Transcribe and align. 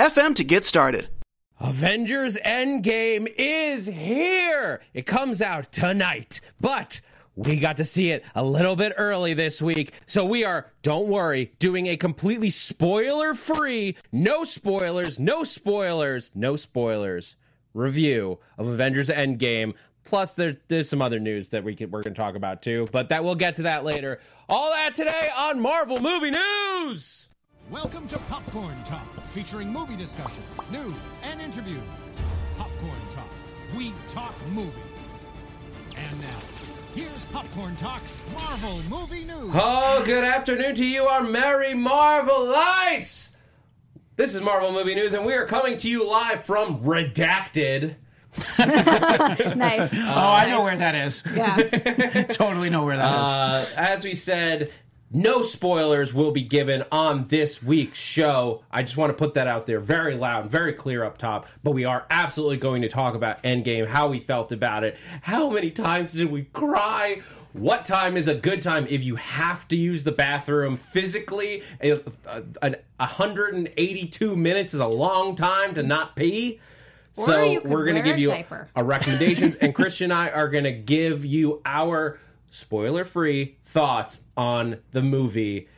anchor.fm 0.00 0.34
to 0.36 0.44
get 0.44 0.64
started. 0.64 1.08
Avengers 1.60 2.36
Endgame 2.36 3.32
is 3.36 3.86
here. 3.86 4.80
It 4.94 5.06
comes 5.06 5.42
out 5.42 5.70
tonight, 5.70 6.40
but 6.58 7.02
we 7.36 7.58
got 7.58 7.76
to 7.76 7.84
see 7.84 8.10
it 8.10 8.24
a 8.34 8.42
little 8.42 8.76
bit 8.76 8.94
early 8.96 9.34
this 9.34 9.60
week. 9.60 9.92
So 10.06 10.24
we 10.24 10.44
are, 10.44 10.70
don't 10.82 11.08
worry, 11.08 11.52
doing 11.58 11.86
a 11.86 11.96
completely 11.96 12.50
spoiler 12.50 13.34
free, 13.34 13.96
no 14.10 14.44
spoilers, 14.44 15.18
no 15.18 15.44
spoilers, 15.44 16.30
no 16.34 16.56
spoilers 16.56 17.36
review 17.74 18.38
of 18.56 18.66
Avengers 18.66 19.10
Endgame. 19.10 19.74
Plus, 20.04 20.32
there, 20.32 20.56
there's 20.68 20.88
some 20.88 21.02
other 21.02 21.20
news 21.20 21.50
that 21.50 21.62
we 21.62 21.76
can, 21.76 21.90
we're 21.90 22.02
going 22.02 22.14
to 22.14 22.20
talk 22.20 22.36
about 22.36 22.62
too, 22.62 22.88
but 22.90 23.10
that 23.10 23.22
we'll 23.22 23.34
get 23.34 23.56
to 23.56 23.62
that 23.62 23.84
later. 23.84 24.18
All 24.48 24.70
that 24.70 24.94
today 24.94 25.28
on 25.38 25.60
Marvel 25.60 26.00
Movie 26.00 26.30
News. 26.30 27.28
Welcome 27.70 28.08
to 28.08 28.18
Popcorn 28.18 28.82
Talk, 28.82 29.06
featuring 29.26 29.72
movie 29.72 29.94
discussion, 29.94 30.42
news, 30.72 30.92
and 31.22 31.40
interviews. 31.40 31.84
Popcorn 32.58 33.00
Talk, 33.12 33.28
we 33.76 33.92
talk 34.08 34.34
movies. 34.48 34.72
And 35.96 36.20
now, 36.20 36.38
here's 36.96 37.26
Popcorn 37.26 37.76
Talk's 37.76 38.20
Marvel 38.34 38.80
Movie 38.90 39.22
News. 39.22 39.52
Oh, 39.54 40.02
good 40.04 40.24
afternoon 40.24 40.74
to 40.74 40.84
you, 40.84 41.04
our 41.04 41.22
merry 41.22 41.74
Marvelites! 41.74 43.28
This 44.16 44.34
is 44.34 44.40
Marvel 44.40 44.72
Movie 44.72 44.96
News, 44.96 45.14
and 45.14 45.24
we 45.24 45.34
are 45.34 45.46
coming 45.46 45.76
to 45.76 45.88
you 45.88 46.10
live 46.10 46.44
from 46.44 46.82
Redacted. 46.82 47.94
nice. 48.58 49.90
Oh, 49.94 50.32
I 50.32 50.46
know 50.48 50.64
where 50.64 50.76
that 50.76 50.96
is. 50.96 51.22
Yeah. 51.32 52.24
totally 52.30 52.68
know 52.68 52.84
where 52.84 52.96
that 52.96 53.22
is. 53.22 53.28
Uh, 53.28 53.66
as 53.76 54.02
we 54.02 54.16
said, 54.16 54.72
no 55.12 55.42
spoilers 55.42 56.14
will 56.14 56.30
be 56.30 56.42
given 56.42 56.84
on 56.92 57.26
this 57.28 57.60
week's 57.62 57.98
show. 57.98 58.62
I 58.70 58.82
just 58.82 58.96
want 58.96 59.10
to 59.10 59.14
put 59.14 59.34
that 59.34 59.48
out 59.48 59.66
there 59.66 59.80
very 59.80 60.14
loud, 60.16 60.48
very 60.50 60.72
clear 60.72 61.02
up 61.02 61.18
top. 61.18 61.46
But 61.64 61.72
we 61.72 61.84
are 61.84 62.06
absolutely 62.10 62.58
going 62.58 62.82
to 62.82 62.88
talk 62.88 63.14
about 63.16 63.42
Endgame, 63.42 63.88
how 63.88 64.08
we 64.08 64.20
felt 64.20 64.52
about 64.52 64.84
it, 64.84 64.96
how 65.22 65.50
many 65.50 65.70
times 65.72 66.12
did 66.12 66.30
we 66.30 66.44
cry, 66.44 67.22
what 67.52 67.84
time 67.84 68.16
is 68.16 68.28
a 68.28 68.34
good 68.34 68.62
time 68.62 68.86
if 68.88 69.02
you 69.02 69.16
have 69.16 69.66
to 69.68 69.76
use 69.76 70.04
the 70.04 70.12
bathroom 70.12 70.76
physically. 70.76 71.62
Uh, 71.82 71.96
a- 72.26 72.36
a- 72.38 72.42
an 72.62 72.76
182 72.98 74.36
minutes 74.36 74.74
is 74.74 74.80
a 74.80 74.86
long 74.86 75.34
time 75.34 75.74
to 75.74 75.82
not 75.82 76.14
pee. 76.14 76.60
Or 77.16 77.24
so 77.26 77.60
we're 77.64 77.84
going 77.84 77.96
to 77.96 78.02
give 78.02 78.18
you 78.18 78.28
diaper. 78.28 78.68
our 78.76 78.84
recommendations, 78.84 79.56
and 79.56 79.74
Christian 79.74 80.12
and 80.12 80.20
I 80.20 80.28
are 80.30 80.48
going 80.48 80.62
to 80.64 80.70
give 80.72 81.24
you 81.24 81.60
our 81.66 82.20
spoiler-free 82.50 83.56
thoughts 83.64 84.20
on 84.36 84.78
the 84.92 85.02
movie. 85.02 85.68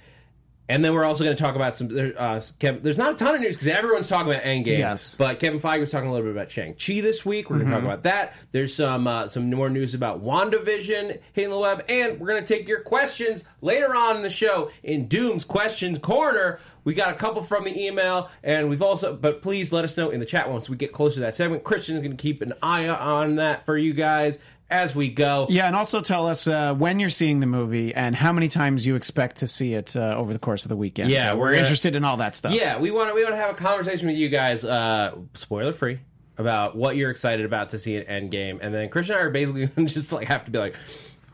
And 0.68 0.82
then 0.82 0.94
we're 0.94 1.04
also 1.04 1.22
going 1.24 1.36
to 1.36 1.42
talk 1.42 1.54
about 1.54 1.76
some. 1.76 1.88
there- 1.88 2.14
Uh, 2.16 2.40
Kevin, 2.58 2.80
there's 2.82 2.96
not 2.96 3.12
a 3.12 3.16
ton 3.16 3.34
of 3.34 3.40
news 3.42 3.56
because 3.56 3.66
everyone's 3.68 4.08
talking 4.08 4.32
about 4.32 4.44
Endgame. 4.44 4.78
Yes. 4.78 5.16
But 5.18 5.38
Kevin 5.38 5.60
Feige 5.60 5.80
was 5.80 5.90
talking 5.90 6.08
a 6.08 6.12
little 6.12 6.26
bit 6.26 6.34
about 6.34 6.50
Shang 6.50 6.74
Chi 6.74 7.00
this 7.00 7.26
week. 7.26 7.50
We're 7.50 7.56
going 7.58 7.68
to 7.68 7.74
talk 7.74 7.84
about 7.84 8.04
that. 8.04 8.34
There's 8.52 8.74
some 8.74 9.06
uh, 9.06 9.28
some 9.28 9.50
more 9.50 9.68
news 9.68 9.92
about 9.92 10.24
WandaVision 10.24 11.18
hitting 11.34 11.50
the 11.50 11.58
web, 11.58 11.84
and 11.88 12.18
we're 12.18 12.28
going 12.28 12.42
to 12.44 12.54
take 12.56 12.68
your 12.68 12.80
questions 12.80 13.44
later 13.60 13.94
on 13.94 14.16
in 14.16 14.22
the 14.22 14.30
show 14.30 14.70
in 14.82 15.08
Doom's 15.08 15.44
Questions 15.44 15.98
Corner. 15.98 16.58
We 16.84 16.94
got 16.94 17.12
a 17.12 17.16
couple 17.16 17.42
from 17.42 17.64
the 17.64 17.78
email, 17.78 18.30
and 18.42 18.70
we've 18.70 18.82
also. 18.82 19.14
But 19.14 19.42
please 19.42 19.72
let 19.72 19.84
us 19.84 19.96
know 19.96 20.10
in 20.10 20.20
the 20.20 20.26
chat 20.26 20.50
once 20.50 20.70
we 20.70 20.76
get 20.76 20.92
closer 20.92 21.16
to 21.16 21.20
that 21.22 21.34
segment. 21.36 21.64
Christian's 21.64 21.98
going 22.00 22.16
to 22.16 22.22
keep 22.22 22.40
an 22.40 22.54
eye 22.62 22.88
on 22.88 23.34
that 23.36 23.66
for 23.66 23.76
you 23.76 23.92
guys 23.92 24.38
as 24.72 24.94
we 24.94 25.08
go. 25.10 25.46
yeah, 25.50 25.66
and 25.66 25.76
also 25.76 26.00
tell 26.00 26.26
us 26.26 26.46
uh, 26.46 26.74
when 26.74 26.98
you're 26.98 27.10
seeing 27.10 27.40
the 27.40 27.46
movie 27.46 27.94
and 27.94 28.16
how 28.16 28.32
many 28.32 28.48
times 28.48 28.84
you 28.86 28.96
expect 28.96 29.36
to 29.36 29.46
see 29.48 29.74
it 29.74 29.94
uh, 29.94 30.16
over 30.16 30.32
the 30.32 30.38
course 30.38 30.64
of 30.64 30.70
the 30.70 30.76
weekend. 30.76 31.10
Yeah, 31.10 31.34
we're 31.34 31.50
we're 31.50 31.54
interested 31.54 31.94
in 31.94 32.04
all 32.04 32.16
that 32.16 32.34
stuff. 32.34 32.54
Yeah, 32.54 32.78
we 32.78 32.90
want 32.90 33.10
to 33.10 33.14
we 33.14 33.22
want 33.22 33.34
to 33.34 33.40
have 33.40 33.50
a 33.50 33.54
conversation 33.54 34.08
with 34.08 34.16
you 34.16 34.28
guys, 34.28 34.64
uh, 34.64 35.14
spoiler 35.34 35.72
free, 35.72 36.00
about 36.38 36.74
what 36.76 36.96
you're 36.96 37.10
excited 37.10 37.44
about 37.44 37.70
to 37.70 37.78
see 37.78 37.96
at 37.96 38.08
Endgame, 38.08 38.58
and 38.62 38.74
then 38.74 38.88
Christian 38.88 39.14
and 39.14 39.22
I 39.22 39.26
are 39.26 39.30
basically 39.30 39.66
just 39.84 40.12
like 40.12 40.28
have 40.28 40.44
to 40.46 40.50
be 40.50 40.58
like, 40.58 40.74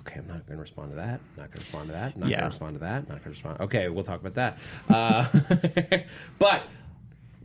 okay, 0.01 0.19
I'm 0.19 0.27
not 0.27 0.47
going 0.47 0.57
to 0.57 0.63
respond 0.63 0.91
to 0.91 0.97
that, 0.97 1.21
not 1.37 1.51
going 1.51 1.53
to 1.53 1.59
respond 1.59 1.87
to 1.89 1.93
that, 1.93 2.17
not 2.17 2.29
going 2.29 2.41
to 2.41 2.47
respond 2.47 2.75
to 2.75 2.81
that, 2.81 3.09
not 3.09 3.09
going 3.09 3.23
to 3.23 3.31
respond. 3.31 3.61
Okay, 3.61 3.89
we'll 3.89 4.05
talk 4.05 4.21
about 4.21 4.35
that. 4.35 4.59
Uh, 4.89 5.99
but 6.39 6.65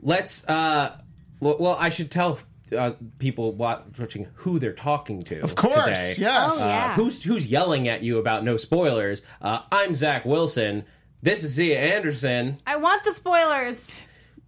let's. 0.02 0.44
Uh, 0.48 0.98
well, 1.40 1.58
well, 1.60 1.78
I 1.80 1.90
should 1.90 2.10
tell. 2.10 2.40
Uh, 2.74 2.94
people 3.20 3.54
watching 3.54 4.28
who 4.36 4.60
they're 4.60 4.74
talking 4.74 5.22
to. 5.24 5.42
Of 5.42 5.56
course, 5.56 5.74
today. 5.76 6.16
yes. 6.18 6.60
Oh, 6.62 6.68
yeah. 6.68 6.86
Uh, 6.86 6.94
who's 6.96 7.24
who's 7.24 7.48
yelling 7.48 7.88
at 7.88 8.04
you 8.04 8.18
about 8.18 8.44
no 8.44 8.58
spoilers? 8.58 9.22
Uh, 9.42 9.60
I'm 9.72 9.96
Zach 9.96 10.26
Wilson. 10.26 10.86
This 11.22 11.44
is 11.44 11.52
Zia 11.52 11.80
Anderson. 11.80 12.58
I 12.68 12.76
want 12.76 13.04
the 13.04 13.14
spoilers. 13.14 13.92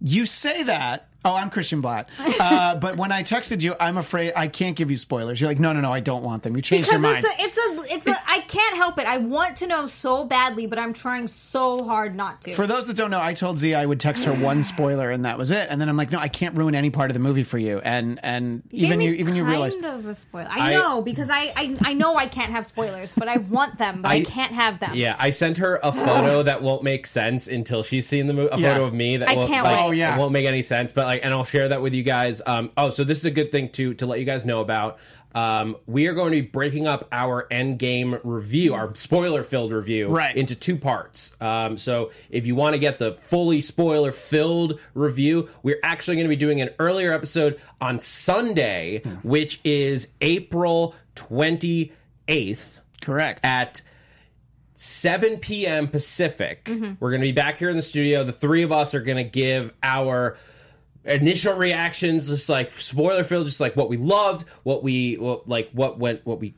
You 0.00 0.26
say 0.26 0.62
that. 0.64 1.08
Oh, 1.26 1.34
I'm 1.34 1.50
Christian 1.50 1.80
Blatt. 1.80 2.08
Uh, 2.38 2.76
but 2.76 2.96
when 2.96 3.10
I 3.12 3.22
texted 3.22 3.62
you, 3.62 3.74
I'm 3.80 3.96
afraid 3.96 4.32
I 4.36 4.46
can't 4.48 4.76
give 4.76 4.90
you 4.90 4.98
spoilers. 4.98 5.40
You're 5.40 5.48
like, 5.48 5.58
no, 5.58 5.72
no, 5.72 5.80
no, 5.80 5.92
I 5.92 6.00
don't 6.00 6.22
want 6.22 6.42
them. 6.42 6.54
You 6.54 6.62
changed 6.62 6.88
Because 6.90 7.00
your 7.02 7.12
mind. 7.12 7.24
it's 7.28 7.40
a, 7.40 7.44
it's 7.44 7.80
a, 7.90 7.94
it's 7.94 8.06
a. 8.06 8.30
I 8.30 8.40
can't 8.40 8.76
help 8.76 8.98
it. 8.98 9.06
I 9.06 9.18
want 9.18 9.56
to 9.58 9.66
know 9.66 9.86
so 9.86 10.24
badly, 10.24 10.66
but 10.66 10.78
I'm 10.78 10.92
trying 10.92 11.26
so 11.26 11.82
hard 11.84 12.14
not 12.14 12.42
to. 12.42 12.52
For 12.52 12.66
those 12.66 12.86
that 12.88 12.96
don't 12.96 13.10
know, 13.10 13.20
I 13.20 13.32
told 13.34 13.58
Z 13.58 13.74
I 13.74 13.84
would 13.86 13.98
text 14.00 14.24
her 14.24 14.32
one 14.34 14.62
spoiler 14.72 15.10
and 15.10 15.24
that 15.24 15.38
was 15.38 15.50
it. 15.50 15.68
And 15.70 15.80
then 15.80 15.88
I'm 15.88 15.96
like, 15.96 16.12
no, 16.12 16.18
I 16.18 16.28
can't 16.28 16.54
ruin 16.56 16.74
any 16.74 16.90
part 16.90 17.10
of 17.10 17.14
the 17.14 17.20
movie 17.20 17.42
for 17.42 17.58
you. 17.58 17.80
And 17.80 18.20
and 18.22 18.62
Gave 18.68 18.82
even 18.82 19.00
you 19.00 19.12
even 19.12 19.34
you 19.34 19.44
kind 19.44 19.84
of 19.84 20.06
a 20.06 20.14
spoiler. 20.14 20.48
I, 20.50 20.72
I- 20.72 20.74
know 20.74 21.02
because 21.02 21.30
I, 21.30 21.52
I 21.56 21.76
I 21.80 21.92
know 21.94 22.16
I 22.16 22.26
can't 22.28 22.52
have 22.52 22.66
spoilers, 22.66 23.14
but 23.14 23.28
I 23.28 23.38
want 23.38 23.78
them, 23.78 24.02
but 24.02 24.10
I, 24.10 24.16
I- 24.16 24.24
can't 24.24 24.52
have 24.52 24.78
them. 24.78 24.92
Yeah, 24.94 25.16
I 25.18 25.30
sent 25.30 25.58
her 25.58 25.80
a 25.82 25.90
photo 25.92 26.42
that 26.42 26.62
won't 26.62 26.82
make 26.82 27.06
sense 27.06 27.48
until 27.48 27.82
she's 27.82 28.06
seen 28.06 28.26
the 28.26 28.34
movie. 28.34 28.50
A 28.52 28.58
Yeah. 28.58 28.74
photo 28.74 28.84
of 28.86 28.92
me 28.94 29.16
that 29.16 29.28
I 29.28 29.34
won't, 29.34 29.48
can't 29.50 29.64
like, 29.64 29.76
wait. 29.78 29.84
Oh, 29.86 29.90
yeah. 29.92 30.18
won't 30.18 30.32
make 30.32 30.46
any 30.46 30.62
sense. 30.62 30.92
But 30.92 31.06
like, 31.06 31.15
and 31.22 31.32
I'll 31.34 31.44
share 31.44 31.68
that 31.68 31.82
with 31.82 31.94
you 31.94 32.02
guys. 32.02 32.40
Um, 32.46 32.70
oh, 32.76 32.90
so 32.90 33.04
this 33.04 33.18
is 33.18 33.24
a 33.24 33.30
good 33.30 33.50
thing 33.52 33.70
to 33.70 33.94
to 33.94 34.06
let 34.06 34.18
you 34.18 34.24
guys 34.24 34.44
know 34.44 34.60
about. 34.60 34.98
Um, 35.34 35.76
we 35.86 36.06
are 36.06 36.14
going 36.14 36.32
to 36.32 36.40
be 36.40 36.46
breaking 36.48 36.86
up 36.86 37.06
our 37.12 37.46
end 37.50 37.78
game 37.78 38.18
review, 38.24 38.72
our 38.72 38.94
spoiler 38.94 39.42
filled 39.42 39.70
review, 39.70 40.08
Right. 40.08 40.34
into 40.34 40.54
two 40.54 40.76
parts. 40.78 41.32
Um, 41.42 41.76
so 41.76 42.10
if 42.30 42.46
you 42.46 42.54
want 42.54 42.72
to 42.72 42.78
get 42.78 42.98
the 42.98 43.12
fully 43.12 43.60
spoiler 43.60 44.12
filled 44.12 44.80
review, 44.94 45.50
we're 45.62 45.78
actually 45.82 46.16
going 46.16 46.24
to 46.24 46.30
be 46.30 46.36
doing 46.36 46.62
an 46.62 46.70
earlier 46.78 47.12
episode 47.12 47.60
on 47.82 48.00
Sunday, 48.00 49.02
which 49.22 49.60
is 49.62 50.08
April 50.22 50.94
twenty 51.14 51.92
eighth 52.28 52.80
correct. 53.02 53.44
at 53.44 53.82
7 54.78 55.38
p.m. 55.38 55.88
Pacific. 55.88 56.68
We're 57.00 57.10
going 57.10 57.20
to 57.22 57.26
be 57.26 57.32
back 57.32 57.58
here 57.58 57.70
in 57.70 57.76
the 57.76 57.82
studio. 57.82 58.24
The 58.24 58.32
three 58.32 58.62
of 58.62 58.72
us 58.72 58.94
are 58.94 59.00
going 59.00 59.16
to 59.16 59.24
give 59.24 59.72
our 59.82 60.36
initial 61.06 61.54
reactions, 61.54 62.28
just 62.28 62.48
like 62.48 62.72
spoiler 62.78 63.24
filled, 63.24 63.46
just 63.46 63.60
like 63.60 63.76
what 63.76 63.88
we 63.88 63.96
loved, 63.96 64.46
what 64.64 64.82
we 64.82 65.14
what, 65.14 65.48
like, 65.48 65.70
what 65.72 65.98
went, 65.98 66.24
what 66.26 66.40
we. 66.40 66.54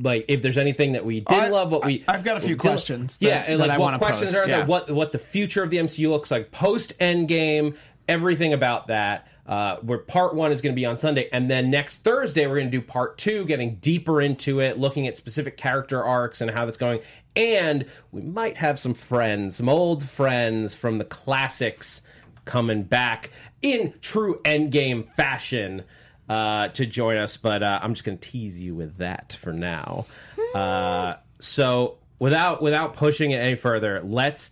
Like 0.00 0.26
if 0.28 0.42
there's 0.42 0.58
anything 0.58 0.92
that 0.92 1.04
we 1.04 1.20
didn't 1.20 1.44
I- 1.44 1.48
love, 1.48 1.72
what 1.72 1.84
we 1.84 2.04
I- 2.06 2.14
I've 2.14 2.22
got 2.24 2.36
a 2.36 2.40
few 2.40 2.56
questions 2.56 3.18
yeah, 3.20 3.30
that- 3.40 3.48
and 3.48 3.60
that 3.60 3.68
like 3.68 3.78
I 3.78 3.80
what 3.80 3.98
questions 3.98 4.30
pose, 4.30 4.40
are 4.42 4.46
there? 4.46 4.58
yeah. 4.60 4.64
What 4.64 4.88
what 4.90 5.10
the 5.10 5.18
future 5.18 5.62
of 5.64 5.70
the 5.70 5.78
MCU 5.78 6.08
looks 6.10 6.30
like 6.30 6.52
post 6.52 6.96
Endgame, 7.00 7.74
everything 8.08 8.52
about 8.52 8.86
that. 8.86 9.26
Uh, 9.44 9.76
where 9.78 9.96
part 9.96 10.34
one 10.34 10.52
is 10.52 10.60
going 10.60 10.74
to 10.74 10.76
be 10.78 10.84
on 10.84 10.98
Sunday, 10.98 11.26
and 11.32 11.48
then 11.48 11.70
next 11.70 12.04
Thursday 12.04 12.46
we're 12.46 12.56
going 12.56 12.70
to 12.70 12.78
do 12.78 12.82
part 12.82 13.16
two, 13.16 13.46
getting 13.46 13.76
deeper 13.76 14.20
into 14.20 14.60
it, 14.60 14.78
looking 14.78 15.06
at 15.06 15.16
specific 15.16 15.56
character 15.56 16.04
arcs 16.04 16.42
and 16.42 16.50
how 16.50 16.66
that's 16.66 16.76
going. 16.76 17.00
And 17.34 17.86
we 18.12 18.20
might 18.20 18.58
have 18.58 18.78
some 18.78 18.92
friends, 18.92 19.56
some 19.56 19.70
old 19.70 20.04
friends 20.06 20.74
from 20.74 20.98
the 20.98 21.04
classics, 21.06 22.02
coming 22.48 22.82
back 22.82 23.30
in 23.62 23.94
true 24.00 24.40
Endgame 24.44 25.06
fashion 25.14 25.84
uh, 26.28 26.68
to 26.68 26.86
join 26.86 27.16
us. 27.18 27.36
But 27.36 27.62
uh, 27.62 27.78
I'm 27.80 27.94
just 27.94 28.04
going 28.04 28.18
to 28.18 28.28
tease 28.28 28.60
you 28.60 28.74
with 28.74 28.96
that 28.96 29.36
for 29.38 29.52
now. 29.52 30.06
Uh, 30.54 31.14
so 31.38 31.98
without 32.18 32.60
without 32.62 32.94
pushing 32.94 33.30
it 33.30 33.36
any 33.36 33.54
further, 33.54 34.00
let's 34.02 34.50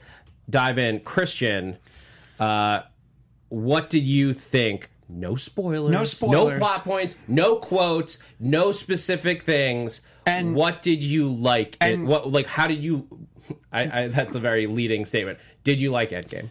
dive 0.48 0.78
in. 0.78 1.00
Christian, 1.00 1.78
uh, 2.38 2.82
what 3.48 3.90
did 3.90 4.04
you 4.04 4.32
think? 4.32 4.90
No 5.08 5.37
spoilers. 5.37 5.90
No 5.92 6.04
spoilers. 6.04 6.60
No 6.60 6.66
plot 6.66 6.84
points. 6.84 7.16
No 7.28 7.56
quotes. 7.56 8.19
No 8.38 8.72
specific 8.72 9.42
things. 9.42 10.02
And- 10.26 10.54
what 10.54 10.82
did 10.82 11.02
you 11.02 11.32
like? 11.32 11.76
and- 11.81 12.06
what 12.06 12.31
like? 12.31 12.46
How 12.46 12.66
did 12.66 12.82
you? 12.84 13.06
I, 13.72 14.02
I, 14.02 14.08
that's 14.08 14.34
a 14.34 14.40
very 14.40 14.66
leading 14.66 15.04
statement. 15.04 15.38
Did 15.62 15.81
you 15.81 15.92
like 15.92 16.10
Endgame? 16.10 16.50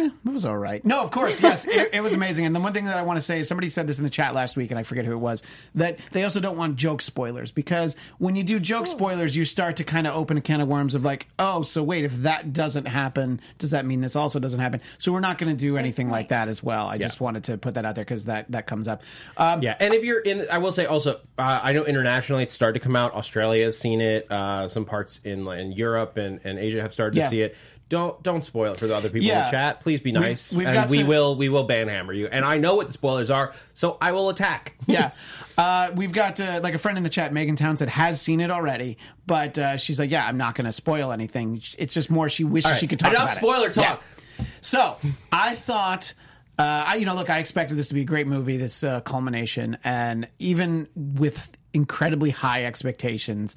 Eh, 0.00 0.10
it 0.26 0.30
was 0.32 0.44
all 0.44 0.56
right. 0.56 0.84
No, 0.84 1.02
of 1.02 1.10
course, 1.10 1.40
yes, 1.40 1.66
it, 1.66 1.90
it 1.94 2.00
was 2.02 2.14
amazing. 2.14 2.46
And 2.46 2.54
the 2.54 2.60
one 2.60 2.72
thing 2.72 2.84
that 2.84 2.96
I 2.96 3.02
want 3.02 3.16
to 3.16 3.20
say 3.22 3.40
is 3.40 3.48
somebody 3.48 3.68
said 3.70 3.86
this 3.86 3.98
in 3.98 4.04
the 4.04 4.10
chat 4.10 4.34
last 4.34 4.56
week, 4.56 4.70
and 4.70 4.78
I 4.78 4.82
forget 4.82 5.04
who 5.04 5.12
it 5.12 5.16
was, 5.18 5.42
that 5.74 5.98
they 6.12 6.24
also 6.24 6.40
don't 6.40 6.56
want 6.56 6.76
joke 6.76 7.02
spoilers 7.02 7.50
because 7.52 7.96
when 8.18 8.36
you 8.36 8.44
do 8.44 8.60
joke 8.60 8.86
spoilers, 8.86 9.36
you 9.36 9.44
start 9.44 9.76
to 9.76 9.84
kind 9.84 10.06
of 10.06 10.14
open 10.14 10.36
a 10.36 10.40
can 10.40 10.60
of 10.60 10.68
worms 10.68 10.94
of 10.94 11.04
like, 11.04 11.28
oh, 11.38 11.62
so 11.62 11.82
wait, 11.82 12.04
if 12.04 12.14
that 12.18 12.52
doesn't 12.52 12.86
happen, 12.86 13.40
does 13.58 13.70
that 13.72 13.84
mean 13.86 14.00
this 14.00 14.14
also 14.16 14.38
doesn't 14.38 14.60
happen? 14.60 14.80
So 14.98 15.12
we're 15.12 15.20
not 15.20 15.38
going 15.38 15.54
to 15.54 15.60
do 15.60 15.76
anything 15.76 16.10
like 16.10 16.28
that 16.28 16.48
as 16.48 16.62
well. 16.62 16.86
I 16.86 16.98
just 16.98 17.20
wanted 17.20 17.44
to 17.44 17.58
put 17.58 17.74
that 17.74 17.84
out 17.84 17.94
there 17.94 18.04
because 18.04 18.26
that 18.26 18.50
that 18.50 18.66
comes 18.66 18.88
up. 18.88 19.02
Um, 19.36 19.62
Yeah, 19.62 19.76
and 19.80 19.94
if 19.94 20.04
you're 20.04 20.20
in, 20.20 20.46
I 20.50 20.58
will 20.58 20.72
say 20.72 20.86
also, 20.86 21.20
uh, 21.38 21.60
I 21.62 21.72
know 21.72 21.84
internationally 21.84 22.42
it's 22.44 22.54
started 22.54 22.78
to 22.78 22.84
come 22.84 22.96
out. 22.96 23.14
Australia 23.14 23.64
has 23.64 23.78
seen 23.78 24.00
it. 24.00 24.30
Uh, 24.30 24.68
some 24.68 24.84
parts 24.84 25.20
in 25.24 25.46
in 25.48 25.72
Europe 25.72 26.16
and, 26.16 26.40
and 26.44 26.58
Asia 26.58 26.82
have 26.82 26.92
started 26.92 27.16
Yeah. 27.16 27.24
to 27.24 27.30
see 27.30 27.40
it. 27.42 27.56
Don't 27.88 28.22
don't 28.22 28.44
spoil 28.44 28.72
it 28.72 28.78
for 28.78 28.86
the 28.86 28.94
other 28.94 29.08
people 29.08 29.30
in 29.30 29.44
the 29.44 29.50
chat. 29.50 29.80
Please 29.80 30.00
be 30.00 30.12
nice, 30.12 30.52
we've 30.52 30.66
and 30.66 30.90
we 30.90 30.98
some- 30.98 31.06
will 31.06 31.36
we 31.36 31.48
will 31.48 31.66
banhammer 31.66 32.14
you. 32.14 32.26
And 32.26 32.44
I 32.44 32.58
know 32.58 32.76
what 32.76 32.86
the 32.86 32.92
spoilers 32.92 33.30
are, 33.30 33.54
so 33.72 33.96
I 34.00 34.12
will 34.12 34.28
attack. 34.28 34.74
yeah. 34.86 35.12
Uh, 35.56 35.90
we've 35.94 36.12
got 36.12 36.38
uh, 36.38 36.60
like 36.62 36.74
a 36.74 36.78
friend 36.78 36.98
in 36.98 37.04
the 37.04 37.10
chat, 37.10 37.32
Megan 37.32 37.56
Townsend, 37.56 37.90
has 37.90 38.20
seen 38.20 38.40
it 38.40 38.50
already, 38.50 38.98
but 39.26 39.56
uh, 39.58 39.76
she's 39.76 39.98
like, 39.98 40.10
"Yeah, 40.10 40.24
I'm 40.26 40.36
not 40.36 40.54
going 40.54 40.66
to 40.66 40.72
spoil 40.72 41.12
anything. 41.12 41.62
It's 41.78 41.94
just 41.94 42.10
more 42.10 42.28
she 42.28 42.44
wishes 42.44 42.78
she 42.78 42.86
could 42.86 42.98
talk 42.98 43.12
Enough 43.12 43.22
about 43.22 43.32
it." 43.32 43.36
spoiler 43.36 43.70
talk. 43.70 44.02
Yeah. 44.38 44.44
So 44.60 44.96
I 45.32 45.54
thought, 45.54 46.12
uh, 46.58 46.84
I, 46.86 46.96
you 46.96 47.06
know, 47.06 47.14
look, 47.14 47.30
I 47.30 47.38
expected 47.38 47.76
this 47.76 47.88
to 47.88 47.94
be 47.94 48.02
a 48.02 48.04
great 48.04 48.26
movie, 48.26 48.56
this 48.56 48.84
uh, 48.84 49.00
culmination, 49.00 49.78
and 49.82 50.28
even 50.38 50.88
with 50.94 51.56
incredibly 51.72 52.30
high 52.30 52.64
expectations, 52.64 53.56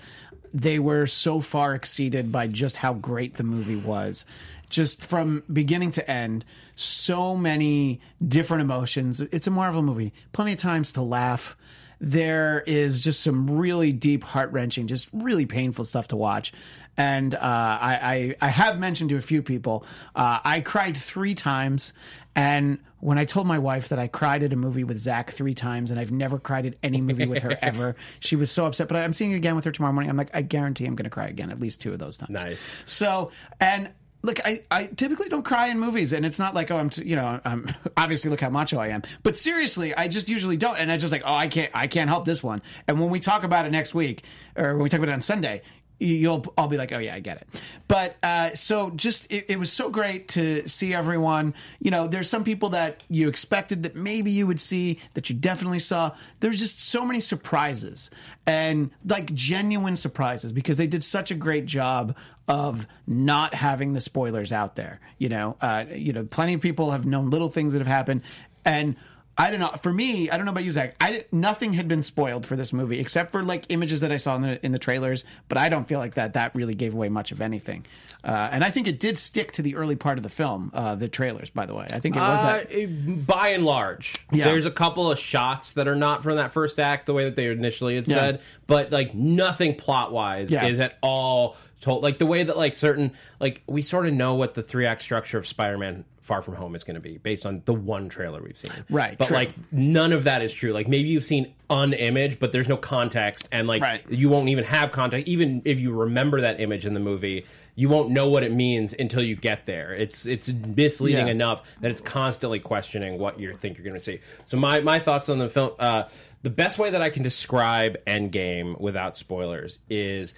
they 0.54 0.80
were 0.80 1.08
so 1.08 1.40
far 1.42 1.74
exceeded 1.76 2.32
by 2.32 2.48
just 2.48 2.78
how 2.78 2.94
great 2.94 3.36
the 3.36 3.44
movie 3.44 3.76
was. 3.76 4.26
Just 4.70 5.04
from 5.04 5.44
beginning 5.52 5.92
to 5.92 6.10
end, 6.10 6.46
so 6.76 7.36
many 7.36 8.00
different 8.26 8.62
emotions. 8.62 9.20
It's 9.20 9.48
a 9.48 9.52
Marvel 9.52 9.82
movie. 9.82 10.14
Plenty 10.32 10.54
of 10.54 10.60
times 10.60 10.94
to 10.94 11.02
laugh. 11.02 11.58
There 12.00 12.64
is 12.66 13.02
just 13.02 13.22
some 13.22 13.52
really 13.52 13.92
deep, 13.92 14.24
heart 14.24 14.52
wrenching, 14.52 14.88
just 14.88 15.08
really 15.14 15.46
painful 15.46 15.86
stuff 15.86 16.08
to 16.10 16.16
watch. 16.16 16.52
And 16.98 17.36
uh, 17.36 17.40
I, 17.42 18.36
I, 18.42 18.48
I 18.48 18.48
have 18.50 18.80
mentioned 18.80 19.12
to 19.12 19.18
a 19.18 19.22
few 19.22 19.42
people, 19.44 19.86
uh, 20.16 20.40
I 20.44 20.62
cried 20.62 20.98
three 20.98 21.36
times. 21.36 21.94
And 22.36 22.80
when 23.02 23.18
I 23.18 23.26
told 23.26 23.48
my 23.48 23.60
wife 23.60 23.90
that 23.90 24.00
I 24.00 24.08
cried 24.08 24.44
at 24.44 24.54
a 24.54 24.56
movie 24.56 24.84
with 24.84 24.98
Zach 24.98 25.32
three 25.32 25.54
times 25.54 25.92
and 25.92 26.00
I've 26.00 26.12
never 26.12 26.40
cried 26.40 26.66
at 26.66 26.76
any 26.82 27.02
movie 27.02 27.26
with 27.26 27.42
her 27.44 27.58
ever, 27.62 27.96
she 28.20 28.36
was 28.36 28.50
so 28.50 28.66
upset. 28.66 28.88
But 28.88 28.98
I'm 28.98 29.14
seeing 29.14 29.32
it 29.32 29.36
again 29.36 29.56
with 29.56 29.66
her 29.66 29.72
tomorrow 29.72 29.94
morning. 29.94 30.10
I'm 30.10 30.18
like, 30.18 30.30
I 30.34 30.42
guarantee 30.44 30.86
I'm 30.86 30.96
going 30.96 31.06
to 31.06 31.10
cry 31.10 31.28
again 31.28 31.50
at 31.52 31.60
least 31.60 31.82
two 31.82 31.92
of 31.92 32.00
those 32.00 32.16
times. 32.16 32.32
Nice. 32.32 32.84
So, 32.86 33.32
and 33.60 33.90
look, 34.24 34.40
I, 34.46 34.62
I 34.70 34.86
typically 34.86 35.30
don't 35.30 35.44
cry 35.44 35.68
in 35.68 35.80
movies, 35.80 36.14
and 36.14 36.26
it's 36.26 36.40
not 36.40 36.54
like 36.54 36.72
oh 36.72 36.78
I'm 36.78 36.90
t- 36.90 37.06
you 37.06 37.16
know 37.16 37.40
I'm 37.44 37.74
obviously 37.98 38.30
look 38.30 38.42
how 38.42 38.50
macho 38.50 38.80
I 38.80 38.90
am, 38.90 39.02
but 39.24 39.38
seriously, 39.38 39.96
I 39.96 40.08
just 40.08 40.30
usually 40.30 40.58
don't, 40.58 40.78
and 40.78 40.92
I 40.92 40.98
just 40.98 41.12
like 41.12 41.24
oh 41.26 41.34
I 41.34 41.48
can't 41.48 41.72
I 41.74 41.88
can't 41.88 42.10
help 42.10 42.26
this 42.26 42.44
one. 42.44 42.62
And 42.88 43.00
when 43.00 43.10
we 43.10 43.20
talk 43.20 43.44
about 43.44 43.66
it 43.66 43.72
next 43.72 43.94
week, 43.94 44.24
or 44.56 44.74
when 44.74 44.84
we 44.84 44.90
talk 44.90 45.00
about 45.00 45.10
it 45.10 45.14
on 45.14 45.22
Sunday. 45.22 45.62
You'll, 46.02 46.46
I'll 46.58 46.68
be 46.68 46.78
like, 46.78 46.92
oh 46.92 46.98
yeah, 46.98 47.16
I 47.16 47.20
get 47.20 47.38
it. 47.38 47.48
But 47.88 48.16
uh, 48.24 48.52
so 48.56 48.90
just, 48.92 49.32
it, 49.32 49.46
it 49.50 49.60
was 49.60 49.72
so 49.72 49.90
great 49.90 50.28
to 50.30 50.68
see 50.68 50.94
everyone. 50.94 51.54
You 51.80 51.92
know, 51.92 52.08
there's 52.08 52.30
some 52.30 52.44
people 52.44 52.70
that 52.70 53.04
you 53.10 53.28
expected 53.28 53.84
that 53.84 53.96
maybe 53.96 54.32
you 54.32 54.48
would 54.48 54.60
see 54.60 55.00
that 55.14 55.30
you 55.30 55.36
definitely 55.36 55.80
saw. 55.80 56.12
There's 56.40 56.60
just 56.60 56.84
so 56.84 57.06
many 57.06 57.22
surprises 57.22 58.10
and 58.46 58.90
like 59.06 59.34
genuine 59.34 59.96
surprises 59.96 60.52
because 60.52 60.78
they 60.78 60.88
did 60.88 61.04
such 61.04 61.32
a 61.32 61.36
great 61.36 61.66
job 61.66 62.18
of 62.48 62.88
not 63.06 63.54
having 63.54 63.94
the 63.94 64.02
spoilers 64.02 64.52
out 64.52 64.76
there. 64.76 65.00
You 65.18 65.30
know, 65.30 65.58
uh, 65.62 65.86
you 65.94 66.14
know, 66.14 66.26
plenty 66.26 66.54
of 66.54 66.62
people 66.62 66.92
have 66.92 67.06
known 67.06 67.30
little 67.30 67.50
things 67.50 67.74
that 67.74 67.80
have 67.80 67.88
happened, 67.88 68.22
and 68.66 68.96
I 69.38 69.50
don't 69.50 69.60
know. 69.62 69.72
For 69.82 69.92
me, 69.94 70.30
I 70.30 70.36
don't 70.38 70.46
know 70.46 70.52
about 70.52 70.66
you, 70.66 70.72
Zach. 70.72 70.96
I 71.00 71.26
nothing 71.32 71.74
had 71.74 71.88
been 71.88 72.04
spoiled 72.04 72.46
for 72.46 72.56
this 72.56 72.74
movie 72.74 73.00
except 73.00 73.32
for 73.32 73.44
like 73.44 73.66
images 73.70 74.02
that 74.02 74.12
I 74.12 74.18
saw 74.18 74.36
in 74.36 74.42
the 74.42 74.64
in 74.66 74.72
the 74.72 74.78
trailers. 74.78 75.24
But 75.48 75.58
I 75.58 75.70
don't 75.70 75.88
feel 75.88 76.00
like 76.00 76.16
that 76.16 76.34
that 76.34 76.54
really 76.54 76.76
gave 76.76 76.94
away 76.94 77.10
much 77.10 77.32
of 77.32 77.42
anything. 77.42 77.86
Uh, 78.24 78.50
and 78.52 78.64
I 78.64 78.70
think 78.70 78.88
it 78.88 79.00
did 79.00 79.18
stick 79.18 79.54
to 79.54 79.62
the 79.64 79.76
early 79.78 79.96
part 79.96 80.20
of 80.20 80.24
the 80.24 80.30
film, 80.30 80.70
uh, 80.76 80.96
the 80.96 81.08
trailers. 81.08 81.50
By 81.50 81.66
the 81.66 81.74
way, 81.74 81.88
I 81.92 82.00
think 82.00 82.16
it 82.16 82.20
was 82.20 82.44
Uh, 82.44 82.64
that. 82.70 83.26
by 83.26 83.48
and 83.50 83.66
large, 83.66 84.16
Yeah. 84.32 84.46
there's 84.46 84.66
a 84.66 84.72
couple 84.72 85.10
of 85.12 85.18
shots 85.18 85.72
that 85.74 85.88
are 85.88 85.96
not 85.96 86.22
from 86.22 86.36
that 86.36 86.52
first 86.52 86.80
act, 86.80 87.06
the 87.08 87.14
way 87.14 87.24
that 87.24 87.36
they 87.36 87.48
initially 87.48 87.96
had 87.96 88.08
Yeah. 88.08 88.16
said, 88.16 88.42
but 88.68 88.92
like 88.92 89.16
nothing 89.16 89.76
plot 89.76 90.12
wise 90.12 90.52
Yeah. 90.52 90.66
is 90.68 90.80
at 90.80 90.98
all 91.02 91.56
told. 91.82 92.04
Like 92.04 92.18
the 92.20 92.26
way 92.26 92.44
that 92.44 92.56
like 92.58 92.74
certain 92.74 93.12
like 93.40 93.62
we 93.68 93.82
sort 93.82 94.06
of 94.06 94.14
know 94.14 94.36
what 94.36 94.54
the 94.54 94.64
three 94.64 94.86
act 94.86 95.02
structure 95.02 95.38
of 95.38 95.46
Spider-Man 95.46 96.06
Far 96.22 96.42
From 96.42 96.56
Home 96.56 96.76
is 96.76 96.84
going 96.84 96.96
to 96.96 97.02
be 97.02 97.18
based 97.18 97.46
on 97.46 97.64
the 97.66 97.74
one 97.74 98.08
trailer 98.08 98.42
we've 98.42 98.58
seen. 98.58 98.72
Right, 98.90 99.18
but 99.18 99.28
true. 99.28 99.36
like 99.36 99.52
none 99.72 100.14
of 100.14 100.24
that 100.26 100.42
is 100.42 100.54
true. 100.54 100.72
Like 100.72 100.88
maybe 100.88 101.10
you've 101.10 101.26
seen 101.26 101.54
an 101.70 101.94
image, 101.94 102.40
but 102.40 102.52
there's 102.52 102.70
no 102.70 102.78
context, 102.78 103.50
and 103.52 103.68
like 103.68 103.82
Right. 103.82 104.04
you 104.10 104.30
won't 104.30 104.50
even 104.50 104.64
have 104.64 104.92
context. 104.92 105.28
Even 105.28 105.62
if 105.66 105.80
you 105.80 105.92
remember 105.92 106.42
that 106.42 106.62
image 106.62 106.86
in 106.86 106.94
the 106.94 107.00
movie. 107.02 107.46
You 107.74 107.88
won't 107.88 108.10
know 108.10 108.28
what 108.28 108.44
it 108.44 108.52
means 108.52 108.94
until 109.00 109.24
you 109.24 109.38
get 109.38 109.66
there. 109.66 109.94
It's 109.94 110.26
it's 110.26 110.50
misleading 110.50 111.28
Yeah. 111.28 111.32
enough 111.32 111.64
that 111.80 111.90
it's 111.90 112.02
constantly 112.02 112.60
questioning 112.60 113.18
what 113.18 113.40
you 113.40 113.56
think 113.56 113.78
you're 113.78 113.86
going 113.86 113.96
to 113.96 114.00
see. 114.02 114.20
So 114.44 114.58
my 114.58 114.82
my 114.82 115.00
thoughts 115.00 115.30
on 115.30 115.40
the 115.40 115.50
film. 115.50 115.72
Uh, 115.80 116.04
the 116.44 116.50
best 116.50 116.78
way 116.78 116.90
that 116.90 117.02
I 117.02 117.10
can 117.10 117.24
describe 117.24 117.96
Endgame 118.06 118.78
without 118.80 119.16
spoilers 119.16 119.80
is, 119.90 120.34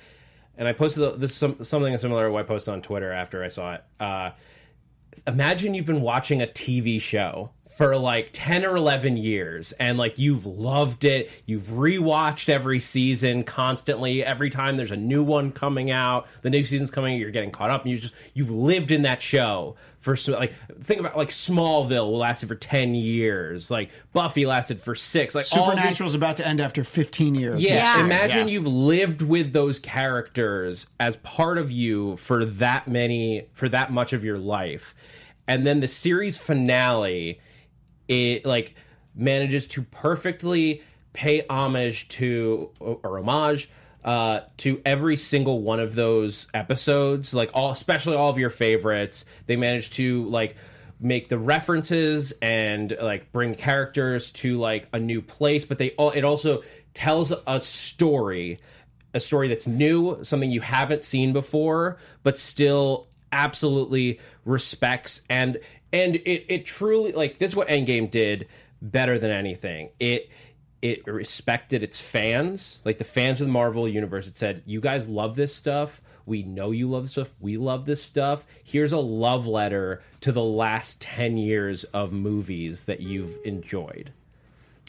and 0.58 0.68
I 0.68 0.74
posted 0.74 1.20
this 1.20 1.36
some, 1.36 1.64
something 1.64 1.98
similar. 1.98 2.36
I 2.36 2.44
posted 2.44 2.74
on 2.74 2.82
Twitter 2.82 3.12
after 3.12 3.44
I 3.44 3.50
saw 3.50 3.74
it. 3.76 3.84
Uh, 4.00 4.32
imagine 5.28 5.74
you've 5.74 5.86
been 5.86 6.02
watching 6.02 6.42
a 6.42 6.48
TV 6.48 7.02
show 7.02 7.52
for 7.78 7.98
like 7.98 8.30
10 8.34 8.66
or 8.66 8.76
11 8.76 9.18
years 9.18 9.72
and 9.74 9.98
like 9.98 10.20
you've 10.20 10.46
loved 10.46 11.04
it 11.06 11.32
you've 11.48 11.64
rewatched 11.64 12.48
every 12.48 12.80
season 12.80 13.44
constantly 13.44 14.24
every 14.24 14.50
time 14.50 14.78
there's 14.78 14.92
a 14.92 14.98
new 14.98 15.24
one 15.24 15.52
coming 15.52 15.90
out 15.90 16.28
the 16.44 16.50
new 16.50 16.64
season's 16.64 16.92
coming 16.92 17.18
you're 17.18 17.32
getting 17.32 17.52
caught 17.52 17.72
up 17.72 17.82
and 17.82 17.92
you 17.92 17.98
just 17.98 18.14
you've 18.36 18.52
lived 18.52 18.92
in 18.92 19.02
that 19.02 19.22
show 19.24 19.76
for 20.04 20.16
like 20.34 20.54
think 20.82 21.00
about 21.00 21.16
like 21.16 21.30
smallville 21.30 22.12
lasted 22.20 22.50
for 22.50 22.56
10 22.56 22.94
years 22.94 23.72
like 23.72 23.90
buffy 24.12 24.46
lasted 24.46 24.80
for 24.80 24.96
six 24.96 25.34
like 25.34 25.46
all 25.56 25.66
these- 25.66 25.76
Supernatural 25.76 26.08
is 26.08 26.14
about 26.14 26.38
to 26.38 26.48
end 26.48 26.60
after 26.60 26.84
15 26.84 27.36
years. 27.36 27.62
yeah, 27.62 27.98
Yeah. 27.98 28.04
imagine 28.06 28.48
Yeah. 28.48 28.54
you've 28.54 28.68
lived 28.68 29.22
with 29.22 29.54
those 29.54 29.80
characters 29.80 30.86
as 31.00 31.16
part 31.18 31.58
of 31.58 31.72
you 31.72 32.18
for 32.18 32.44
that 32.44 32.88
many 32.88 33.48
for 33.54 33.70
that 33.70 33.92
much 33.94 34.12
of 34.14 34.24
your 34.26 34.38
life. 34.38 34.94
And 35.48 35.66
then 35.66 35.80
the 35.80 35.88
series 35.88 36.38
finale 36.38 37.40
it 38.10 38.46
like 38.46 38.76
manages 39.16 39.66
to 39.68 39.84
perfectly 39.84 40.82
pay 41.14 41.46
homage 41.50 42.08
to 42.10 42.70
or 42.80 43.20
homage 43.20 43.70
uh, 44.04 44.42
to 44.58 44.82
every 44.86 45.16
single 45.16 45.62
one 45.62 45.80
of 45.80 45.96
those 45.96 46.48
episodes, 46.54 47.34
like 47.34 47.50
all, 47.54 47.72
especially 47.72 48.16
all 48.16 48.30
of 48.30 48.38
your 48.38 48.50
favorites. 48.50 49.26
They 49.46 49.56
manage 49.56 49.92
to 49.92 50.26
like 50.26 50.56
make 51.00 51.30
the 51.30 51.38
references 51.38 52.34
and 52.42 52.96
like 53.02 53.32
bring 53.32 53.56
characters 53.56 54.32
to 54.32 54.58
like 54.58 54.88
a 54.94 55.00
new 55.00 55.22
place, 55.22 55.66
but 55.66 55.78
they 55.78 55.92
all 55.92 56.12
it 56.12 56.24
also 56.24 56.64
tells 56.94 57.34
a 57.48 57.60
story, 57.60 58.60
a 59.14 59.20
story 59.20 59.48
that's 59.48 59.68
new, 59.68 60.24
something 60.24 60.50
you 60.50 60.62
haven't 60.62 61.04
seen 61.04 61.34
before, 61.34 61.98
but 62.24 62.38
still 62.38 63.08
absolutely 63.32 64.20
respects 64.46 65.22
and 65.28 65.58
and 65.92 66.16
it 66.18 66.46
it 66.50 66.66
truly 66.66 67.12
like 67.14 67.40
this 67.40 67.52
is 67.52 67.56
what 67.56 67.68
Endgame 67.68 68.10
did 68.10 68.48
better 68.82 69.18
than 69.18 69.32
anything. 69.32 69.90
It 70.00 70.30
it 70.84 71.08
respected 71.08 71.82
its 71.82 71.98
fans, 71.98 72.82
like 72.84 72.98
the 72.98 73.06
fans 73.06 73.40
of 73.40 73.48
the 73.48 73.54
Marvel 73.54 73.88
universe. 73.88 74.28
It 74.28 74.36
said, 74.36 74.62
"You 74.66 74.82
guys 74.82 75.08
love 75.08 75.38
this 75.38 75.56
stuff. 75.56 76.02
We 76.26 76.44
know 76.44 76.72
you 76.72 76.90
love 76.90 77.04
this 77.04 77.12
stuff. 77.14 77.34
We 77.40 77.56
love 77.56 77.86
this 77.86 78.04
stuff. 78.04 78.46
Here's 78.62 78.92
a 78.92 78.98
love 78.98 79.48
letter 79.48 80.02
to 80.22 80.34
the 80.34 80.44
last 80.44 81.00
10 81.00 81.38
years 81.38 81.86
of 81.86 82.12
movies 82.12 82.84
that 82.84 83.00
you've 83.00 83.38
enjoyed." 83.46 84.12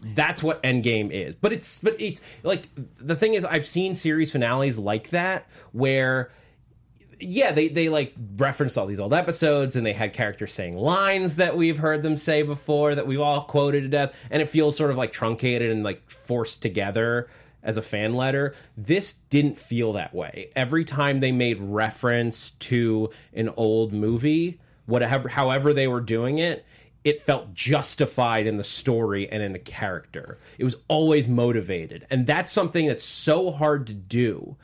That's 0.02 0.42
what 0.42 0.60
Endgame 0.64 1.12
is. 1.12 1.36
But 1.36 1.52
it's 1.52 1.78
but 1.78 1.94
it's 2.00 2.20
like 2.42 2.68
the 2.98 3.14
thing 3.14 3.34
is 3.34 3.44
I've 3.44 3.66
seen 3.66 3.94
series 3.94 4.32
finales 4.32 4.76
like 4.76 5.10
that 5.10 5.46
where 5.70 6.32
yeah, 7.20 7.52
they 7.52 7.68
they 7.68 7.88
like 7.88 8.14
referenced 8.36 8.78
all 8.78 8.86
these 8.86 9.00
old 9.00 9.14
episodes 9.14 9.76
and 9.76 9.86
they 9.86 9.92
had 9.92 10.12
characters 10.12 10.52
saying 10.52 10.76
lines 10.76 11.36
that 11.36 11.56
we've 11.56 11.78
heard 11.78 12.02
them 12.02 12.16
say 12.16 12.42
before 12.42 12.94
that 12.94 13.06
we've 13.06 13.20
all 13.20 13.42
quoted 13.42 13.82
to 13.82 13.88
death 13.88 14.14
and 14.30 14.40
it 14.40 14.48
feels 14.48 14.76
sort 14.76 14.90
of 14.90 14.96
like 14.96 15.12
truncated 15.12 15.70
and 15.70 15.82
like 15.82 16.08
forced 16.10 16.62
together 16.62 17.28
as 17.62 17.76
a 17.76 17.82
fan 17.82 18.14
letter. 18.14 18.54
This 18.76 19.14
didn't 19.30 19.58
feel 19.58 19.94
that 19.94 20.14
way. 20.14 20.50
Every 20.54 20.84
time 20.84 21.20
they 21.20 21.32
made 21.32 21.60
reference 21.60 22.50
to 22.52 23.10
an 23.32 23.50
old 23.56 23.92
movie, 23.92 24.60
whatever 24.86 25.28
however 25.28 25.72
they 25.72 25.88
were 25.88 26.00
doing 26.00 26.38
it, 26.38 26.64
it 27.04 27.22
felt 27.22 27.52
justified 27.52 28.46
in 28.46 28.56
the 28.56 28.64
story 28.64 29.28
and 29.30 29.42
in 29.42 29.52
the 29.52 29.58
character. 29.58 30.38
It 30.58 30.64
was 30.64 30.76
always 30.88 31.28
motivated. 31.28 32.06
And 32.10 32.26
that's 32.26 32.50
something 32.50 32.86
that's 32.86 33.04
so 33.04 33.50
hard 33.50 33.86
to 33.88 33.92
do, 33.92 34.56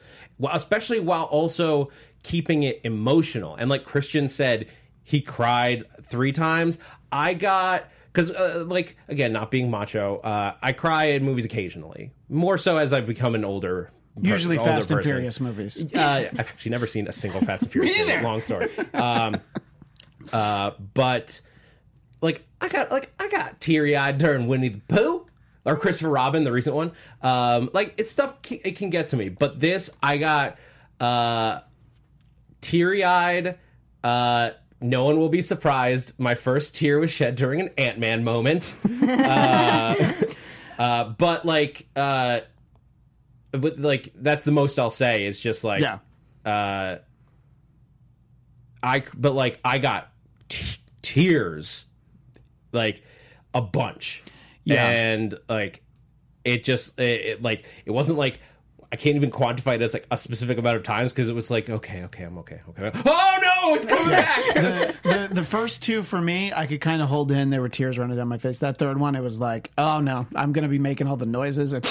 especially 0.50 1.00
while 1.00 1.24
also 1.24 1.90
keeping 2.22 2.62
it 2.62 2.80
emotional. 2.84 3.54
And 3.56 3.70
like 3.70 3.84
Christian 3.84 4.28
said, 4.28 4.66
he 5.02 5.20
cried 5.20 5.84
three 6.02 6.32
times. 6.32 6.78
I 7.10 7.34
got 7.34 7.84
because 8.12 8.30
uh, 8.30 8.64
like 8.66 8.96
again, 9.08 9.32
not 9.32 9.50
being 9.50 9.70
macho, 9.70 10.18
uh, 10.18 10.54
I 10.62 10.72
cry 10.72 11.06
in 11.06 11.24
movies 11.24 11.44
occasionally. 11.44 12.12
More 12.28 12.58
so 12.58 12.76
as 12.76 12.92
I've 12.92 13.06
become 13.06 13.34
an 13.34 13.44
older. 13.44 13.90
Usually 14.20 14.58
older 14.58 14.70
Fast 14.72 14.90
and. 14.90 15.02
Furious 15.02 15.40
movies. 15.40 15.82
Uh, 15.94 16.28
I've 16.32 16.40
actually 16.40 16.72
never 16.72 16.86
seen 16.86 17.08
a 17.08 17.12
single 17.12 17.40
Fast 17.40 17.62
and 17.64 17.72
Furious. 17.72 17.98
movie. 17.98 18.20
Long 18.22 18.40
story. 18.40 18.68
Um, 18.92 19.36
uh, 20.32 20.72
but 20.94 21.40
like 22.20 22.44
I 22.60 22.68
got 22.68 22.90
like 22.90 23.12
I 23.18 23.28
got 23.28 23.60
teary 23.60 23.96
eyed 23.96 24.18
during 24.18 24.46
Winnie 24.46 24.68
the 24.68 24.80
Pooh 24.88 25.26
or 25.64 25.76
Christopher 25.76 26.10
Robin, 26.10 26.44
the 26.44 26.52
recent 26.52 26.76
one. 26.76 26.92
Um, 27.22 27.70
like 27.72 27.94
it's 27.96 28.10
stuff 28.10 28.34
it 28.50 28.76
can 28.76 28.90
get 28.90 29.08
to 29.08 29.16
me, 29.16 29.28
but 29.28 29.60
this 29.60 29.90
I 30.02 30.18
got 30.18 30.58
uh, 30.98 31.60
teary 32.60 33.04
eyed. 33.04 33.58
Uh, 34.02 34.50
no 34.80 35.04
one 35.04 35.18
will 35.18 35.28
be 35.28 35.42
surprised. 35.42 36.14
My 36.18 36.34
first 36.34 36.74
tear 36.74 36.98
was 36.98 37.10
shed 37.10 37.34
during 37.36 37.60
an 37.60 37.70
Ant 37.76 37.98
Man 37.98 38.24
moment. 38.24 38.74
uh, 39.02 40.12
uh, 40.78 41.04
but 41.04 41.44
like, 41.44 41.86
uh, 41.94 42.40
but 43.52 43.78
like 43.78 44.12
that's 44.14 44.44
the 44.44 44.52
most 44.52 44.78
I'll 44.78 44.90
say. 44.90 45.26
Is 45.26 45.38
just 45.40 45.64
like, 45.64 45.82
Yeah. 45.82 45.98
uh, 46.50 46.98
I 48.82 49.02
but 49.16 49.34
like 49.34 49.60
I 49.64 49.78
got 49.78 50.10
t- 50.48 50.78
tears, 51.02 51.84
like 52.72 53.02
a 53.52 53.60
bunch, 53.60 54.22
Yeah. 54.64 54.88
and 54.88 55.38
like 55.48 55.82
it 56.44 56.64
just 56.64 56.98
it, 56.98 57.20
it 57.20 57.42
like 57.42 57.66
it 57.84 57.90
wasn't 57.90 58.18
like 58.18 58.40
I 58.92 58.96
can't 58.96 59.16
even 59.16 59.30
quantify 59.30 59.76
it 59.76 59.82
as 59.82 59.94
like 59.94 60.06
a 60.10 60.16
specific 60.18 60.58
amount 60.58 60.76
of 60.76 60.82
times 60.82 61.12
because 61.12 61.28
it 61.28 61.34
was 61.34 61.50
like 61.50 61.70
okay 61.70 62.02
okay 62.04 62.24
I'm 62.24 62.38
okay 62.38 62.60
okay 62.68 62.90
oh 63.06 63.38
no 63.40 63.74
it's 63.74 63.86
coming 63.86 64.10
back 64.10 64.54
the, 64.54 64.94
the 65.04 65.34
the 65.34 65.44
first 65.44 65.82
two 65.82 66.02
for 66.02 66.20
me, 66.20 66.52
I 66.52 66.66
could 66.66 66.80
kind 66.80 67.00
of 67.02 67.08
hold 67.08 67.30
in. 67.30 67.50
There 67.50 67.60
were 67.60 67.68
tears 67.68 67.98
running 67.98 68.16
down 68.16 68.28
my 68.28 68.38
face. 68.38 68.58
That 68.60 68.78
third 68.78 68.98
one, 68.98 69.14
it 69.14 69.22
was 69.22 69.38
like, 69.38 69.70
oh 69.78 70.00
no, 70.00 70.26
I'm 70.34 70.52
gonna 70.52 70.68
be 70.68 70.78
making 70.78 71.06
all 71.06 71.16
the 71.16 71.26
noises 71.26 71.72
and 71.72 71.84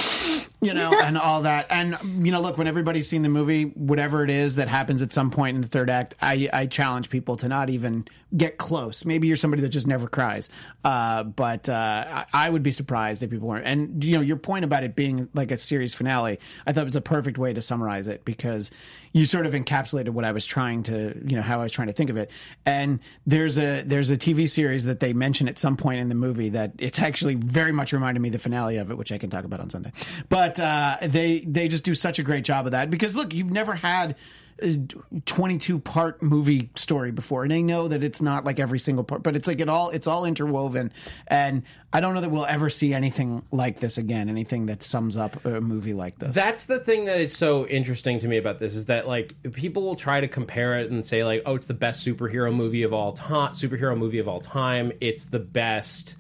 you 0.62 0.74
know 0.74 0.92
and 1.02 1.18
all 1.18 1.42
that. 1.44 1.68
And 1.70 1.98
you 2.26 2.32
know, 2.32 2.42
look, 2.42 2.58
when 2.58 2.68
everybody's 2.68 3.08
seen 3.08 3.22
the 3.22 3.30
movie, 3.30 3.64
whatever 3.64 4.24
it 4.24 4.30
is 4.30 4.56
that 4.56 4.68
happens 4.68 5.02
at 5.02 5.12
some 5.12 5.32
point 5.32 5.56
in 5.56 5.62
the 5.62 5.68
third 5.68 5.90
act, 5.90 6.16
I 6.22 6.50
I 6.54 6.66
challenge 6.66 7.10
people 7.10 7.38
to 7.38 7.48
not 7.48 7.70
even 7.70 8.06
get 8.36 8.58
close. 8.58 9.06
Maybe 9.06 9.28
you're 9.28 9.38
somebody 9.38 9.62
that 9.64 9.70
just 9.70 9.88
never 9.88 10.08
cries, 10.08 10.50
uh, 10.84 11.24
but 11.24 11.68
uh, 11.68 12.26
I, 12.32 12.50
would 12.50 12.62
be 12.62 12.72
surprised 12.72 13.24
if 13.24 13.30
people 13.30 13.48
weren't. 13.48 13.66
And 13.66 14.04
you 14.04 14.16
know, 14.16 14.22
your 14.22 14.38
point 14.38 14.66
about 14.66 14.84
it 14.84 14.96
being 14.96 15.30
like 15.34 15.52
a 15.52 15.58
series 15.58 15.94
finale, 15.94 16.40
I 16.68 16.74
thought 16.74 16.82
it 16.82 16.86
was 16.86 16.96
a 16.96 17.02
perfect 17.02 17.38
way 17.38 17.54
to 17.54 17.62
summarize 17.62 18.08
it 18.08 18.26
because 18.26 18.72
you 19.14 19.26
sort 19.26 19.46
of 19.46 19.54
encapsulated 19.54 20.10
what 20.10 20.26
I 20.26 20.32
was 20.32 20.46
trying 20.46 20.84
to, 20.84 21.20
you 21.26 21.36
know, 21.36 21.42
how 21.42 21.60
I 21.60 21.64
was 21.64 21.72
trying 21.72 21.88
to 21.88 21.94
think 21.94 22.10
of 22.10 22.18
it. 22.18 22.30
And 22.66 23.00
there's 23.26 23.58
a 23.58 23.82
there's 23.84 24.10
a 24.10 24.18
TV 24.18 24.48
series 24.48 24.86
that 24.86 25.00
they 25.00 25.14
mention 25.14 25.48
at 25.48 25.58
some 25.58 25.76
point 25.76 26.00
in 26.00 26.10
the 26.10 26.16
movie 26.16 26.50
that 26.50 26.74
it's 26.78 27.02
actually 27.02 27.36
very 27.36 27.72
much 27.72 27.94
reminded 27.94 28.20
me 28.20 28.30
the 28.30 28.40
finale 28.40 28.78
of 28.78 28.92
it, 28.92 28.98
which 28.98 29.12
I 29.12 29.18
can 29.18 29.30
talk 29.30 29.46
about 29.46 29.60
on 29.60 29.70
Sunday. 29.70 29.92
But 30.30 30.60
uh, 30.60 30.98
they 31.02 31.40
they 31.42 31.68
just 31.68 31.84
do 31.84 31.96
such 31.96 32.20
a 32.20 32.24
great 32.24 32.44
job 32.46 32.66
of 32.66 32.72
that 32.72 32.90
because 32.90 33.16
look, 33.16 33.34
you've 33.34 33.52
never 33.52 33.74
had. 33.76 34.16
a 34.62 34.78
22 35.26 35.80
part 35.80 36.22
movie 36.22 36.70
story 36.76 37.12
before 37.12 37.44
and 37.44 37.52
they 37.52 37.62
know 37.62 37.88
that 37.88 38.04
it's 38.04 38.22
not 38.22 38.44
like 38.44 38.60
every 38.60 38.78
single 38.78 39.06
part 39.06 39.24
but 39.24 39.38
it's 39.38 39.48
like 39.48 39.62
it 39.62 39.70
all 39.70 39.90
it's 39.92 40.06
all 40.06 40.26
interwoven 40.26 40.92
and 41.28 41.64
i 41.94 42.02
don't 42.02 42.14
know 42.14 42.20
that 42.20 42.30
we'll 42.30 42.46
ever 42.46 42.70
see 42.70 42.94
anything 42.94 43.42
like 43.54 43.80
this 43.80 43.98
again 43.98 44.28
anything 44.28 44.66
that 44.66 44.84
sums 44.84 45.16
up 45.16 45.46
a 45.46 45.62
movie 45.62 45.94
like 45.94 46.20
this 46.20 46.36
That's 46.36 46.66
the 46.66 46.78
thing 46.78 47.06
that 47.06 47.22
is 47.22 47.34
so 47.34 47.66
interesting 47.68 48.20
to 48.20 48.28
me 48.28 48.36
about 48.36 48.60
this 48.60 48.76
is 48.76 48.88
that 48.88 49.08
like 49.08 49.34
people 49.54 49.84
will 49.84 49.96
try 49.96 50.20
to 50.20 50.28
compare 50.28 50.78
it 50.80 50.92
and 50.92 51.06
say 51.06 51.24
like, 51.24 51.42
oh, 51.46 51.56
it's 51.56 51.68
the 51.68 51.74
best 51.74 52.06
superhero 52.06 52.54
movie 52.54 52.84
of 52.84 52.92
all 52.92 53.14
time, 53.14 53.54
superhero 53.54 53.98
movie 53.98 54.20
of 54.20 54.28
all 54.28 54.42
time. 54.42 54.92
It's 55.00 55.24
the 55.24 55.40
best. 55.40 56.18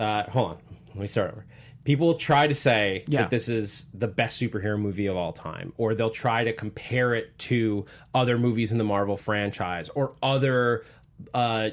Uh, 0.00 0.24
hold 0.24 0.50
on, 0.50 0.58
let 0.88 0.96
me 0.96 1.06
start 1.06 1.30
over. 1.30 1.46
People 1.84 2.14
try 2.14 2.46
to 2.46 2.54
say 2.54 3.04
Yeah. 3.08 3.22
that 3.22 3.30
this 3.30 3.48
is 3.48 3.86
the 3.94 4.06
best 4.06 4.40
superhero 4.40 4.78
movie 4.78 5.06
of 5.06 5.16
all 5.16 5.32
time, 5.32 5.72
or 5.78 5.94
they'll 5.94 6.10
try 6.10 6.44
to 6.44 6.52
compare 6.52 7.14
it 7.14 7.36
to 7.38 7.86
other 8.14 8.38
movies 8.38 8.70
in 8.72 8.78
the 8.78 8.84
Marvel 8.84 9.16
franchise 9.16 9.88
or 9.94 10.12
other 10.22 10.84
uh, 11.32 11.70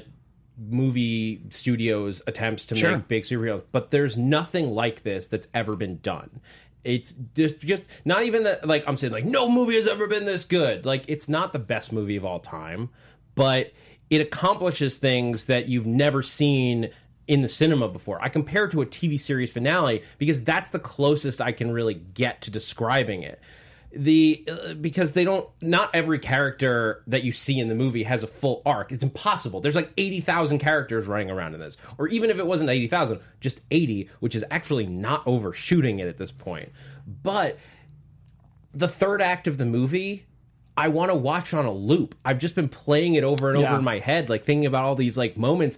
movie 0.58 1.42
studios' 1.50 2.22
attempts 2.26 2.66
to 2.66 2.76
Sure. 2.76 2.92
make 2.96 3.08
big 3.08 3.22
superheroes. 3.24 3.62
But 3.70 3.90
there's 3.90 4.16
nothing 4.16 4.70
like 4.70 5.02
this 5.02 5.26
that's 5.26 5.46
ever 5.54 5.76
been 5.76 5.98
done. 5.98 6.40
It's 6.84 7.12
just, 7.34 7.58
just 7.60 7.82
not 8.04 8.22
even 8.24 8.44
that. 8.44 8.66
Like 8.66 8.84
I'm 8.86 8.96
saying, 8.96 9.12
like 9.12 9.24
no 9.24 9.50
movie 9.50 9.76
has 9.76 9.86
ever 9.86 10.06
been 10.06 10.24
this 10.24 10.44
good. 10.44 10.86
Like 10.86 11.04
it's 11.08 11.28
not 11.28 11.52
the 11.52 11.58
best 11.58 11.92
movie 11.92 12.16
of 12.16 12.24
all 12.24 12.38
time, 12.38 12.88
but 13.34 13.72
it 14.10 14.20
accomplishes 14.20 14.96
things 14.96 15.46
that 15.46 15.68
you've 15.68 15.86
never 15.86 16.22
seen 16.22 16.90
in 17.28 17.42
the 17.42 17.48
cinema 17.48 17.86
before. 17.88 18.18
I 18.20 18.30
compare 18.30 18.64
it 18.64 18.72
to 18.72 18.82
a 18.82 18.86
TV 18.86 19.20
series 19.20 19.52
finale 19.52 20.02
because 20.16 20.42
that's 20.42 20.70
the 20.70 20.78
closest 20.78 21.40
I 21.40 21.52
can 21.52 21.70
really 21.70 21.94
get 21.94 22.42
to 22.42 22.50
describing 22.50 23.22
it. 23.22 23.40
The 23.92 24.44
uh, 24.50 24.74
because 24.74 25.12
they 25.12 25.24
don't 25.24 25.48
not 25.62 25.94
every 25.94 26.18
character 26.18 27.02
that 27.06 27.22
you 27.24 27.32
see 27.32 27.58
in 27.58 27.68
the 27.68 27.74
movie 27.74 28.02
has 28.02 28.22
a 28.22 28.26
full 28.26 28.60
arc. 28.66 28.92
It's 28.92 29.02
impossible. 29.02 29.60
There's 29.60 29.76
like 29.76 29.92
80,000 29.96 30.58
characters 30.58 31.06
running 31.06 31.30
around 31.30 31.54
in 31.54 31.60
this. 31.60 31.76
Or 31.96 32.06
even 32.08 32.28
if 32.28 32.38
it 32.38 32.46
wasn't 32.46 32.68
80,000, 32.68 33.20
just 33.40 33.60
80, 33.70 34.10
which 34.20 34.34
is 34.34 34.44
actually 34.50 34.86
not 34.86 35.26
overshooting 35.26 36.00
it 36.00 36.08
at 36.08 36.18
this 36.18 36.30
point. 36.32 36.70
But 37.06 37.58
the 38.74 38.88
third 38.88 39.22
act 39.22 39.46
of 39.48 39.56
the 39.56 39.64
movie 39.64 40.26
I 40.76 40.88
want 40.88 41.10
to 41.10 41.14
watch 41.16 41.54
on 41.54 41.64
a 41.64 41.72
loop. 41.72 42.14
I've 42.24 42.38
just 42.38 42.54
been 42.54 42.68
playing 42.68 43.14
it 43.14 43.24
over 43.24 43.50
and 43.50 43.60
Yeah. 43.60 43.68
over 43.70 43.78
in 43.78 43.84
my 43.84 43.98
head, 43.98 44.28
like 44.28 44.44
thinking 44.44 44.64
about 44.66 44.84
all 44.84 44.94
these 44.94 45.16
like 45.18 45.36
moments. 45.36 45.76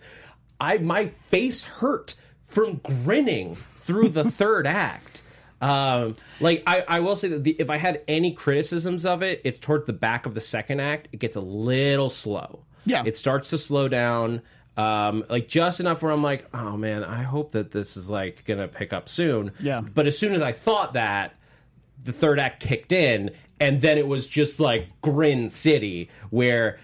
I 0.60 0.78
my 0.78 1.06
face 1.06 1.64
hurt 1.64 2.14
from 2.46 2.76
grinning 2.78 3.56
through 3.76 4.10
the 4.10 4.24
third 4.30 4.66
act. 4.66 5.22
Um, 5.60 6.16
like 6.40 6.62
I, 6.66 6.84
I 6.88 7.00
will 7.00 7.16
say 7.16 7.28
that 7.28 7.44
the, 7.44 7.56
if 7.58 7.68
I 7.70 7.76
had 7.76 8.02
any 8.08 8.32
criticisms 8.32 9.04
of 9.04 9.22
it, 9.22 9.42
it's 9.44 9.58
towards 9.58 9.86
the 9.86 9.92
back 9.92 10.26
of 10.26 10.34
the 10.34 10.40
second 10.40 10.80
act. 10.80 11.08
It 11.12 11.18
gets 11.20 11.36
a 11.36 11.40
little 11.40 12.08
slow. 12.08 12.60
Yeah. 12.86 13.02
it 13.04 13.16
starts 13.16 13.50
to 13.50 13.58
slow 13.58 13.88
down. 13.88 14.40
Um, 14.76 15.24
like 15.28 15.48
just 15.48 15.80
enough 15.80 16.02
where 16.02 16.12
I'm 16.12 16.22
like, 16.22 16.46
oh 16.54 16.76
man, 16.78 17.04
I 17.04 17.22
hope 17.22 17.52
that 17.52 17.70
this 17.72 17.96
is 17.96 18.08
like 18.08 18.44
gonna 18.46 18.68
pick 18.68 18.92
up 18.92 19.08
soon. 19.08 19.52
Yeah. 19.60 19.80
But 19.82 20.06
as 20.06 20.18
soon 20.18 20.32
as 20.32 20.40
I 20.40 20.52
thought 20.52 20.94
that, 20.94 21.34
the 22.02 22.12
third 22.12 22.40
act 22.40 22.62
kicked 22.62 22.92
in, 22.92 23.30
and 23.58 23.80
then 23.82 23.98
it 23.98 24.08
was 24.08 24.26
just 24.26 24.58
like 24.60 24.88
Grin 25.02 25.50
City, 25.50 26.08
where 26.30 26.78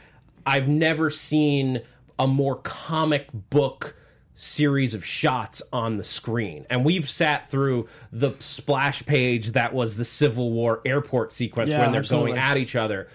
I've 0.44 0.68
never 0.68 1.08
seen 1.08 1.80
a 2.18 2.26
more 2.26 2.56
comic 2.56 3.28
book 3.32 3.96
series 4.34 4.92
of 4.94 5.04
shots 5.04 5.62
on 5.72 5.96
the 5.96 6.04
screen. 6.04 6.66
And 6.68 6.84
we've 6.84 7.08
sat 7.08 7.48
through 7.50 7.88
the 8.12 8.32
splash 8.38 9.04
page 9.06 9.52
that 9.52 9.72
was 9.72 9.96
the 9.96 10.04
Civil 10.04 10.52
War 10.52 10.80
airport 10.84 11.32
sequence 11.32 11.70
Yeah, 11.70 11.80
when 11.80 11.92
they're 11.92 12.00
absolutely. 12.00 12.32
going 12.32 12.42
at 12.42 12.56
each 12.58 12.76
other. 12.76 13.08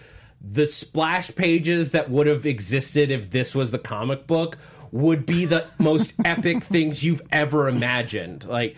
The 0.44 0.66
splash 0.66 1.34
pages 1.36 1.92
that 1.92 2.10
would 2.10 2.26
have 2.26 2.48
existed 2.48 3.12
if 3.12 3.30
this 3.30 3.54
was 3.54 3.70
the 3.70 3.78
comic 3.78 4.26
book 4.26 4.58
would 4.92 5.26
be 5.28 5.46
the 5.46 5.66
most 5.78 6.14
epic 6.26 6.64
things 6.64 7.04
you've 7.04 7.22
ever 7.32 7.68
imagined. 7.68 8.46
Like, 8.46 8.76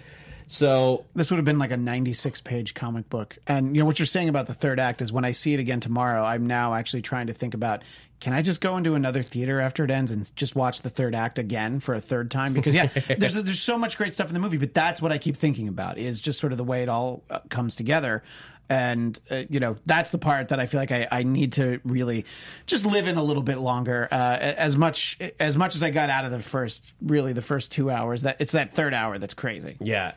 so 0.53 1.05
this 1.15 1.31
would 1.31 1.37
have 1.37 1.45
been 1.45 1.57
like 1.57 1.71
a 1.71 1.77
96 1.77 2.41
page 2.41 2.73
comic 2.73 3.09
book 3.09 3.37
and 3.47 3.75
you 3.75 3.81
know 3.81 3.85
what 3.85 3.97
you're 3.97 4.05
saying 4.05 4.29
about 4.29 4.45
the 4.45 4.53
third 4.53 4.79
act 4.79 5.01
is 5.01 5.11
when 5.11 5.25
i 5.25 5.31
see 5.31 5.53
it 5.53 5.59
again 5.59 5.79
tomorrow 5.79 6.23
i'm 6.23 6.45
now 6.45 6.75
actually 6.75 7.01
trying 7.01 7.27
to 7.27 7.33
think 7.33 7.53
about 7.53 7.81
can 8.19 8.33
i 8.33 8.41
just 8.41 8.61
go 8.61 8.77
into 8.77 8.93
another 8.93 9.23
theater 9.23 9.59
after 9.59 9.83
it 9.83 9.89
ends 9.89 10.11
and 10.11 10.33
just 10.35 10.55
watch 10.55 10.81
the 10.83 10.89
third 10.89 11.15
act 11.15 11.39
again 11.39 11.79
for 11.79 11.95
a 11.95 12.01
third 12.01 12.29
time 12.29 12.53
because 12.53 12.73
yeah 12.73 12.85
there's 13.17 13.33
there's 13.33 13.61
so 13.61 13.77
much 13.77 13.97
great 13.97 14.13
stuff 14.13 14.27
in 14.27 14.33
the 14.33 14.39
movie 14.39 14.57
but 14.57 14.73
that's 14.73 15.01
what 15.01 15.11
i 15.11 15.17
keep 15.17 15.35
thinking 15.35 15.67
about 15.67 15.97
is 15.97 16.19
just 16.19 16.39
sort 16.39 16.51
of 16.51 16.57
the 16.57 16.63
way 16.63 16.83
it 16.83 16.89
all 16.89 17.23
uh, 17.29 17.39
comes 17.49 17.75
together 17.75 18.21
and 18.69 19.19
uh, 19.29 19.43
you 19.49 19.59
know 19.59 19.75
that's 19.85 20.11
the 20.11 20.17
part 20.17 20.47
that 20.47 20.59
I 20.59 20.67
feel 20.67 20.79
like 20.79 20.91
I, 20.91 21.07
I 21.11 21.23
need 21.23 21.53
to 21.53 21.81
really 21.83 22.25
just 22.65 22.85
live 22.85 23.07
in 23.07 23.17
a 23.17 23.23
little 23.23 23.43
bit 23.43 23.57
longer. 23.57 24.07
Uh, 24.09 24.37
as 24.39 24.77
much 24.77 25.17
as 25.37 25.57
much 25.57 25.75
as 25.75 25.83
I 25.83 25.89
got 25.89 26.09
out 26.09 26.23
of 26.23 26.31
the 26.31 26.39
first, 26.39 26.81
really 27.01 27.33
the 27.33 27.41
first 27.41 27.73
two 27.73 27.91
hours, 27.91 28.21
that 28.21 28.37
it's 28.39 28.53
that 28.53 28.71
third 28.71 28.93
hour 28.93 29.19
that's 29.19 29.33
crazy. 29.33 29.75
yeah. 29.81 30.13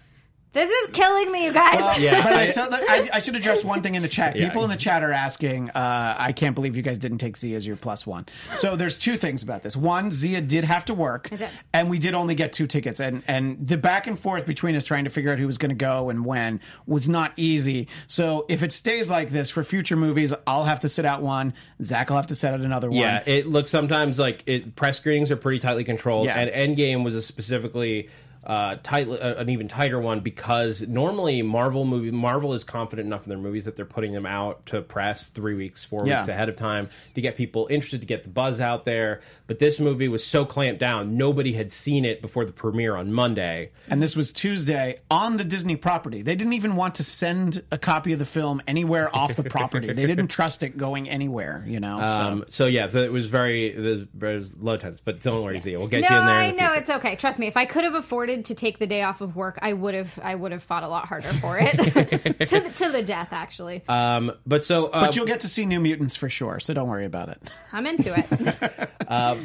This 0.56 0.70
is 0.70 0.88
killing 0.94 1.30
me, 1.30 1.44
you 1.44 1.52
guys. 1.52 1.98
Yeah. 2.00 2.24
By 2.24 2.46
the 2.46 2.52
so 2.52 2.62
look, 2.62 2.82
I, 2.88 3.10
I 3.12 3.18
should 3.20 3.36
address 3.36 3.62
one 3.62 3.82
thing 3.82 3.94
in 3.94 4.00
the 4.00 4.08
chat. 4.08 4.36
Yeah. 4.36 4.48
People 4.48 4.64
in 4.64 4.70
the 4.70 4.76
chat 4.76 5.02
are 5.02 5.12
asking, 5.12 5.68
uh, 5.68 6.14
I 6.18 6.32
can't 6.32 6.54
believe 6.54 6.78
you 6.78 6.82
guys 6.82 6.98
didn't 6.98 7.18
take 7.18 7.36
Zia 7.36 7.56
as 7.56 7.66
your 7.66 7.76
plus 7.76 8.06
one. 8.06 8.24
So 8.54 8.74
there's 8.74 8.96
two 8.96 9.18
things 9.18 9.42
about 9.42 9.60
this. 9.60 9.76
One, 9.76 10.10
Zia 10.12 10.40
did 10.40 10.64
have 10.64 10.86
to 10.86 10.94
work, 10.94 11.28
and 11.74 11.90
we 11.90 11.98
did 11.98 12.14
only 12.14 12.34
get 12.34 12.54
two 12.54 12.66
tickets. 12.66 13.00
And, 13.00 13.22
and 13.28 13.68
the 13.68 13.76
back 13.76 14.06
and 14.06 14.18
forth 14.18 14.46
between 14.46 14.76
us 14.76 14.84
trying 14.84 15.04
to 15.04 15.10
figure 15.10 15.30
out 15.30 15.38
who 15.38 15.46
was 15.46 15.58
going 15.58 15.68
to 15.68 15.74
go 15.74 16.08
and 16.08 16.24
when 16.24 16.60
was 16.86 17.06
not 17.06 17.32
easy. 17.36 17.88
So 18.06 18.46
if 18.48 18.62
it 18.62 18.72
stays 18.72 19.10
like 19.10 19.28
this 19.28 19.50
for 19.50 19.62
future 19.62 19.96
movies, 19.96 20.32
I'll 20.46 20.64
have 20.64 20.80
to 20.80 20.88
sit 20.88 21.04
out 21.04 21.20
one. 21.20 21.52
Zach 21.82 22.08
will 22.08 22.16
have 22.16 22.28
to 22.28 22.34
sit 22.34 22.54
out 22.54 22.60
another 22.60 22.88
one. 22.88 22.98
Yeah, 22.98 23.22
it 23.26 23.46
looks 23.46 23.70
sometimes 23.70 24.18
like 24.18 24.42
it, 24.46 24.74
press 24.74 24.96
screenings 24.96 25.30
are 25.30 25.36
pretty 25.36 25.58
tightly 25.58 25.84
controlled, 25.84 26.26
Yeah. 26.26 26.38
and 26.38 26.76
Endgame 26.76 27.04
was 27.04 27.14
a 27.14 27.20
specifically 27.20 28.08
uh, 28.46 28.76
tight, 28.82 29.08
uh, 29.08 29.34
an 29.38 29.50
even 29.50 29.66
tighter 29.68 29.98
one 30.00 30.20
because 30.20 30.80
normally 30.82 31.42
Marvel 31.42 31.84
movie 31.84 32.10
Marvel 32.12 32.52
is 32.54 32.62
confident 32.64 33.04
enough 33.06 33.24
in 33.24 33.28
their 33.30 33.38
movies 33.38 33.64
that 33.64 33.74
they're 33.74 33.84
putting 33.84 34.12
them 34.12 34.24
out 34.24 34.64
to 34.66 34.80
press 34.80 35.26
three 35.28 35.54
weeks, 35.54 35.84
four 35.84 36.06
Yeah. 36.06 36.18
weeks 36.20 36.28
ahead 36.28 36.48
of 36.48 36.54
time 36.56 36.88
to 37.16 37.20
get 37.20 37.36
people 37.36 37.66
interested, 37.68 38.00
to 38.02 38.06
get 38.06 38.22
the 38.22 38.28
buzz 38.28 38.60
out 38.60 38.84
there. 38.84 39.20
But 39.48 39.58
this 39.58 39.80
movie 39.80 40.06
was 40.08 40.24
so 40.24 40.44
clamped 40.44 40.80
down, 40.80 41.16
nobody 41.16 41.54
had 41.54 41.72
seen 41.72 42.04
it 42.04 42.22
before 42.22 42.44
the 42.44 42.52
premiere 42.52 42.94
on 42.96 43.12
Monday. 43.12 43.70
And 43.88 44.00
this 44.02 44.14
was 44.14 44.32
Tuesday 44.32 45.00
on 45.10 45.36
the 45.38 45.44
Disney 45.44 45.74
property. 45.76 46.22
They 46.22 46.36
didn't 46.36 46.52
even 46.52 46.76
want 46.76 46.94
to 46.96 47.04
send 47.04 47.62
a 47.72 47.78
copy 47.78 48.12
of 48.12 48.18
the 48.20 48.24
film 48.24 48.62
anywhere 48.68 49.14
off 49.14 49.34
the 49.34 49.42
property. 49.44 49.88
They 49.92 50.06
didn't 50.06 50.28
trust 50.28 50.62
it 50.62 50.76
going 50.76 51.08
anywhere, 51.10 51.64
you 51.66 51.80
know. 51.80 52.00
Um, 52.00 52.44
so 52.48 52.66
yeah, 52.66 52.86
it 52.96 53.12
was 53.12 53.26
very 53.26 53.72
it 53.72 53.78
was, 53.78 54.02
it 54.02 54.08
was 54.36 54.56
low 54.56 54.76
tense. 54.76 55.00
But 55.00 55.20
don't 55.20 55.42
worry, 55.42 55.58
Zia, 55.58 55.78
we'll 55.78 55.88
get 55.88 56.02
No, 56.02 56.08
you 56.10 56.20
in 56.20 56.26
there. 56.26 56.34
I 56.36 56.44
in 56.44 56.56
the 56.56 56.62
know 56.62 56.68
future. 56.68 56.80
it's 56.80 56.90
okay. 56.90 57.16
Trust 57.16 57.38
me. 57.40 57.46
If 57.48 57.56
I 57.56 57.64
could 57.64 57.84
have 57.84 57.94
afforded 57.94 58.35
to 58.44 58.54
take 58.54 58.78
the 58.78 58.86
day 58.86 59.02
off 59.02 59.20
of 59.20 59.34
work, 59.36 59.58
I 59.62 59.72
would 59.72 59.94
have. 59.94 60.18
I 60.22 60.34
would 60.34 60.52
have 60.52 60.62
fought 60.62 60.82
a 60.82 60.88
lot 60.88 61.06
harder 61.06 61.28
for 61.28 61.58
it 61.58 61.72
to 61.76 62.60
the, 62.60 62.70
to 62.76 62.92
the 62.92 63.02
death. 63.02 63.28
Actually, 63.32 63.82
Um, 63.88 64.32
but 64.46 64.64
so 64.64 64.86
uh, 64.86 65.06
but 65.06 65.16
you'll 65.16 65.26
get 65.26 65.40
to 65.40 65.48
see 65.48 65.66
New 65.66 65.80
Mutants 65.80 66.14
for 66.16 66.28
sure, 66.28 66.60
so 66.60 66.74
don't 66.74 66.88
worry 66.88 67.04
about 67.06 67.28
it. 67.30 67.40
I'm 67.72 67.86
into 67.86 68.14
it. 68.16 68.90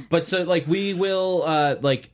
but 0.09 0.27
so 0.27 0.43
like 0.43 0.67
we 0.67 0.93
will 0.93 1.43
uh 1.45 1.75
like 1.81 2.09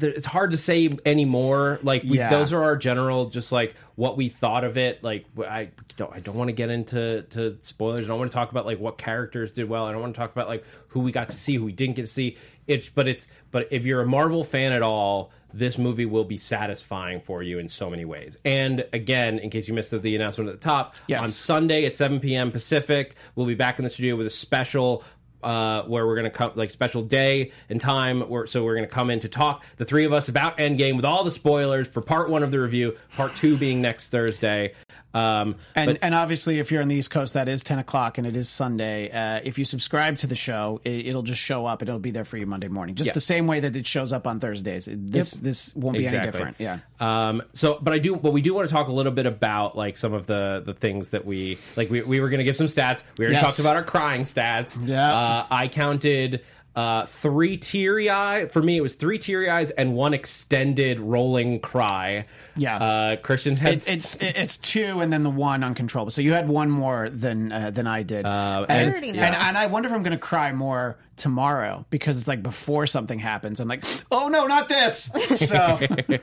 th- 0.00 0.14
it's 0.14 0.26
hard 0.26 0.50
to 0.52 0.56
say 0.58 0.90
anymore 1.06 1.78
like 1.82 2.02
we 2.02 2.18
Yeah. 2.18 2.30
those 2.30 2.52
are 2.52 2.62
our 2.62 2.76
general 2.76 3.28
just 3.30 3.52
like 3.52 3.74
what 3.98 4.16
we 4.16 4.28
thought 4.28 4.62
of 4.62 4.76
it 4.76 5.02
like 5.02 5.26
i 5.48 5.68
don't 5.96 6.14
i 6.14 6.20
don't 6.20 6.36
want 6.36 6.46
to 6.46 6.52
get 6.52 6.70
into 6.70 7.22
to 7.30 7.56
spoilers 7.62 8.02
i 8.02 8.06
don't 8.06 8.18
want 8.20 8.30
to 8.30 8.34
talk 8.34 8.52
about 8.52 8.64
like 8.64 8.78
what 8.78 8.96
characters 8.96 9.50
did 9.50 9.68
well 9.68 9.84
i 9.86 9.90
don't 9.90 10.00
want 10.00 10.14
to 10.14 10.18
talk 10.20 10.30
about 10.30 10.46
like 10.46 10.62
who 10.86 11.00
we 11.00 11.10
got 11.10 11.28
to 11.28 11.36
see 11.36 11.56
who 11.56 11.64
we 11.64 11.72
didn't 11.72 11.96
get 11.96 12.02
to 12.02 12.06
see 12.06 12.36
it's 12.68 12.88
but 12.88 13.08
it's 13.08 13.26
but 13.50 13.66
if 13.72 13.84
you're 13.84 14.00
a 14.00 14.06
marvel 14.06 14.44
fan 14.44 14.70
at 14.70 14.82
all 14.82 15.32
this 15.52 15.78
movie 15.78 16.06
will 16.06 16.22
be 16.24 16.36
satisfying 16.36 17.20
for 17.20 17.42
you 17.42 17.58
in 17.58 17.68
so 17.70 17.88
many 17.88 18.04
ways. 18.04 18.36
And 18.44 18.84
again, 18.92 19.38
in 19.38 19.48
case 19.48 19.66
you 19.66 19.72
missed 19.72 19.90
the 19.98 20.14
announcement 20.14 20.50
at 20.50 20.58
the 20.58 20.62
top, 20.62 20.96
Yes. 21.06 21.24
on 21.24 21.30
Sunday 21.30 21.86
at 21.86 21.96
7 21.96 22.20
p.m. 22.20 22.52
Pacific, 22.52 23.14
we'll 23.34 23.46
be 23.46 23.54
back 23.54 23.78
in 23.78 23.82
the 23.82 23.88
studio 23.88 24.14
with 24.14 24.26
a 24.26 24.30
special 24.30 25.02
uh, 25.42 25.82
where 25.82 26.06
we're 26.06 26.14
going 26.14 26.30
to 26.30 26.30
come 26.30 26.52
like 26.54 26.70
special 26.70 27.02
day 27.02 27.52
and 27.68 27.80
time. 27.80 28.22
Where, 28.22 28.46
so 28.46 28.64
we're 28.64 28.74
going 28.74 28.88
to 28.88 28.94
come 28.94 29.10
in 29.10 29.20
to 29.20 29.28
talk 29.28 29.64
the 29.76 29.84
three 29.84 30.04
of 30.04 30.12
us 30.12 30.28
about 30.28 30.58
Endgame 30.58 30.96
with 30.96 31.04
all 31.04 31.24
the 31.24 31.30
spoilers 31.30 31.88
for 31.88 32.00
part 32.00 32.30
one 32.30 32.42
of 32.42 32.50
the 32.50 32.60
review. 32.60 32.96
Part 33.16 33.34
two 33.34 33.56
being 33.56 33.80
next 33.80 34.08
Thursday. 34.08 34.74
Um, 35.14 35.56
And 35.74 35.86
but 35.92 35.98
and 36.02 36.14
obviously, 36.14 36.58
if 36.58 36.70
you're 36.70 36.82
on 36.82 36.88
the 36.88 36.94
East 36.94 37.10
Coast, 37.10 37.34
that 37.34 37.48
is 37.48 37.62
ten 37.62 37.78
o'clock, 37.78 38.18
and 38.18 38.26
it 38.26 38.36
is 38.36 38.48
Sunday. 38.48 39.10
Uh, 39.10 39.40
if 39.42 39.58
you 39.58 39.64
subscribe 39.64 40.18
to 40.18 40.26
the 40.26 40.34
show, 40.34 40.80
it, 40.84 41.06
it'll 41.06 41.22
just 41.22 41.40
show 41.40 41.64
up, 41.66 41.80
and 41.80 41.88
it'll 41.88 41.98
be 41.98 42.10
there 42.10 42.24
for 42.26 42.36
you 42.36 42.46
Monday 42.46 42.68
morning, 42.68 42.94
just 42.94 43.08
Yeah. 43.08 43.12
the 43.14 43.20
same 43.20 43.46
way 43.46 43.60
that 43.60 43.74
it 43.74 43.86
shows 43.86 44.12
up 44.12 44.26
on 44.26 44.38
Thursdays. 44.38 44.86
This 44.90 45.30
this 45.32 45.74
won't 45.74 45.96
be 45.96 46.06
any 46.06 46.18
different. 46.24 46.56
Yeah. 46.58 46.78
Um, 47.00 47.42
so, 47.54 47.78
but 47.80 47.94
I 47.94 47.98
do, 47.98 48.16
but 48.16 48.32
we 48.32 48.42
do 48.42 48.52
want 48.52 48.68
to 48.68 48.74
talk 48.74 48.88
a 48.88 48.92
little 48.92 49.12
bit 49.12 49.26
about 49.26 49.76
like 49.76 49.96
some 49.96 50.12
of 50.12 50.26
the 50.26 50.62
the 50.64 50.74
things 50.74 51.10
that 51.10 51.24
we 51.24 51.56
like. 51.76 51.88
We, 51.90 52.02
we 52.02 52.20
were 52.20 52.28
going 52.28 52.38
to 52.38 52.44
give 52.44 52.56
some 52.56 52.66
stats. 52.66 53.02
We 53.16 53.24
already 53.24 53.36
Yes. 53.36 53.44
talked 53.44 53.58
about 53.60 53.76
our 53.76 53.84
crying 53.84 54.22
stats. 54.22 54.78
Yeah. 54.86 55.10
Uh, 55.16 55.46
I 55.50 55.68
counted 55.68 56.42
uh, 56.76 57.06
three 57.06 57.56
teary 57.56 58.08
eye. 58.10 58.46
For 58.46 58.62
me, 58.62 58.76
it 58.76 58.82
was 58.82 58.94
three 58.94 59.18
teary 59.18 59.48
eyes 59.50 59.70
and 59.72 59.94
one 59.94 60.12
extended 60.14 61.00
rolling 61.00 61.58
cry. 61.60 62.26
Yeah. 62.58 62.76
Uh, 62.76 63.16
Christian 63.16 63.56
had 63.56 63.74
It, 63.74 63.88
it's 63.88 64.16
it's 64.20 64.56
two, 64.56 65.00
and 65.00 65.12
then 65.12 65.22
the 65.22 65.30
one 65.30 65.62
uncontrollable. 65.64 66.10
So 66.10 66.22
you 66.22 66.32
had 66.32 66.48
one 66.48 66.70
more 66.70 67.08
than 67.08 67.50
uh, 67.52 67.70
than 67.70 67.86
I 67.86 68.02
did. 68.02 68.26
Uh, 68.26 68.66
and, 68.68 68.86
I 68.88 68.90
already 68.90 69.12
know. 69.12 69.22
and 69.22 69.34
and 69.34 69.56
I 69.56 69.66
wonder 69.66 69.88
if 69.88 69.94
I'm 69.94 70.02
going 70.02 70.12
to 70.12 70.18
cry 70.18 70.52
more 70.52 70.98
tomorrow 71.16 71.84
because 71.90 72.16
it's 72.16 72.28
like 72.28 72.42
before 72.42 72.86
something 72.86 73.18
happens. 73.18 73.60
I'm 73.60 73.68
like, 73.68 73.84
oh 74.10 74.28
no, 74.28 74.46
not 74.46 74.68
this. 74.68 75.10
So 75.34 75.56
I 75.56 75.78
already 75.78 76.20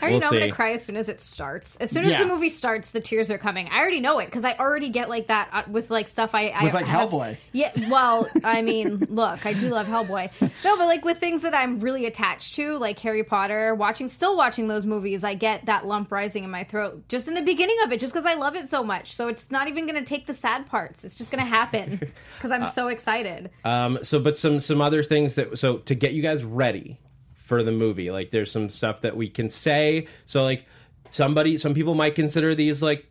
We'll 0.00 0.20
know 0.20 0.26
I'm 0.28 0.32
gonna 0.38 0.52
cry 0.52 0.72
as 0.72 0.84
soon 0.84 0.96
as 0.96 1.08
it 1.08 1.20
starts. 1.20 1.76
As 1.76 1.90
soon 1.90 2.04
as 2.04 2.12
Yeah. 2.12 2.22
the 2.24 2.26
movie 2.32 2.48
starts, 2.48 2.90
the 2.90 3.00
tears 3.00 3.30
are 3.30 3.38
coming. 3.38 3.68
I 3.70 3.78
already 3.78 4.00
know 4.00 4.18
it 4.20 4.26
because 4.26 4.44
I 4.44 4.54
already 4.54 4.88
get 4.88 5.08
like 5.08 5.26
that 5.26 5.48
uh, 5.52 5.62
with 5.68 5.90
like 5.90 6.08
stuff 6.08 6.30
I, 6.34 6.48
I 6.48 6.64
With, 6.64 6.74
like, 6.74 6.86
have- 6.86 7.10
Hellboy. 7.10 7.36
Yeah, 7.52 7.72
well, 7.90 8.28
I 8.42 8.62
mean, 8.62 8.98
look, 9.10 9.44
I 9.44 9.52
do 9.52 9.68
love 9.68 9.86
Hellboy. 9.86 10.30
No, 10.64 10.76
but 10.76 10.86
like 10.86 11.04
with 11.04 11.18
things 11.18 11.42
that 11.42 11.54
I'm 11.54 11.78
really 11.80 12.06
attached 12.06 12.54
to, 12.54 12.78
like 12.78 12.98
Harry 13.00 13.24
Potter, 13.24 13.74
watching, 13.74 14.08
still 14.08 14.36
watching 14.36 14.68
those 14.68 14.86
movies, 14.86 15.24
I 15.24 15.34
get 15.34 15.66
that 15.66 15.77
lump 15.86 16.10
rising 16.10 16.44
in 16.44 16.50
my 16.50 16.64
throat 16.64 17.08
just 17.08 17.28
in 17.28 17.34
the 17.34 17.42
beginning 17.42 17.76
of 17.84 17.92
it, 17.92 18.00
just 18.00 18.12
because 18.12 18.26
I 18.26 18.34
love 18.34 18.56
it 18.56 18.68
so 18.68 18.82
much. 18.82 19.12
So 19.12 19.28
it's 19.28 19.50
not 19.50 19.68
even 19.68 19.86
gonna 19.86 20.04
take 20.04 20.26
the 20.26 20.34
sad 20.34 20.66
parts. 20.66 21.04
It's 21.04 21.16
just 21.16 21.30
gonna 21.30 21.44
happen 21.44 22.00
because 22.36 22.50
I'm 22.50 22.64
so 22.64 22.88
excited. 22.88 23.50
Um, 23.64 23.98
so, 24.02 24.18
but 24.18 24.36
some 24.36 24.60
some 24.60 24.80
other 24.80 25.02
things 25.02 25.34
that 25.34 25.58
so 25.58 25.78
to 25.78 25.94
get 25.94 26.12
you 26.12 26.22
guys 26.22 26.44
ready 26.44 26.98
for 27.34 27.62
the 27.62 27.72
movie, 27.72 28.10
like 28.10 28.30
there's 28.30 28.50
some 28.50 28.68
stuff 28.68 29.02
that 29.02 29.16
we 29.16 29.28
can 29.28 29.48
say. 29.48 30.06
So, 30.26 30.42
like 30.42 30.66
somebody, 31.08 31.58
some 31.58 31.74
people 31.74 31.94
might 31.94 32.14
consider 32.14 32.54
these 32.54 32.82
like 32.82 33.10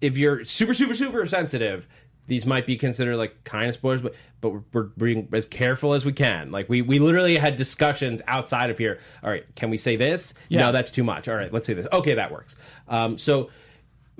if 0.00 0.18
you're 0.18 0.44
super 0.44 0.74
super 0.74 0.94
super 0.94 1.26
sensitive. 1.26 1.88
These 2.28 2.46
might 2.46 2.66
be 2.66 2.76
considered 2.76 3.16
like 3.16 3.42
kind 3.44 3.66
of 3.68 3.74
spoilers, 3.74 4.00
but 4.00 4.14
but 4.40 4.50
we're, 4.50 4.62
we're 4.72 4.82
being 4.84 5.28
as 5.32 5.44
careful 5.46 5.92
as 5.94 6.04
we 6.04 6.12
can. 6.12 6.50
Like 6.50 6.68
we 6.68 6.80
we 6.82 6.98
literally 6.98 7.36
had 7.36 7.56
discussions 7.56 8.22
outside 8.26 8.70
of 8.70 8.78
here. 8.78 8.98
All 9.24 9.30
right, 9.30 9.44
can 9.56 9.70
we 9.70 9.76
say 9.76 9.96
this? 9.96 10.32
Yeah. 10.48 10.60
No, 10.66 10.72
that's 10.72 10.90
too 10.90 11.04
much. 11.04 11.28
All 11.28 11.34
right, 11.36 11.52
let's 11.52 11.66
say 11.66 11.74
this. 11.74 11.86
Okay, 11.92 12.14
that 12.14 12.30
works. 12.30 12.56
Um, 12.88 13.18
so 13.18 13.50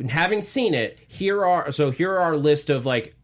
having 0.08 0.42
seen 0.42 0.74
it, 0.74 0.98
here 1.08 1.44
are 1.44 1.70
so 1.72 1.90
here 1.90 2.12
are 2.12 2.18
our 2.20 2.36
list 2.36 2.70
of 2.70 2.86
like 2.86 3.14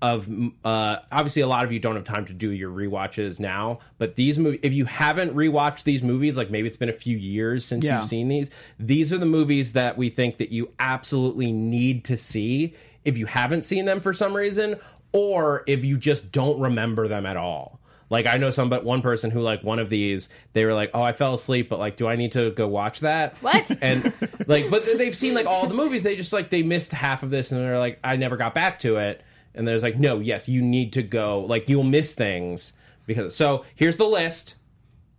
of 0.00 0.28
uh 0.64 0.98
obviously 1.10 1.42
a 1.42 1.46
lot 1.48 1.64
of 1.64 1.72
you 1.72 1.80
don't 1.80 1.96
have 1.96 2.04
time 2.04 2.24
to 2.24 2.32
do 2.32 2.50
your 2.52 2.70
rewatches 2.70 3.40
now 3.40 3.80
but 3.98 4.14
these 4.14 4.38
movies 4.38 4.60
if 4.62 4.72
you 4.72 4.84
haven't 4.84 5.34
rewatched 5.34 5.82
these 5.82 6.04
movies 6.04 6.36
like 6.36 6.52
maybe 6.52 6.68
it's 6.68 6.76
been 6.76 6.88
a 6.88 6.92
few 6.92 7.16
years 7.18 7.64
since 7.64 7.84
Yeah. 7.84 7.98
you've 7.98 8.06
seen 8.06 8.28
these 8.28 8.48
these 8.78 9.12
are 9.12 9.18
the 9.18 9.26
movies 9.26 9.72
that 9.72 9.98
we 9.98 10.08
think 10.08 10.38
that 10.38 10.52
you 10.52 10.70
absolutely 10.78 11.50
need 11.50 12.04
to 12.04 12.16
see 12.16 12.74
if 13.08 13.18
you 13.18 13.26
haven't 13.26 13.64
seen 13.64 13.84
them 13.84 14.00
for 14.00 14.12
some 14.12 14.34
reason 14.34 14.76
or 15.12 15.64
if 15.66 15.84
you 15.84 15.96
just 15.96 16.30
don't 16.30 16.60
remember 16.60 17.08
them 17.08 17.26
at 17.26 17.36
all 17.36 17.80
like 18.10 18.26
I 18.26 18.38
know 18.38 18.50
some, 18.50 18.70
but 18.70 18.84
one 18.84 19.02
person 19.02 19.30
who 19.30 19.40
like 19.40 19.62
one 19.62 19.78
of 19.78 19.90
these, 19.90 20.28
they 20.54 20.64
were 20.64 20.72
like, 20.72 20.90
"Oh, 20.94 21.02
I 21.02 21.12
fell 21.12 21.34
asleep, 21.34 21.68
but 21.68 21.78
like, 21.78 21.96
do 21.96 22.06
I 22.06 22.16
need 22.16 22.32
to 22.32 22.50
go 22.52 22.66
watch 22.66 23.00
that?" 23.00 23.36
What? 23.42 23.70
And 23.82 24.12
like, 24.46 24.70
but 24.70 24.84
they've 24.96 25.14
seen 25.14 25.34
like 25.34 25.46
all 25.46 25.66
the 25.66 25.74
movies. 25.74 26.02
They 26.02 26.16
just 26.16 26.32
like 26.32 26.50
they 26.50 26.62
missed 26.62 26.92
half 26.92 27.22
of 27.22 27.30
this, 27.30 27.52
and 27.52 27.60
they're 27.60 27.78
like, 27.78 27.98
"I 28.02 28.16
never 28.16 28.36
got 28.36 28.54
back 28.54 28.78
to 28.80 28.96
it." 28.96 29.22
And 29.54 29.68
there's 29.68 29.82
like, 29.82 29.98
"No, 29.98 30.20
yes, 30.20 30.48
you 30.48 30.62
need 30.62 30.94
to 30.94 31.02
go. 31.02 31.40
Like, 31.40 31.68
you'll 31.68 31.84
miss 31.84 32.14
things 32.14 32.72
because." 33.06 33.36
So 33.36 33.64
here's 33.74 33.96
the 33.96 34.06
list 34.06 34.54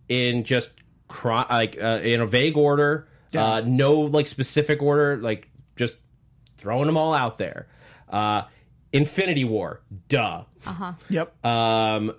in 0.08 0.42
just 0.42 0.72
chron- 1.06 1.46
like 1.48 1.78
uh, 1.80 2.00
in 2.02 2.20
a 2.20 2.26
vague 2.26 2.56
order, 2.56 3.06
uh, 3.36 3.62
no 3.64 4.00
like 4.00 4.26
specific 4.26 4.82
order, 4.82 5.16
like 5.16 5.48
just 5.76 5.96
throwing 6.58 6.86
them 6.86 6.96
all 6.96 7.14
out 7.14 7.38
there. 7.38 7.68
Uh, 8.10 8.42
Infinity 8.92 9.44
War, 9.44 9.80
duh. 10.08 10.42
yep. 11.08 11.44
Um, 11.46 12.14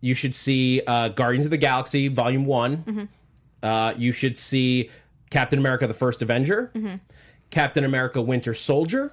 you 0.00 0.14
should 0.14 0.34
see 0.34 0.82
uh, 0.86 1.08
Guardians 1.08 1.46
of 1.46 1.50
the 1.50 1.56
Galaxy 1.56 2.08
Volume 2.08 2.44
One. 2.46 3.08
Uh, 3.62 3.94
you 3.96 4.12
should 4.12 4.38
see 4.38 4.90
Captain 5.30 5.58
America: 5.58 5.86
The 5.86 5.94
First 5.94 6.22
Avenger, 6.22 6.72
Captain 7.50 7.84
America: 7.84 8.20
Winter 8.20 8.54
Soldier, 8.54 9.12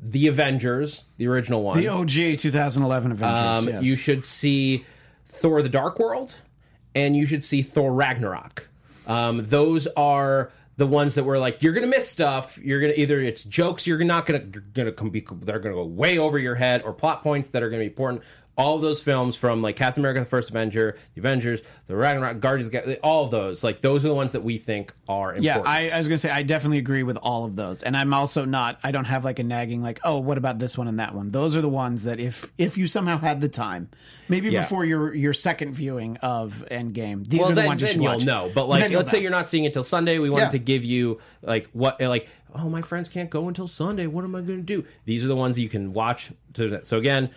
The 0.00 0.26
Avengers, 0.28 1.04
the 1.16 1.26
original 1.26 1.62
one. 1.62 1.78
the 1.78 1.88
OG 1.88 2.38
2011 2.38 3.12
Avengers. 3.12 3.38
um, 3.68 3.68
yes. 3.68 3.84
You 3.84 3.96
should 3.96 4.24
see 4.24 4.84
Thor: 5.26 5.62
The 5.62 5.68
Dark 5.68 5.98
World, 5.98 6.34
and 6.94 7.16
you 7.16 7.24
should 7.26 7.44
see 7.44 7.62
Thor: 7.62 7.92
Ragnarok. 7.92 8.68
Um, 9.06 9.44
those 9.46 9.86
are 9.96 10.50
the 10.76 10.86
ones 10.86 11.14
that 11.14 11.24
were 11.24 11.38
like 11.38 11.62
you're 11.62 11.72
gonna 11.72 11.86
miss 11.86 12.08
stuff. 12.08 12.58
You're 12.58 12.80
gonna 12.80 12.94
either 12.96 13.20
it's 13.20 13.44
jokes 13.44 13.86
you're 13.86 14.02
not 14.02 14.26
gonna 14.26 14.44
you're 14.74 14.92
gonna 14.92 15.10
be 15.10 15.26
they're 15.42 15.58
gonna 15.58 15.74
go 15.74 15.84
way 15.84 16.18
over 16.18 16.38
your 16.38 16.56
head, 16.56 16.82
or 16.82 16.92
plot 16.92 17.22
points 17.22 17.50
that 17.50 17.62
are 17.62 17.70
gonna 17.70 17.82
be 17.82 17.86
important. 17.86 18.22
All 18.56 18.76
of 18.76 18.82
those 18.82 19.02
films 19.02 19.34
from 19.36 19.62
like 19.62 19.74
Captain 19.74 20.00
America: 20.00 20.20
The 20.20 20.26
First 20.26 20.50
Avenger, 20.50 20.96
The 21.14 21.20
Avengers, 21.20 21.60
The 21.86 21.96
Ragnarok, 21.96 22.38
Guardians, 22.38 22.72
of 22.72 22.84
the 22.86 22.98
all 23.00 23.24
of 23.24 23.32
those 23.32 23.64
like 23.64 23.80
those 23.80 24.04
are 24.04 24.08
the 24.08 24.14
ones 24.14 24.30
that 24.32 24.44
we 24.44 24.58
think 24.58 24.92
are 25.08 25.34
important. 25.34 25.44
Yeah, 25.44 25.62
I, 25.64 25.88
I 25.88 25.98
was 25.98 26.06
gonna 26.06 26.18
say 26.18 26.30
I 26.30 26.44
definitely 26.44 26.78
agree 26.78 27.02
with 27.02 27.16
all 27.16 27.44
of 27.44 27.56
those, 27.56 27.82
and 27.82 27.96
I'm 27.96 28.14
also 28.14 28.44
not. 28.44 28.78
I 28.84 28.92
don't 28.92 29.06
have 29.06 29.24
like 29.24 29.40
a 29.40 29.42
nagging 29.42 29.82
like, 29.82 29.98
oh, 30.04 30.18
what 30.18 30.38
about 30.38 30.60
this 30.60 30.78
one 30.78 30.86
and 30.86 31.00
that 31.00 31.16
one? 31.16 31.30
Those 31.32 31.56
are 31.56 31.60
the 31.62 31.68
ones 31.68 32.04
that 32.04 32.20
if 32.20 32.52
if 32.56 32.78
you 32.78 32.86
somehow 32.86 33.18
had 33.18 33.40
the 33.40 33.48
time, 33.48 33.88
maybe 34.28 34.50
Yeah. 34.50 34.60
before 34.60 34.84
your 34.84 35.12
your 35.12 35.34
second 35.34 35.74
viewing 35.74 36.16
of 36.18 36.64
Endgame, 36.70 37.26
these 37.28 37.40
well, 37.40 37.50
are 37.50 37.54
the 37.54 37.60
then, 37.62 37.66
ones 37.66 37.80
you 37.82 37.88
should 37.88 37.96
you'll 37.96 38.12
watch. 38.12 38.24
know. 38.24 38.52
But 38.54 38.68
like, 38.68 38.88
let's 38.92 39.10
say 39.10 39.20
you're 39.20 39.32
not 39.32 39.48
seeing 39.48 39.64
it 39.64 39.72
till 39.72 39.82
Sunday. 39.82 40.18
We 40.20 40.30
wanted 40.30 40.44
Yeah. 40.44 40.50
to 40.50 40.58
give 40.60 40.84
you 40.84 41.20
like 41.42 41.68
what 41.72 42.00
like. 42.00 42.28
Oh, 42.56 42.68
my 42.68 42.82
friends 42.82 43.08
can't 43.08 43.30
go 43.30 43.48
until 43.48 43.66
Sunday. 43.66 44.06
What 44.06 44.22
am 44.22 44.36
I 44.36 44.40
going 44.40 44.60
to 44.60 44.62
do? 44.64 44.84
These 45.06 45.24
are 45.24 45.26
the 45.26 45.34
ones 45.34 45.56
that 45.56 45.62
you 45.62 45.68
can 45.68 45.92
watch. 45.92 46.30
To, 46.52 46.84
so 46.84 46.98
again, 46.98 47.30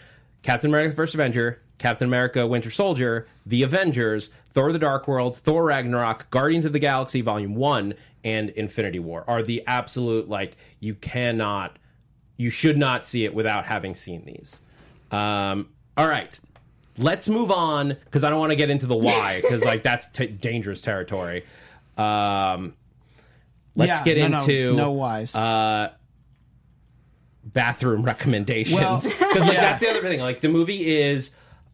Captain 0.48 0.72
America: 0.72 0.96
First 0.96 1.14
Avenger, 1.14 1.62
Captain 1.78 2.08
America: 2.08 2.48
Winter 2.48 2.72
Soldier, 2.72 3.28
The 3.46 3.64
Avengers, 3.64 4.30
Thor: 4.50 4.72
The 4.72 4.80
Dark 4.80 5.06
World, 5.06 5.36
Thor: 5.36 5.66
Ragnarok, 5.66 6.30
Guardians 6.32 6.64
of 6.64 6.72
the 6.72 6.80
Galaxy 6.80 7.20
Volume 7.20 7.54
One, 7.54 7.96
and 8.24 8.52
Infinity 8.52 9.00
War 9.00 9.26
are 9.28 9.44
the 9.44 9.62
absolute 9.68 10.30
like 10.30 10.56
you 10.80 10.96
cannot, 10.96 11.78
you 12.38 12.50
should 12.50 12.78
not 12.78 13.06
see 13.06 13.26
it 13.26 13.34
without 13.36 13.66
having 13.66 13.94
seen 13.94 14.24
these. 14.24 14.62
Um, 15.12 15.68
all 15.98 16.08
right, 16.08 16.40
let's 16.98 17.28
move 17.28 17.52
on 17.52 17.98
because 18.06 18.24
I 18.24 18.30
don't 18.30 18.40
want 18.40 18.52
to 18.54 18.56
get 18.56 18.70
into 18.70 18.86
the 18.86 18.96
why 18.96 19.42
because 19.44 19.66
like 19.66 19.84
that's 19.84 20.08
t- 20.08 20.28
dangerous 20.28 20.80
territory. 20.82 21.44
Um, 21.98 22.74
let's 23.76 23.90
Yeah, 24.00 24.04
get 24.06 24.18
no, 24.18 24.28
no, 24.30 24.38
into 24.40 24.76
no 24.76 24.92
wise. 24.92 25.36
uh, 25.36 25.92
bathroom 27.58 28.04
recommendations 28.04 28.78
Well, 28.80 28.98
because 29.02 29.20
like 29.46 29.54
yeah. 29.54 29.62
that's 29.62 29.80
the 29.80 29.90
other 29.90 30.02
thing. 30.02 30.20
Like 30.20 30.42
the 30.42 30.50
movie 30.50 30.86
is 31.02 31.32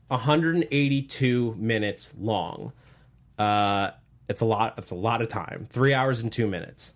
182 0.07 1.55
minutes 1.57 2.11
long. 2.19 2.71
Uh, 3.37 3.91
it's 4.29 4.41
a 4.41 4.45
lot. 4.45 4.75
It's 4.77 4.91
a 4.91 4.95
lot 4.95 5.21
of 5.21 5.27
time. 5.27 5.67
Three 5.69 5.93
hours 5.93 6.21
and 6.21 6.31
two 6.31 6.47
minutes. 6.47 6.93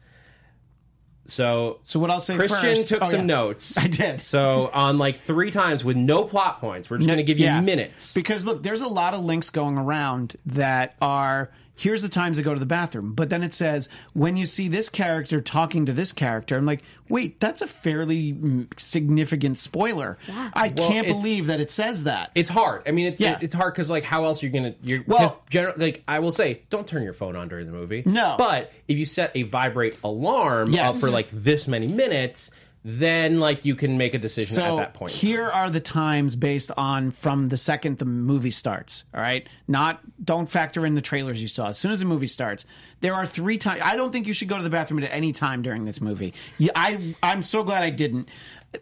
So, 1.26 1.80
So 1.84 2.00
what 2.00 2.10
I'll 2.10 2.22
say 2.22 2.38
Christian 2.38 2.60
first- 2.76 2.88
took 2.88 3.02
oh, 3.02 3.06
some 3.06 3.20
yeah. 3.22 3.26
notes. 3.26 3.78
I 3.86 3.88
did. 3.88 4.22
So 4.22 4.70
on 4.74 4.98
like 4.98 5.20
three 5.20 5.52
times 5.52 5.84
with 5.84 5.98
no 5.98 6.24
plot 6.24 6.62
points, 6.62 6.90
we're 6.90 6.98
just 6.98 7.08
going 7.08 7.18
to 7.18 7.24
give 7.24 7.38
you 7.38 7.46
Yeah. 7.46 7.60
minutes. 7.60 8.14
Because 8.14 8.46
look, 8.46 8.64
there's 8.64 8.80
a 8.82 8.88
lot 8.88 9.14
of 9.14 9.26
links 9.26 9.50
going 9.50 9.78
around 9.78 10.38
that 10.46 10.96
are 11.02 11.52
here's 11.78 12.02
the 12.02 12.10
times 12.10 12.36
to 12.38 12.44
go 12.44 12.54
to 12.54 12.60
the 12.60 12.66
bathroom. 12.66 13.14
But 13.14 13.30
then 13.30 13.44
it 13.44 13.54
says 13.54 13.88
when 14.14 14.36
you 14.36 14.46
see 14.46 14.68
this 14.68 14.90
character 14.90 15.40
talking 15.40 15.86
to 15.86 15.94
this 15.94 16.12
character, 16.12 16.58
I'm 16.58 16.66
like, 16.66 16.82
wait, 17.08 17.40
that's 17.40 17.62
a 17.62 17.68
fairly 17.68 18.68
significant 18.76 19.58
spoiler. 19.58 20.18
I 20.28 20.74
Well, 20.76 20.90
can't 20.90 21.08
believe 21.08 21.46
that 21.48 21.60
it 21.60 21.72
says 21.72 22.04
that. 22.04 22.32
It's 22.36 22.50
hard. 22.50 22.84
I 22.88 22.92
mean, 22.92 23.08
it's 23.08 23.20
Yeah. 23.20 23.38
it's 23.42 23.54
hard 23.56 23.74
because 23.74 23.90
like 23.90 24.04
how 24.04 24.26
else 24.26 24.42
are 24.44 24.48
you 24.48 24.52
gonna 24.52 24.76
you're 24.84 25.04
Well- 25.08 25.42
gener- 25.52 25.78
like 25.78 26.04
I 26.08 26.20
will 26.20 26.32
say 26.32 26.62
don't 26.70 26.88
turn 26.88 27.04
your 27.04 27.14
phone 27.14 27.36
on 27.36 27.48
during 27.48 27.66
the 27.66 27.72
movie. 27.72 28.04
No. 28.06 28.36
but 28.38 28.72
if 28.88 28.98
you 28.98 29.06
set 29.06 29.32
a 29.36 29.44
vibrate 29.44 29.98
alarm 30.04 30.72
Yes. 30.72 30.96
up 30.96 31.02
for 31.02 31.10
like 31.10 31.30
this 31.32 31.68
many 31.68 31.88
minutes, 31.88 32.52
then 32.90 33.42
like 33.42 33.66
you 33.66 33.76
can 33.76 33.98
make 33.98 34.14
a 34.14 34.18
decision 34.18 34.56
so 34.56 34.80
at 34.80 34.82
that 34.82 34.94
point. 34.94 35.12
here 35.12 35.44
are 35.44 35.70
the 35.70 35.82
times 35.82 36.38
based 36.38 36.72
on 36.78 37.12
from 37.12 37.50
the 37.50 37.58
second 37.58 37.98
the 37.98 38.06
movie 38.06 38.50
starts. 38.50 39.04
All 39.14 39.20
right, 39.20 39.46
not 39.68 40.00
don't 40.24 40.46
factor 40.50 40.86
in 40.86 40.96
the 40.96 41.02
trailers 41.02 41.42
you 41.42 41.50
saw. 41.50 41.68
As 41.68 41.78
soon 41.78 41.92
as 41.92 42.00
the 42.00 42.06
movie 42.06 42.28
starts, 42.28 42.64
there 43.02 43.14
are 43.14 43.26
three 43.26 43.58
times. 43.58 43.82
I 43.84 43.98
don't 43.98 44.14
think 44.14 44.26
you 44.26 44.32
should 44.32 44.48
go 44.48 44.56
to 44.58 44.64
the 44.64 44.70
bathroom 44.70 45.04
at 45.04 45.12
any 45.12 45.34
time 45.34 45.64
during 45.64 45.84
this 45.84 46.00
movie. 46.00 46.34
Yeah, 46.58 46.72
I 46.76 47.14
I'm 47.22 47.42
so 47.42 47.62
glad 47.62 47.84
I 47.84 47.90
didn't. 47.90 48.30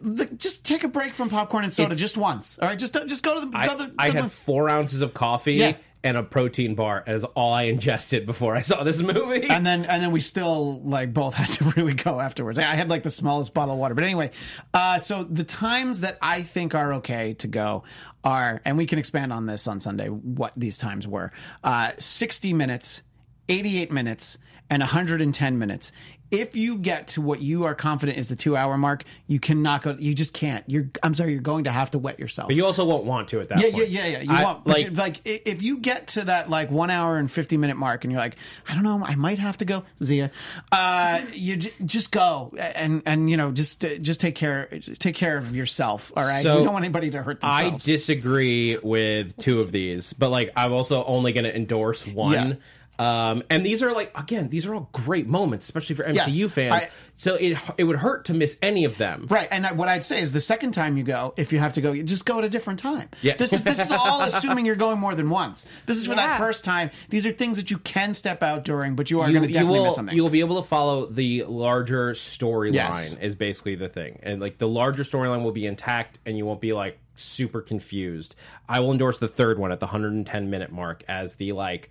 Look, 0.00 0.36
just 0.36 0.64
take 0.64 0.84
a 0.84 0.88
break 0.88 1.12
from 1.12 1.28
popcorn 1.28 1.64
and 1.64 1.74
soda 1.74 1.86
It's- 1.86 2.00
just 2.00 2.16
once. 2.16 2.60
All 2.62 2.68
right, 2.68 2.78
just 2.78 2.94
just 3.08 3.24
go 3.24 3.34
to 3.40 3.44
the. 3.44 3.56
I, 3.58 3.66
go 3.66 3.76
to 3.76 3.86
the 3.86 3.94
I 3.98 4.10
had 4.10 4.30
four 4.30 4.68
ounces 4.68 5.00
of 5.00 5.14
coffee 5.14 5.54
Yeah. 5.54 5.76
And 6.06 6.16
a 6.16 6.22
protein 6.22 6.76
bar 6.76 7.02
as 7.04 7.24
all 7.24 7.52
I 7.52 7.64
ingested 7.64 8.26
before 8.26 8.54
I 8.54 8.60
saw 8.60 8.84
this 8.84 9.00
movie. 9.00 9.48
and 9.48 9.66
then 9.66 9.84
and 9.86 10.00
then 10.00 10.12
we 10.12 10.20
still 10.20 10.80
like 10.82 11.12
both 11.12 11.34
had 11.34 11.48
to 11.54 11.64
really 11.76 11.94
go 11.94 12.20
afterwards. 12.20 12.60
I 12.60 12.62
had 12.62 12.88
like 12.88 13.02
the 13.02 13.10
smallest 13.10 13.52
bottle 13.52 13.74
of 13.74 13.80
water, 13.80 13.94
but 13.94 14.04
anyway. 14.04 14.30
Uh, 14.72 15.00
so 15.00 15.24
the 15.24 15.42
times 15.42 16.02
that 16.02 16.16
I 16.22 16.42
think 16.42 16.76
are 16.76 16.94
okay 16.94 17.34
to 17.34 17.48
go 17.48 17.82
are, 18.22 18.62
and 18.64 18.76
we 18.76 18.86
can 18.86 19.00
expand 19.00 19.32
on 19.32 19.46
this 19.46 19.66
on 19.66 19.80
Sunday. 19.80 20.06
What 20.06 20.52
these 20.56 20.78
times 20.78 21.08
were: 21.08 21.32
uh, 21.64 21.90
sixty 21.98 22.52
minutes, 22.52 23.02
eighty-eight 23.48 23.90
minutes, 23.90 24.38
and 24.70 24.80
one 24.82 24.88
hundred 24.88 25.20
and 25.20 25.34
ten 25.34 25.58
minutes. 25.58 25.90
If 26.30 26.56
you 26.56 26.78
get 26.78 27.08
to 27.08 27.20
what 27.20 27.40
you 27.40 27.64
are 27.64 27.74
confident 27.74 28.18
is 28.18 28.28
the 28.28 28.36
two-hour 28.36 28.76
mark, 28.78 29.04
you 29.28 29.38
cannot 29.38 29.82
go. 29.82 29.96
You 29.98 30.14
just 30.14 30.32
can't. 30.32 30.64
You're. 30.66 30.88
I'm 31.02 31.14
sorry. 31.14 31.32
You're 31.32 31.40
going 31.40 31.64
to 31.64 31.70
have 31.70 31.92
to 31.92 31.98
wet 31.98 32.18
yourself. 32.18 32.48
but 32.48 32.56
you 32.56 32.64
also 32.64 32.84
won't 32.84 33.04
want 33.04 33.28
to 33.28 33.40
at 33.40 33.48
that 33.50 33.60
Yeah, 33.60 33.70
point. 33.70 33.88
yeah, 33.90 34.06
yeah, 34.06 34.18
yeah. 34.18 34.22
You 34.22 34.30
I- 34.32 34.42
but 34.64 34.66
like 34.66 34.84
you- 34.84 34.90
like 34.90 35.20
if 35.24 35.62
you 35.62 35.78
get 35.78 36.08
to 36.08 36.24
that 36.24 36.50
like 36.50 36.70
one 36.70 36.90
hour 36.90 37.16
and 37.18 37.30
fifty 37.30 37.56
minute 37.56 37.76
mark, 37.76 38.04
and 38.04 38.10
you're 38.12 38.20
like, 38.20 38.36
I 38.68 38.74
don't 38.74 38.82
know, 38.82 39.04
I 39.04 39.14
might 39.14 39.38
have 39.38 39.58
to 39.58 39.64
go, 39.64 39.84
Zia. 40.02 40.30
Uh, 40.72 41.22
you 41.32 41.58
j- 41.58 41.72
just 41.84 42.10
go 42.10 42.52
and 42.58 43.02
and 43.06 43.30
you 43.30 43.36
know 43.36 43.52
just 43.52 43.84
uh, 43.84 43.96
just 43.98 44.20
take 44.20 44.34
care 44.34 44.66
take 44.98 45.14
care 45.14 45.38
of 45.38 45.54
yourself. 45.54 46.12
All 46.16 46.24
right, 46.24 46.42
So, 46.42 46.58
we 46.58 46.64
don't 46.64 46.72
want 46.72 46.84
anybody 46.84 47.10
to 47.10 47.22
hurt 47.22 47.40
themselves. 47.40 47.88
I 47.88 47.92
disagree 47.92 48.76
with 48.78 49.36
two 49.36 49.60
of 49.60 49.70
these, 49.72 50.12
but 50.12 50.30
like 50.30 50.50
I'm 50.56 50.72
also 50.72 51.04
only 51.04 51.32
going 51.32 51.44
to 51.44 51.54
endorse 51.54 52.06
one. 52.06 52.58
Um, 52.98 53.42
and 53.50 53.64
these 53.64 53.82
are 53.82 53.92
like 53.92 54.10
again, 54.18 54.48
these 54.48 54.66
are 54.66 54.74
all 54.74 54.88
great 54.92 55.26
moments, 55.26 55.66
especially 55.66 55.96
for 55.96 56.04
MCU 56.04 56.42
Yes, 56.42 56.52
fans. 56.52 56.74
I- 56.74 56.88
so 57.18 57.34
it 57.34 57.56
it 57.78 57.84
would 57.84 57.96
hurt 57.96 58.26
to 58.26 58.34
miss 58.34 58.58
any 58.62 58.84
of 58.84 58.96
them. 58.98 59.26
Right, 59.28 59.48
and 59.50 59.66
I- 59.66 59.72
what 59.72 59.88
I'd 59.88 60.04
say 60.04 60.20
is 60.20 60.32
the 60.32 60.40
second 60.40 60.72
time 60.72 60.96
you 60.96 61.02
go, 61.04 61.32
if 61.36 61.52
you 61.52 61.58
have 61.58 61.72
to 61.74 61.80
go, 61.80 61.92
you 61.92 62.02
just 62.02 62.24
go 62.26 62.38
at 62.38 62.44
a 62.44 62.48
different 62.48 62.78
time. 62.78 63.08
Yeah. 63.22 63.36
This 63.36 63.52
is 63.52 63.64
this 63.64 63.78
is 63.80 63.90
all 63.90 64.22
assuming 64.22 64.66
you're 64.66 64.76
going 64.76 64.98
more 64.98 65.14
than 65.14 65.28
once. 65.30 65.64
This 65.86 65.96
is 65.98 66.06
for 66.06 66.12
Yeah. 66.14 66.26
that 66.26 66.38
first 66.38 66.64
time. 66.64 66.90
These 67.08 67.26
are 67.26 67.32
things 67.32 67.56
that 67.58 67.70
you 67.70 67.78
can 67.78 68.14
step 68.14 68.42
out 68.42 68.64
during, 68.64 68.96
but 68.96 69.10
you 69.10 69.20
are 69.20 69.30
going 69.30 69.42
to 69.42 69.48
you 69.48 69.52
definitely 69.54 69.78
will 69.78 69.84
miss 69.86 69.94
something. 69.96 70.16
you 70.16 70.22
will 70.22 70.30
be 70.30 70.40
able 70.40 70.56
to 70.56 70.66
follow 70.66 71.06
the 71.06 71.44
larger 71.44 72.12
storyline 72.12 72.74
Yes. 72.74 73.14
is 73.20 73.34
basically 73.34 73.74
the 73.74 73.88
thing, 73.88 74.20
and 74.22 74.40
like 74.40 74.58
the 74.58 74.68
larger 74.68 75.02
storyline 75.02 75.42
will 75.42 75.52
be 75.52 75.66
intact, 75.66 76.18
and 76.26 76.36
you 76.38 76.44
won't 76.46 76.60
be 76.60 76.72
like 76.72 76.98
super 77.14 77.62
confused. 77.62 78.34
I 78.68 78.80
will 78.80 78.92
endorse 78.92 79.18
the 79.18 79.28
third 79.28 79.58
one 79.58 79.72
at 79.72 79.80
the 79.80 79.86
110 79.86 80.50
minute 80.50 80.70
mark 80.70 81.02
as 81.08 81.36
the 81.36 81.52
like 81.52 81.90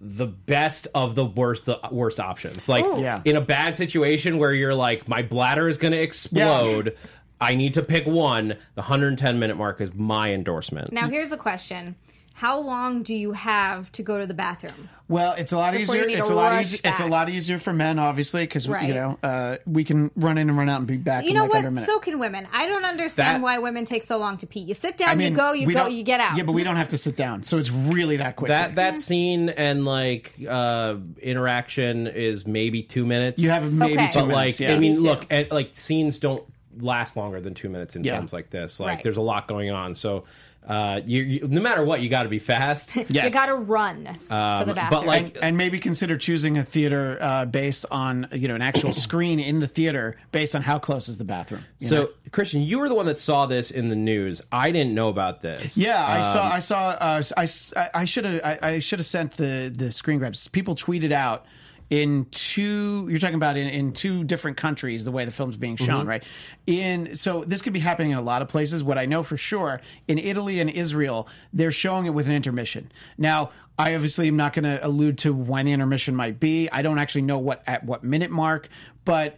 the 0.00 0.26
best 0.26 0.86
of 0.94 1.14
the 1.14 1.24
worst 1.24 1.64
the 1.64 1.78
worst 1.90 2.20
options. 2.20 2.68
Like 2.68 2.84
Yeah. 2.84 3.20
in 3.24 3.36
a 3.36 3.40
bad 3.40 3.76
situation 3.76 4.38
where 4.38 4.52
you're 4.52 4.74
like 4.74 5.08
my 5.08 5.22
bladder 5.22 5.68
is 5.68 5.76
going 5.78 5.92
to 5.92 6.00
explode. 6.00 6.96
I 7.40 7.54
need 7.54 7.74
to 7.74 7.82
pick 7.82 8.06
one. 8.06 8.48
The 8.74 8.82
110 8.82 9.38
minute 9.38 9.56
mark 9.56 9.80
is 9.80 9.94
my 9.94 10.32
endorsement. 10.32 10.92
Now 10.92 11.08
here's 11.08 11.32
a 11.32 11.36
question: 11.36 11.94
How 12.38 12.60
long 12.60 13.02
do 13.02 13.14
you 13.14 13.32
have 13.32 13.90
to 13.92 14.04
go 14.04 14.16
to 14.16 14.24
the 14.24 14.32
bathroom? 14.32 14.88
Well, 15.08 15.32
it's 15.32 15.50
a 15.50 15.58
lot 15.58 15.72
Before 15.72 15.96
easier. 15.96 16.18
It's 16.18 16.30
a 16.30 16.34
lot 16.34 16.52
rush 16.52 16.66
easier. 16.66 16.80
It's 16.84 17.00
a 17.00 17.06
lot 17.06 17.28
easier 17.28 17.58
for 17.58 17.72
men, 17.72 17.98
obviously, 17.98 18.42
because 18.44 18.68
Right. 18.68 18.86
you 18.86 18.94
know 18.94 19.18
uh, 19.24 19.56
we 19.66 19.82
can 19.82 20.12
run 20.14 20.38
in 20.38 20.48
and 20.48 20.56
run 20.56 20.68
out 20.68 20.78
and 20.78 20.86
be 20.86 20.98
back. 20.98 21.24
You 21.24 21.30
in 21.30 21.36
know 21.36 21.42
like 21.42 21.50
what? 21.50 21.56
Under 21.58 21.68
a 21.68 21.72
minute. 21.72 21.86
So 21.86 21.98
can 21.98 22.20
women. 22.20 22.46
I 22.52 22.66
don't 22.66 22.84
understand 22.84 23.36
That- 23.36 23.42
why 23.42 23.58
women 23.58 23.84
take 23.84 24.04
so 24.04 24.18
long 24.18 24.36
to 24.36 24.46
pee. 24.46 24.60
You 24.60 24.74
sit 24.74 24.96
down, 24.96 25.08
I 25.08 25.14
mean, 25.16 25.32
you 25.32 25.36
go, 25.36 25.52
you 25.52 25.72
go, 25.72 25.86
you 25.88 26.04
get 26.04 26.20
out. 26.20 26.36
Yeah, 26.36 26.44
but 26.44 26.52
we 26.52 26.62
don't 26.62 26.76
have 26.76 26.90
to 26.90 26.98
sit 26.98 27.16
down, 27.16 27.42
so 27.42 27.58
it's 27.58 27.70
really 27.72 28.18
that 28.18 28.36
quick. 28.36 28.50
That 28.50 28.76
that 28.76 29.00
scene 29.00 29.48
and 29.48 29.84
like 29.84 30.34
uh 30.48 30.94
interaction 31.20 32.06
is 32.06 32.46
maybe 32.46 32.82
two 32.82 33.04
minutes. 33.04 33.42
you 33.42 33.50
have 33.50 33.72
maybe 33.72 33.94
Okay. 33.94 34.08
two 34.08 34.20
but 34.20 34.28
minutes. 34.28 34.60
like 34.60 34.68
yeah. 34.68 34.74
I 34.76 34.78
mean, 34.78 34.92
Me 34.92 34.98
look, 35.00 35.26
and, 35.30 35.50
like 35.50 35.70
scenes 35.72 36.18
don't 36.20 36.44
last 36.80 37.16
longer 37.16 37.40
than 37.40 37.54
two 37.54 37.68
minutes 37.68 37.96
in 37.96 38.04
Yeah. 38.04 38.16
films 38.16 38.32
like 38.32 38.50
this. 38.50 38.78
Like 38.80 38.88
Right. 38.96 39.02
there's 39.02 39.16
a 39.16 39.22
lot 39.22 39.48
going 39.48 39.70
on, 39.70 39.94
so 39.94 40.24
uh, 40.66 41.00
you, 41.06 41.22
you 41.22 41.48
no 41.48 41.62
matter 41.62 41.82
what, 41.82 42.02
you 42.02 42.10
got 42.10 42.24
to 42.24 42.28
be 42.28 42.38
fast. 42.38 42.94
yes. 43.08 43.24
You 43.24 43.30
got 43.30 43.46
to 43.46 43.54
run 43.54 44.04
to 44.04 44.64
the 44.66 44.86
but, 44.90 45.06
like- 45.06 45.34
and, 45.36 45.36
and 45.44 45.56
maybe 45.56 45.78
consider 45.78 46.18
choosing 46.18 46.58
a 46.58 46.64
theater 46.64 47.16
uh, 47.22 47.46
based 47.46 47.86
on 47.90 48.28
you 48.32 48.48
know 48.48 48.54
an 48.54 48.60
actual 48.60 48.92
screen 49.06 49.40
in 49.40 49.60
the 49.60 49.66
theater 49.66 50.16
based 50.30 50.54
on 50.54 50.60
how 50.60 50.78
close 50.78 51.08
is 51.08 51.16
the 51.16 51.24
bathroom. 51.24 51.64
you 51.78 51.88
know? 51.90 52.04
So, 52.06 52.10
Christian, 52.32 52.60
you 52.60 52.80
were 52.80 52.88
the 52.90 52.94
one 52.94 53.06
that 53.06 53.18
saw 53.18 53.46
this 53.46 53.70
in 53.70 53.86
the 53.86 53.96
news. 53.96 54.42
I 54.52 54.70
didn't 54.70 54.94
know 54.94 55.08
about 55.08 55.40
this. 55.40 55.74
Yeah, 55.76 56.04
I 56.04 56.20
saw. 56.20 56.46
Um, 56.46 56.52
I 56.52 56.58
saw. 56.58 56.78
Uh, 56.90 57.22
I 57.38 57.88
I 57.94 58.04
should 58.04 58.26
have. 58.26 58.40
I, 58.44 58.58
I 58.62 58.78
should 58.80 58.98
have 58.98 59.06
sent 59.06 59.38
the 59.38 59.72
the 59.74 59.90
screen 59.90 60.18
grabs. 60.18 60.48
People 60.48 60.74
tweeted 60.74 61.12
out 61.12 61.46
in 61.90 62.26
two. 62.30 63.06
You're 63.10 63.18
talking 63.18 63.34
about 63.36 63.56
in, 63.56 63.66
in 63.68 63.92
two 63.92 64.24
different 64.24 64.56
countries 64.56 65.04
the 65.04 65.10
way 65.10 65.24
the 65.24 65.30
film's 65.30 65.56
being 65.56 65.76
shown, 65.76 66.00
Mm-hmm. 66.00 66.08
right? 66.08 66.24
In 66.66 67.16
so 67.16 67.42
this 67.44 67.62
could 67.62 67.72
be 67.72 67.78
happening 67.78 68.10
in 68.12 68.18
a 68.18 68.22
lot 68.22 68.42
of 68.42 68.48
places. 68.48 68.84
What 68.84 68.98
I 68.98 69.06
know 69.06 69.22
for 69.22 69.36
sure 69.36 69.80
in 70.06 70.18
Italy 70.18 70.60
and 70.60 70.68
Israel, 70.68 71.28
they're 71.52 71.72
showing 71.72 72.06
it 72.06 72.10
with 72.10 72.26
an 72.28 72.34
intermission. 72.34 72.92
Now, 73.16 73.50
I 73.78 73.94
obviously 73.94 74.28
am 74.28 74.36
not 74.36 74.52
going 74.54 74.64
to 74.64 74.84
allude 74.84 75.18
to 75.18 75.32
when 75.32 75.66
the 75.66 75.72
intermission 75.72 76.16
might 76.16 76.40
be. 76.40 76.68
I 76.70 76.82
don't 76.82 76.98
actually 76.98 77.22
know 77.22 77.38
what 77.38 77.62
at 77.66 77.84
what 77.84 78.02
minute 78.02 78.30
mark, 78.30 78.68
but 79.04 79.36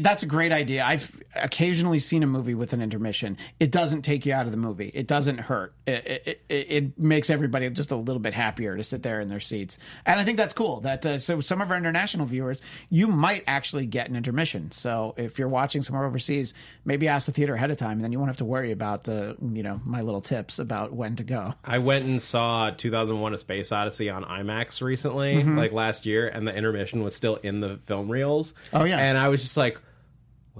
that's 0.00 0.22
a 0.24 0.26
great 0.26 0.50
idea. 0.50 0.84
I've 0.84 1.20
occasionally 1.36 2.00
seen 2.00 2.22
a 2.24 2.26
movie 2.26 2.54
with 2.54 2.72
an 2.72 2.82
intermission. 2.82 3.36
It 3.60 3.70
doesn't 3.70 4.02
take 4.02 4.26
you 4.26 4.32
out 4.32 4.46
of 4.46 4.50
the 4.52 4.58
movie. 4.58 4.90
It 4.92 5.06
doesn't 5.06 5.38
hurt. 5.38 5.74
It, 5.86 6.22
it, 6.26 6.40
it, 6.48 6.66
it 6.70 6.98
makes 6.98 7.30
everybody 7.30 7.70
just 7.70 7.92
a 7.92 7.96
little 7.96 8.18
bit 8.20 8.34
happier 8.34 8.76
to 8.76 8.82
sit 8.82 9.04
there 9.04 9.20
in 9.20 9.28
their 9.28 9.38
seats. 9.38 9.78
And 10.04 10.18
I 10.18 10.24
think 10.24 10.38
that's 10.38 10.54
cool. 10.54 10.80
That 10.80 11.06
uh, 11.06 11.18
so 11.18 11.40
some 11.40 11.60
of 11.60 11.70
our 11.70 11.76
international 11.76 12.26
viewers, 12.26 12.60
you 12.88 13.06
might 13.06 13.44
actually 13.46 13.86
get 13.86 14.08
an 14.08 14.16
intermission. 14.16 14.72
So 14.72 15.14
if 15.16 15.38
you're 15.38 15.46
watching 15.48 15.82
somewhere 15.82 16.04
overseas, 16.04 16.52
maybe 16.84 17.06
ask 17.06 17.26
the 17.26 17.32
theater 17.32 17.54
ahead 17.54 17.70
of 17.70 17.76
time, 17.76 17.92
and 17.92 18.00
then 18.04 18.10
you 18.10 18.18
won't 18.18 18.28
have 18.30 18.38
to 18.38 18.44
worry 18.44 18.72
about 18.72 19.08
uh, 19.08 19.34
you 19.52 19.62
know 19.62 19.80
my 19.84 20.00
little 20.02 20.20
tips 20.20 20.58
about 20.58 20.92
when 20.92 21.14
to 21.16 21.22
go. 21.22 21.54
I 21.64 21.78
went 21.78 22.06
and 22.06 22.20
saw 22.20 22.70
2001: 22.70 23.34
A 23.34 23.38
Space 23.38 23.70
Odyssey 23.70 24.10
on 24.10 24.24
IMAX 24.24 24.82
recently, 24.82 25.36
Mm-hmm. 25.36 25.56
like 25.58 25.70
last 25.72 26.06
year, 26.06 26.26
and 26.26 26.46
the 26.46 26.52
intermission 26.54 27.04
was 27.04 27.14
still 27.14 27.36
in 27.36 27.60
the 27.60 27.76
film 27.86 28.10
reels. 28.10 28.52
Oh, 28.72 28.82
yeah. 28.84 28.98
and 28.98 29.16
I 29.16 29.28
was 29.28 29.42
just 29.42 29.56
like, 29.56 29.59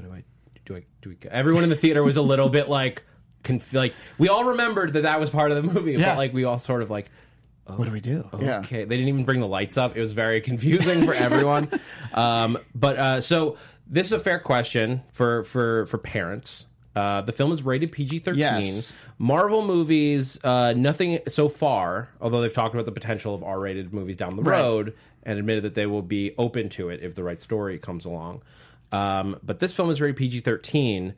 "What 0.00 0.08
do 0.08 0.14
I 0.14 0.24
do? 0.64 0.76
I 0.76 0.82
do? 1.02 1.16
I, 1.24 1.28
everyone 1.34 1.64
in 1.64 1.70
the 1.70 1.76
theater 1.76 2.02
was 2.02 2.16
a 2.16 2.22
little 2.22 2.48
bit 2.48 2.68
like, 2.68 3.02
conf- 3.42 3.72
like 3.74 3.94
we 4.18 4.28
all 4.28 4.44
remembered 4.44 4.92
that 4.94 5.02
that 5.02 5.18
was 5.20 5.30
part 5.30 5.50
of 5.50 5.56
the 5.56 5.72
movie, 5.74 5.92
Yeah. 5.92 6.10
but 6.12 6.18
like 6.18 6.32
we 6.32 6.44
all 6.44 6.58
sort 6.58 6.82
of 6.82 6.90
like." 6.90 7.10
What 7.66 7.84
do 7.84 7.92
we 7.92 8.00
do? 8.00 8.28
Yeah. 8.40 8.58
Okay, 8.60 8.82
they 8.84 8.96
didn't 8.96 9.08
even 9.10 9.24
bring 9.24 9.38
the 9.38 9.46
lights 9.46 9.76
up. 9.78 9.96
It 9.96 10.00
was 10.00 10.10
very 10.10 10.40
confusing 10.40 11.04
for 11.04 11.14
everyone. 11.14 11.68
um, 12.14 12.58
but 12.74 12.98
uh, 12.98 13.20
so 13.20 13.58
this 13.86 14.08
is 14.08 14.12
a 14.12 14.18
fair 14.18 14.40
question 14.40 15.02
for 15.12 15.44
for 15.44 15.86
for 15.86 15.96
parents. 15.98 16.66
Uh, 16.96 17.20
the 17.20 17.30
film 17.30 17.52
is 17.52 17.62
rated 17.62 17.92
PG 17.92 18.20
thirteen. 18.20 18.40
Yes. 18.40 18.92
Marvel 19.18 19.64
movies, 19.64 20.36
uh, 20.42 20.74
nothing 20.76 21.20
so 21.28 21.48
far. 21.48 22.08
Although 22.20 22.40
they've 22.40 22.52
talked 22.52 22.74
about 22.74 22.86
the 22.86 22.92
potential 22.92 23.36
of 23.36 23.44
R 23.44 23.60
rated 23.60 23.94
movies 23.94 24.16
down 24.16 24.34
the 24.34 24.42
Right. 24.42 24.58
road 24.60 24.94
and 25.22 25.38
admitted 25.38 25.62
that 25.62 25.74
they 25.76 25.86
will 25.86 26.02
be 26.02 26.34
open 26.38 26.70
to 26.70 26.88
it 26.88 27.00
if 27.04 27.14
the 27.14 27.22
right 27.22 27.40
story 27.40 27.78
comes 27.78 28.04
along. 28.04 28.42
Um, 28.92 29.38
but 29.42 29.60
this 29.60 29.74
film 29.74 29.90
is 29.90 30.00
rated 30.00 30.16
PG 30.16 30.40
thirteen. 30.40 31.14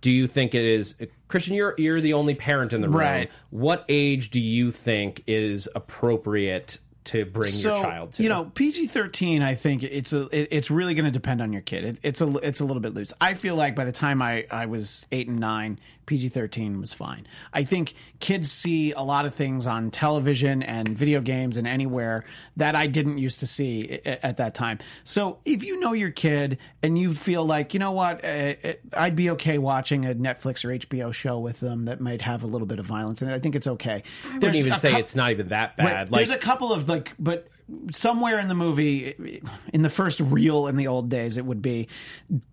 Do 0.00 0.10
you 0.10 0.26
think 0.26 0.54
it 0.54 0.64
is 0.64 0.94
Christian? 1.28 1.54
You're 1.54 1.74
you're 1.78 2.00
the 2.00 2.14
only 2.14 2.34
parent 2.34 2.72
in 2.72 2.80
the 2.80 2.88
room. 2.88 3.00
Right. 3.00 3.30
What 3.50 3.84
age 3.88 4.30
do 4.30 4.40
you 4.40 4.70
think 4.70 5.22
is 5.26 5.68
appropriate 5.74 6.78
to 7.04 7.24
bring 7.24 7.50
so 7.50 7.74
your 7.74 7.82
child 7.82 8.12
to. 8.12 8.22
you 8.22 8.28
know 8.28 8.44
PG 8.54 8.86
thirteen. 8.86 9.42
I 9.42 9.54
think 9.54 9.82
it's 9.82 10.12
a 10.12 10.22
it, 10.26 10.48
it's 10.50 10.70
really 10.70 10.94
going 10.94 11.06
to 11.06 11.10
depend 11.10 11.42
on 11.42 11.52
your 11.52 11.62
kid. 11.62 11.84
It, 11.84 11.98
it's 12.02 12.20
a 12.20 12.36
it's 12.38 12.60
a 12.60 12.64
little 12.64 12.80
bit 12.80 12.94
loose. 12.94 13.12
I 13.20 13.34
feel 13.34 13.56
like 13.56 13.74
by 13.74 13.84
the 13.84 13.92
time 13.92 14.22
I 14.22 14.46
I 14.50 14.66
was 14.66 15.06
eight 15.10 15.28
and 15.28 15.38
nine, 15.38 15.80
PG 16.10 16.30
thirteen 16.30 16.80
was 16.80 16.92
fine. 16.92 17.24
I 17.52 17.62
think 17.62 17.94
kids 18.18 18.50
see 18.50 18.90
a 18.90 19.00
lot 19.00 19.26
of 19.26 19.32
things 19.32 19.64
on 19.64 19.92
television 19.92 20.60
and 20.60 20.88
video 20.88 21.20
games 21.20 21.56
and 21.56 21.68
anywhere 21.68 22.24
that 22.56 22.74
I 22.74 22.88
didn't 22.88 23.18
used 23.18 23.38
to 23.40 23.46
see 23.46 24.00
at, 24.04 24.24
at 24.24 24.36
that 24.38 24.56
time. 24.56 24.80
So 25.04 25.38
if 25.44 25.62
you 25.62 25.78
know 25.78 25.92
your 25.92 26.10
kid 26.10 26.58
and 26.82 26.98
you 26.98 27.14
feel 27.14 27.44
like 27.44 27.74
you 27.74 27.78
know 27.78 27.92
what, 27.92 28.24
uh, 28.24 28.54
I'd 28.92 29.14
be 29.14 29.30
okay 29.30 29.58
watching 29.58 30.04
a 30.04 30.12
Netflix 30.12 30.64
or 30.64 30.76
HBO 30.76 31.14
show 31.14 31.38
with 31.38 31.60
them 31.60 31.84
that 31.84 32.00
might 32.00 32.22
have 32.22 32.42
a 32.42 32.48
little 32.48 32.66
bit 32.66 32.80
of 32.80 32.86
violence, 32.86 33.22
and 33.22 33.30
I 33.30 33.38
think 33.38 33.54
it's 33.54 33.68
okay. 33.68 34.02
I 34.24 34.34
wouldn't 34.34 34.56
even 34.56 34.78
say 34.78 34.98
it's 34.98 35.14
not 35.14 35.30
even 35.30 35.46
that 35.50 35.76
bad. 35.76 35.84
Right. 35.86 36.10
Like 36.10 36.10
There's 36.10 36.36
a 36.36 36.38
couple 36.38 36.72
of 36.72 36.88
like, 36.88 37.14
but 37.20 37.46
somewhere 37.92 38.38
in 38.38 38.48
the 38.48 38.54
movie, 38.54 39.40
in 39.72 39.82
the 39.82 39.90
first 39.90 40.20
reel 40.20 40.66
in 40.66 40.76
the 40.76 40.86
old 40.86 41.08
days, 41.08 41.36
it 41.36 41.44
would 41.44 41.62
be 41.62 41.88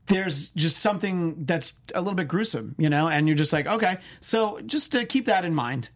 there's 0.08 0.50
just 0.50 0.78
something 0.78 1.46
that's 1.46 1.74
a 1.96 2.02
little 2.02 2.16
bit 2.16 2.28
gruesome, 2.28 2.76
you 2.78 2.90
know, 2.90 3.08
and 3.08 3.28
you're 3.28 3.38
just 3.38 3.54
like, 3.54 3.68
okay, 3.68 3.98
so 4.20 4.60
just 4.66 4.92
to 4.94 5.06
keep 5.06 5.26
that 5.26 5.46
in 5.46 5.54
mind. 5.54 5.90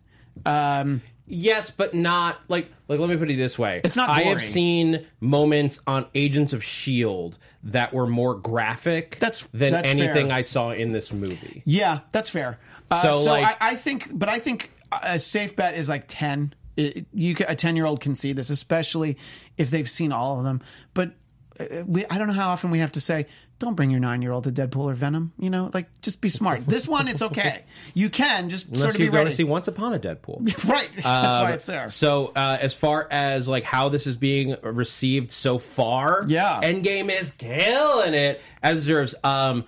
Um, 0.46 1.02
Yes, 1.34 1.70
but 1.70 1.94
not 1.94 2.42
like 2.50 2.70
like. 2.90 3.00
Let 3.00 3.08
me 3.08 3.16
put 3.16 3.32
it 3.32 3.38
this 3.38 3.58
way: 3.58 3.80
It's 3.86 3.96
not 3.96 4.10
I 4.10 4.24
have 4.24 4.42
seen 4.42 5.06
moments 5.22 5.80
on 5.88 6.08
Agents 6.14 6.52
of 6.52 6.62
Shield 6.62 7.38
that 7.64 7.94
were 7.94 8.06
more 8.06 8.36
graphic 8.36 9.18
That's- 9.18 9.48
than 9.54 9.72
that's 9.72 9.90
anything 9.90 10.28
fair. 10.28 10.36
I 10.38 10.42
saw 10.42 10.72
in 10.72 10.92
this 10.92 11.14
movie. 11.14 11.62
yeah, 11.66 12.00
that's 12.12 12.30
fair. 12.30 12.60
Uh, 12.90 13.02
So, 13.02 13.18
so 13.20 13.32
like- 13.32 13.62
I, 13.62 13.72
I 13.72 13.76
think, 13.76 14.10
but 14.12 14.28
I 14.28 14.40
think 14.40 14.72
a 14.92 15.20
safe 15.20 15.56
bet 15.56 15.76
is 15.76 15.88
like 15.88 16.04
ten. 16.10 16.54
It, 16.78 17.06
you 17.14 17.36
a 17.48 17.56
ten 17.56 17.76
year 17.76 17.86
old 17.86 18.00
can 18.00 18.16
see 18.16 18.34
this, 18.34 18.50
especially 18.50 19.18
if 19.58 19.70
they've 19.72 19.90
seen 19.90 20.12
all 20.12 20.38
of 20.40 20.44
them. 20.46 20.62
But 20.94 21.12
uh, 21.60 21.84
we, 21.86 22.06
I 22.06 22.18
don't 22.18 22.28
know 22.28 22.34
how 22.34 22.50
often 22.50 22.72
we 22.72 22.80
have 22.80 22.94
to 22.94 23.02
say, 23.02 23.26
"Don't 23.60 23.76
bring 23.76 23.90
your 23.92 24.00
nine 24.00 24.22
year 24.22 24.32
old 24.32 24.46
to 24.46 24.52
Deadpool 24.52 24.86
or 24.86 24.94
Venom." 24.94 25.34
You 25.38 25.50
know, 25.50 25.70
like 25.74 25.90
just 26.02 26.22
be 26.22 26.30
smart. 26.30 26.66
this 26.68 26.88
one, 26.88 27.08
it's 27.10 27.22
okay. 27.22 27.64
You 27.94 28.10
can 28.10 28.50
just 28.50 28.68
Unless 28.68 28.82
sort 28.82 28.96
of 28.96 29.02
you 29.02 29.08
be 29.08 29.12
go 29.12 29.18
ready. 29.18 29.30
to 29.32 29.36
see 29.36 29.44
Once 29.44 29.68
Upon 29.68 29.94
a 29.94 30.00
Deadpool. 30.00 30.40
right, 30.70 30.90
that's 30.96 31.06
why 31.06 31.52
it's 31.52 31.66
there. 31.66 31.90
So, 31.90 32.28
uh, 32.36 32.58
as 32.62 32.74
far 32.74 33.08
as 33.12 33.50
like 33.50 33.66
how 33.66 33.90
this 33.90 34.08
is 34.08 34.16
being 34.16 34.56
received 34.64 35.32
so 35.32 35.58
far, 35.58 36.24
Yeah. 36.28 36.62
Endgame 36.64 37.10
is 37.10 37.32
killing 37.32 38.14
it 38.14 38.42
as 38.64 38.78
deserves. 38.80 39.14
Um, 39.24 39.66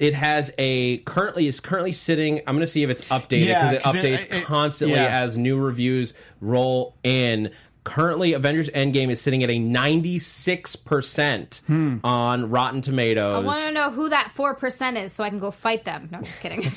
it 0.00 0.14
has 0.14 0.50
a 0.58 0.98
currently 0.98 1.46
is 1.46 1.60
currently 1.60 1.92
sitting. 1.92 2.38
I'm 2.46 2.54
going 2.56 2.60
to 2.60 2.66
see 2.66 2.82
if 2.82 2.90
it's 2.90 3.02
updated 3.04 3.46
because 3.48 3.72
it 3.72 3.82
'cause 3.82 3.94
it- 3.94 4.02
updates 4.02 4.34
it- 4.34 4.44
constantly 4.44 4.96
yeah. 4.96 5.20
as 5.22 5.36
new 5.36 5.58
reviews 5.60 6.12
roll 6.40 6.96
in. 7.04 7.50
Currently, 7.82 8.34
Avengers 8.34 8.68
Endgame 8.70 9.10
is 9.10 9.22
sitting 9.22 9.42
at 9.42 9.48
a 9.50 9.58
96% 9.58 11.62
Hmm. 11.66 11.96
on 12.04 12.50
Rotten 12.50 12.82
Tomatoes. 12.82 13.36
I 13.36 13.38
want 13.38 13.66
to 13.66 13.72
know 13.72 13.88
who 13.90 14.10
that 14.10 14.32
four 14.34 14.54
percent 14.54 14.98
is, 14.98 15.12
so 15.12 15.24
I 15.24 15.30
can 15.30 15.38
go 15.38 15.50
fight 15.50 15.86
them. 15.86 16.08
No, 16.12 16.18
I'm 16.18 16.24
just 16.24 16.40
kidding. 16.42 16.60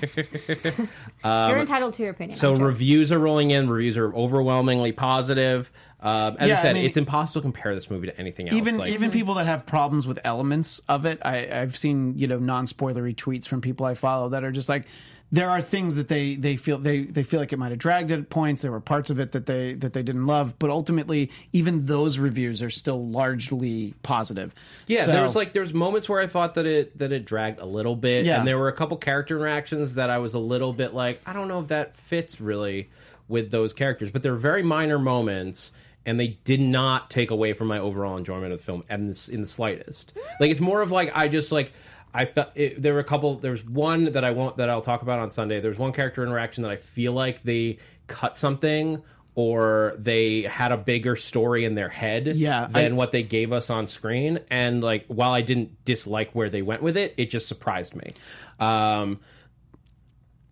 You're 1.24 1.60
entitled 1.60 1.94
to 1.96 2.04
your 2.04 2.12
opinion. 2.12 2.36
Um, 2.36 2.40
So 2.40 2.56
reviews 2.56 3.12
are 3.12 3.20
rolling 3.20 3.52
in. 3.52 3.70
Reviews 3.70 3.98
are 3.98 4.14
overwhelmingly 4.16 4.94
positive. 4.94 5.72
Um, 6.04 6.36
as 6.38 6.50
Yeah, 6.50 6.56
I 6.56 6.58
I 6.58 6.62
said, 6.62 6.74
mean- 6.76 6.86
it's 6.86 6.98
impossible 6.98 7.42
to 7.42 7.46
compare 7.46 7.74
this 7.74 7.90
movie 7.90 8.08
to 8.08 8.20
anything 8.20 8.50
else. 8.50 8.58
even 8.58 8.78
Like, 8.78 8.92
even 8.92 9.10
people 9.10 9.36
that 9.36 9.48
have 9.48 9.66
problems 9.66 10.06
with 10.06 10.20
elements 10.26 10.82
of 10.90 11.06
it, 11.06 11.20
I, 11.24 11.48
I've 11.62 11.78
seen 11.78 12.18
you 12.18 12.28
know 12.28 12.40
non 12.40 12.66
spoilery 12.68 13.16
tweets 13.16 13.48
from 13.48 13.62
people 13.62 13.86
I 13.86 13.94
follow 13.96 14.30
that 14.30 14.44
are 14.44 14.52
just 14.52 14.68
like 14.70 14.86
there 15.32 15.50
are 15.50 15.62
things 15.62 15.96
that 15.96 16.10
they 16.10 16.36
they 16.36 16.58
feel 16.58 16.78
they 16.78 17.04
they 17.06 17.24
feel 17.24 17.40
like 17.40 17.54
it 17.54 17.58
might 17.58 17.70
have 17.70 17.80
dragged 17.80 18.12
at 18.12 18.30
points. 18.30 18.62
There 18.62 18.72
were 18.72 18.80
parts 18.82 19.10
of 19.10 19.20
it 19.20 19.32
that 19.32 19.46
they 19.48 19.74
that 19.76 19.94
they 19.94 20.04
didn't 20.04 20.26
love, 20.26 20.60
but 20.60 20.70
ultimately 20.70 21.32
even 21.54 21.86
those 21.86 22.20
reviews 22.20 22.62
are 22.62 22.70
still 22.70 23.08
largely 23.08 23.94
positive. 24.04 24.54
yeah, 24.88 25.04
So- 25.06 25.12
there 25.14 25.24
was 25.24 25.36
like 25.36 25.54
there 25.54 25.62
was 25.64 25.74
moments 25.74 26.08
where 26.10 26.20
I 26.20 26.28
thought 26.28 26.54
that 26.56 26.66
it 26.66 27.00
that 27.00 27.12
it 27.12 27.26
dragged 27.26 27.60
a 27.60 27.66
little 27.66 27.96
bit, 27.96 28.26
Yeah. 28.26 28.38
and 28.40 28.48
there 28.48 28.60
were 28.60 28.68
a 28.68 28.74
couple 28.74 28.98
character 28.98 29.38
interactions 29.38 29.96
that 29.96 30.10
I 30.10 30.18
was 30.20 30.34
a 30.34 30.40
little 30.40 30.74
bit 30.74 30.94
like 30.94 31.22
I 31.26 31.34
don't 31.34 31.48
know 31.48 31.60
if 31.62 31.68
that 31.70 31.96
fits 31.98 32.40
really 32.42 32.90
with 33.28 33.50
those 33.52 33.72
characters, 33.74 34.12
but 34.12 34.22
they're 34.22 34.36
very 34.36 34.62
minor 34.62 35.00
moments. 35.00 35.72
And 36.06 36.20
they 36.20 36.40
did 36.44 36.60
not 36.60 37.10
take 37.10 37.32
away 37.32 37.54
from 37.54 37.68
my 37.70 37.80
overall 37.80 38.18
enjoyment 38.18 38.52
of 38.52 38.60
the 38.60 38.64
film, 38.66 38.84
and 38.90 39.10
this 39.10 39.30
in 39.30 39.42
the 39.42 39.48
slightest. 39.48 40.12
Like 40.40 40.52
it's 40.52 40.60
more 40.60 40.82
of 40.82 40.92
like 40.92 41.16
I 41.16 41.28
just 41.30 41.52
like 41.52 41.72
I 42.14 42.26
felt 42.26 42.50
it, 42.56 42.82
there 42.82 42.94
were 42.94 43.00
a 43.00 43.04
couple. 43.06 43.36
There 43.36 43.52
was 43.52 43.66
one 43.66 44.12
that 44.12 44.24
I 44.26 44.32
won't 44.32 44.58
that 44.58 44.70
I'll 44.70 44.82
talk 44.82 45.02
about 45.02 45.20
on 45.20 45.32
Sunday. 45.32 45.62
There's 45.62 45.78
one 45.80 45.94
character 45.94 46.22
interaction 46.22 46.64
that 46.64 46.72
I 46.72 46.76
feel 46.76 47.14
like 47.14 47.44
they 47.44 47.78
cut 48.08 48.38
something 48.38 49.02
or 49.36 49.96
they 49.98 50.42
had 50.44 50.72
a 50.72 50.78
bigger 50.78 51.16
story 51.16 51.66
in 51.66 51.74
their 51.74 51.90
head 51.90 52.28
Yeah, 52.28 52.68
than 52.70 52.92
I- 52.92 52.96
what 52.96 53.12
they 53.12 53.24
gave 53.24 53.52
us 53.52 53.70
on 53.72 53.88
screen. 53.88 54.40
And 54.52 54.84
like 54.84 55.06
while 55.08 55.32
I 55.32 55.42
didn't 55.42 55.84
dislike 55.86 56.32
where 56.34 56.50
they 56.50 56.62
went 56.62 56.84
with 56.84 56.98
it, 56.98 57.16
it 57.18 57.32
just 57.32 57.48
surprised 57.48 57.96
me. 57.96 58.14
Um, 58.60 59.22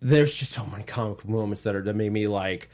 there's 0.00 0.34
just 0.34 0.50
so 0.52 0.66
many 0.66 0.82
comic 0.84 1.28
moments 1.28 1.62
that 1.62 1.76
are 1.76 1.82
that 1.82 1.94
made 1.94 2.10
me 2.10 2.26
like 2.26 2.68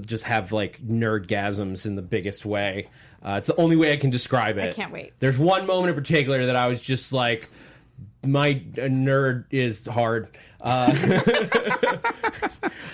just 0.00 0.24
have 0.24 0.52
like 0.52 0.80
nerdgasms 0.84 1.86
in 1.86 1.94
the 1.96 2.02
biggest 2.02 2.44
way. 2.44 2.88
Uh, 3.24 3.34
it's 3.38 3.46
the 3.46 3.56
only 3.56 3.76
way 3.76 3.92
I 3.92 3.96
can 3.96 4.10
describe 4.10 4.58
it. 4.58 4.70
I 4.70 4.72
can't 4.72 4.92
wait. 4.92 5.12
There's 5.20 5.38
one 5.38 5.66
moment 5.66 5.90
in 5.90 5.94
particular 5.94 6.46
that 6.46 6.56
I 6.56 6.66
was 6.66 6.80
just 6.80 7.12
like, 7.12 7.48
my 8.24 8.50
uh, 8.78 8.82
nerd 8.82 9.44
is 9.50 9.86
hard. 9.86 10.28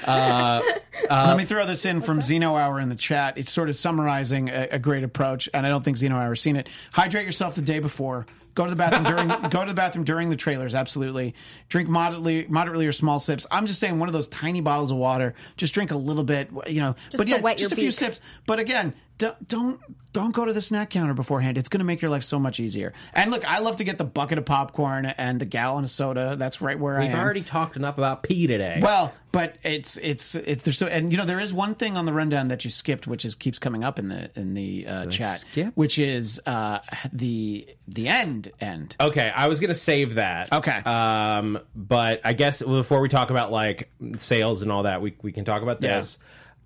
Uh, 0.09 0.63
Let 1.11 1.37
me 1.37 1.45
throw 1.45 1.67
this 1.67 1.85
in 1.85 2.01
from 2.01 2.23
Zeno 2.23 2.57
Hour 2.57 2.81
in 2.81 2.89
the 2.89 2.95
chat. 2.95 3.37
It's 3.37 3.53
sort 3.53 3.69
of 3.69 3.77
summarizing 3.77 4.49
a, 4.49 4.69
a 4.73 4.79
great 4.79 5.05
approach, 5.05 5.49
and 5.53 5.67
I 5.67 5.69
don't 5.69 5.85
think 5.85 5.99
Zeno 5.99 6.17
Hour 6.17 6.31
has 6.31 6.41
seen 6.41 6.57
it. 6.57 6.69
Hydrate 6.93 7.27
yourself 7.27 7.55
the 7.55 7.63
day 7.63 7.79
before. 7.79 8.27
Go 8.59 8.65
to 8.65 8.71
the 8.71 8.77
bathroom 8.77 9.05
during 9.05 9.29
go 9.51 9.61
to 9.61 9.71
the 9.71 9.75
bathroom 9.75 10.05
during 10.05 10.31
the 10.31 10.37
trailers. 10.37 10.75
Absolutely. 10.75 11.33
Drink 11.69 11.89
moderately, 11.89 12.45
moderately 12.49 12.89
or 12.89 12.93
small 12.93 13.21
sips. 13.21 13.47
I'm 13.53 13.67
just 13.67 13.79
saying 13.79 14.01
one 14.01 14.09
of 14.09 14.13
those 14.13 14.27
tiny 14.27 14.61
bottles 14.61 14.91
of 14.91 14.97
water. 14.97 15.37
Just 15.57 15.75
drink 15.75 15.93
a 15.93 15.97
little 15.97 16.25
bit. 16.25 16.51
You 16.67 16.81
know, 16.81 16.97
but 17.17 17.29
to 17.29 17.41
yeah, 17.41 17.55
just 17.55 17.71
a 17.71 17.77
few 17.77 17.93
sips. 17.93 18.21
But 18.47 18.59
again, 18.59 18.95
don't 19.19 19.49
don't 19.49 19.81
don't 20.15 20.33
go 20.35 20.45
to 20.47 20.53
the 20.53 20.63
snack 20.63 20.91
counter 20.91 21.13
beforehand. 21.13 21.59
It's 21.59 21.69
going 21.69 21.81
to 21.81 21.85
make 21.85 22.01
your 22.01 22.11
life 22.11 22.25
so 22.25 22.39
much 22.39 22.59
easier. 22.61 22.95
And 23.13 23.31
look, 23.31 23.45
I 23.47 23.59
love 23.61 23.77
to 23.77 23.85
get 23.85 23.99
the 23.99 24.05
bucket 24.05 24.39
of 24.39 24.47
popcorn 24.47 25.05
and 25.05 25.39
the 25.39 25.45
gallon 25.45 25.85
of 25.85 25.91
soda. 25.91 26.35
That's 26.37 26.63
right 26.63 26.79
where 26.79 26.97
I 26.97 27.03
we've 27.03 27.11
am. 27.11 27.19
already 27.21 27.43
talked 27.43 27.77
enough 27.77 27.99
about 27.99 28.23
pee 28.23 28.47
today. 28.47 28.81
Well, 28.83 29.13
but 29.33 29.57
it's 29.63 29.97
it's 29.99 30.35
it's 30.35 30.63
there's 30.63 30.79
so, 30.79 30.87
and 30.87 31.13
you 31.13 31.19
know 31.19 31.27
there 31.27 31.39
is 31.41 31.53
one 31.53 31.75
thing 31.75 31.97
on 31.97 32.07
the 32.07 32.13
rundown 32.15 32.49
that 32.49 32.65
you 32.65 32.71
skipped, 32.71 33.07
which 33.07 33.25
is 33.27 33.35
keeps 33.35 33.59
coming 33.59 33.85
up 33.85 33.99
in 33.99 34.09
the 34.09 34.31
in 34.35 34.55
the 34.55 34.87
uh, 34.87 35.07
chat, 35.07 35.41
skip? 35.41 35.73
which 35.75 35.99
is 35.99 36.41
uh, 36.47 36.79
the 37.13 37.69
the 37.87 38.09
end 38.09 38.51
end. 38.61 38.97
Okay, 38.99 39.31
I 39.35 39.49
was 39.49 39.61
gonna 39.61 39.75
save 39.75 40.15
that. 40.15 40.51
Okay. 40.53 40.79
Um, 40.79 41.59
but 41.77 42.23
I 42.25 42.33
guess 42.33 42.63
before 42.63 43.01
we 43.01 43.11
talk 43.11 43.31
about 43.31 43.53
like 43.53 43.91
sales 44.17 44.63
and 44.63 44.73
all 44.73 44.85
that, 44.85 45.03
we 45.03 45.15
we 45.23 45.33
can 45.33 45.45
talk 45.45 45.63
about 45.63 45.83
Yeah. 45.83 46.01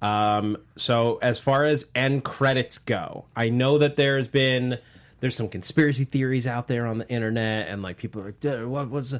Um, 0.03 0.59
so 0.77 1.19
as 1.23 1.39
far 1.39 1.65
as 1.65 1.87
end 1.95 2.25
credits 2.25 2.79
go, 2.79 3.25
I 3.37 3.49
know 3.49 3.79
that 3.79 3.97
there's 3.97 4.29
been 4.29 4.79
there's 5.21 5.37
some 5.37 5.49
conspiracy 5.49 6.05
theories 6.05 6.47
out 6.49 6.67
there 6.67 6.87
on 6.87 6.99
the 6.99 7.09
internet, 7.09 7.69
and 7.69 7.81
like 7.83 7.97
people 7.97 8.21
are 8.23 8.35
like, 8.43 8.67
what 8.67 8.91
was 8.91 9.15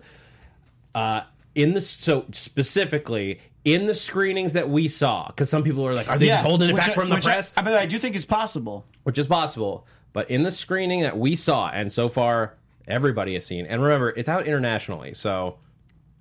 uh, 0.95 1.21
in 1.55 1.75
the 1.75 1.81
so 1.81 2.27
specifically 2.33 3.41
in 3.65 3.87
the 3.87 3.95
screenings 3.95 4.55
that 4.55 4.69
we 4.69 4.89
saw 4.89 5.29
because 5.29 5.49
some 5.49 5.63
people 5.63 5.87
are 5.87 5.95
like, 5.95 6.09
are 6.09 6.19
they 6.19 6.27
just 6.27 6.45
holding 6.45 6.71
it 6.71 6.77
back 6.77 6.89
I- 6.91 6.95
from 6.95 7.09
the 7.11 7.19
press? 7.19 7.53
I, 7.57 7.63
but 7.63 7.77
I 7.77 7.87
do 7.87 7.99
think 7.99 8.17
it's 8.17 8.27
possible. 8.27 8.85
which 9.05 9.19
is 9.19 9.27
possible. 9.29 9.87
But 10.13 10.31
in 10.31 10.43
the 10.43 10.51
screening 10.51 11.03
that 11.03 11.17
we 11.17 11.37
saw, 11.37 11.71
and 11.71 11.91
so 11.93 12.09
far 12.09 12.55
everybody 12.87 13.35
has 13.35 13.47
seen, 13.47 13.65
and 13.67 13.81
remember, 13.83 14.11
it's 14.11 14.29
out 14.29 14.47
internationally, 14.47 15.15
so 15.15 15.57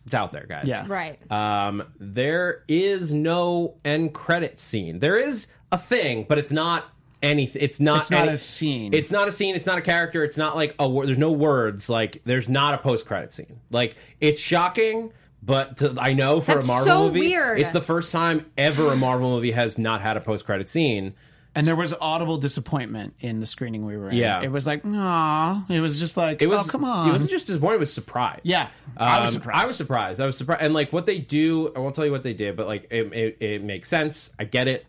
it's 0.06 0.16
out 0.16 0.32
there, 0.34 0.46
guys. 0.48 0.66
Yeah. 0.66 0.86
right. 0.88 1.20
Um, 1.32 1.84
there 2.00 2.64
is 2.68 3.14
no 3.14 3.76
end 3.86 4.14
credit 4.14 4.60
scene. 4.60 5.00
There 5.00 5.18
is 5.18 5.48
a 5.72 5.78
thing, 5.78 6.26
but 6.28 6.38
it's 6.38 6.52
not 6.52 6.86
anything. 7.22 7.62
It's 7.62 7.80
not. 7.80 8.00
It's 8.02 8.12
not 8.12 8.24
any- 8.24 8.34
a 8.34 8.38
scene. 8.38 8.94
It's 8.94 9.12
not 9.12 9.28
a 9.28 9.32
scene. 9.32 9.56
It's 9.56 9.66
not 9.66 9.78
a 9.78 9.82
character. 9.82 10.24
It's 10.24 10.38
not 10.38 10.56
like 10.56 10.76
a. 10.80 10.90
word. 10.90 11.08
There's 11.08 11.18
no 11.18 11.32
words. 11.32 11.90
Like 11.90 12.22
there's 12.26 12.50
not 12.50 12.74
a 12.74 12.78
post 12.78 13.06
credit 13.06 13.32
scene. 13.34 13.60
Like 13.70 13.96
it's 14.20 14.42
shocking. 14.42 15.12
But 15.44 15.78
to, 15.78 15.96
I 16.00 16.14
know 16.14 16.40
for 16.40 16.54
That's 16.54 16.66
a 16.66 16.68
Marvel 16.68 16.86
so 16.86 17.04
movie, 17.08 17.20
weird. 17.22 17.60
it's 17.60 17.72
the 17.72 17.82
first 17.82 18.12
time 18.12 18.46
ever 18.60 18.92
a 18.92 18.96
Marvel 18.96 19.32
movie 19.32 19.52
has 19.54 19.78
not 19.80 20.00
had 20.02 20.16
a 20.16 20.22
post 20.22 20.46
credit 20.46 20.70
scene. 20.70 21.16
And 21.54 21.68
there 21.68 21.76
was 21.76 21.94
audible 22.00 22.38
disappointment 22.38 23.14
in 23.20 23.42
the 23.42 23.46
screening 23.46 23.86
we 23.86 23.98
were 23.98 24.10
in. 24.10 24.16
Yeah. 24.16 24.42
it 24.42 24.50
was 24.52 24.66
like, 24.66 24.86
no, 24.86 25.64
it 25.70 25.82
was 25.82 26.00
just 26.00 26.16
like, 26.16 26.42
It 26.42 26.48
was. 26.48 26.68
oh 26.68 26.72
come 26.72 26.86
on, 26.86 27.10
It 27.10 27.12
wasn't 27.12 27.30
just 27.32 27.48
disappointed. 27.48 27.76
It 27.76 27.80
was 27.80 27.94
surprise. 27.94 28.40
Yeah, 28.44 28.70
I 28.96 29.20
was 29.20 29.32
Um, 29.32 29.34
surprised. 29.42 29.60
I 29.60 29.66
was 29.66 29.76
surprised. 29.76 30.22
I 30.22 30.26
was 30.26 30.38
surprised. 30.38 30.62
And 30.62 30.74
like 30.74 30.94
what 30.94 31.06
they 31.06 31.20
do, 31.20 31.74
I 31.76 31.80
won't 31.80 31.94
tell 31.94 32.06
you 32.06 32.12
what 32.12 32.24
they 32.24 32.34
did, 32.34 32.56
but 32.56 32.68
like 32.68 32.88
it, 32.90 33.12
it, 33.14 33.38
it 33.42 33.64
makes 33.64 33.90
sense. 33.90 34.32
I 34.40 34.46
get 34.46 34.70
it. 34.70 34.86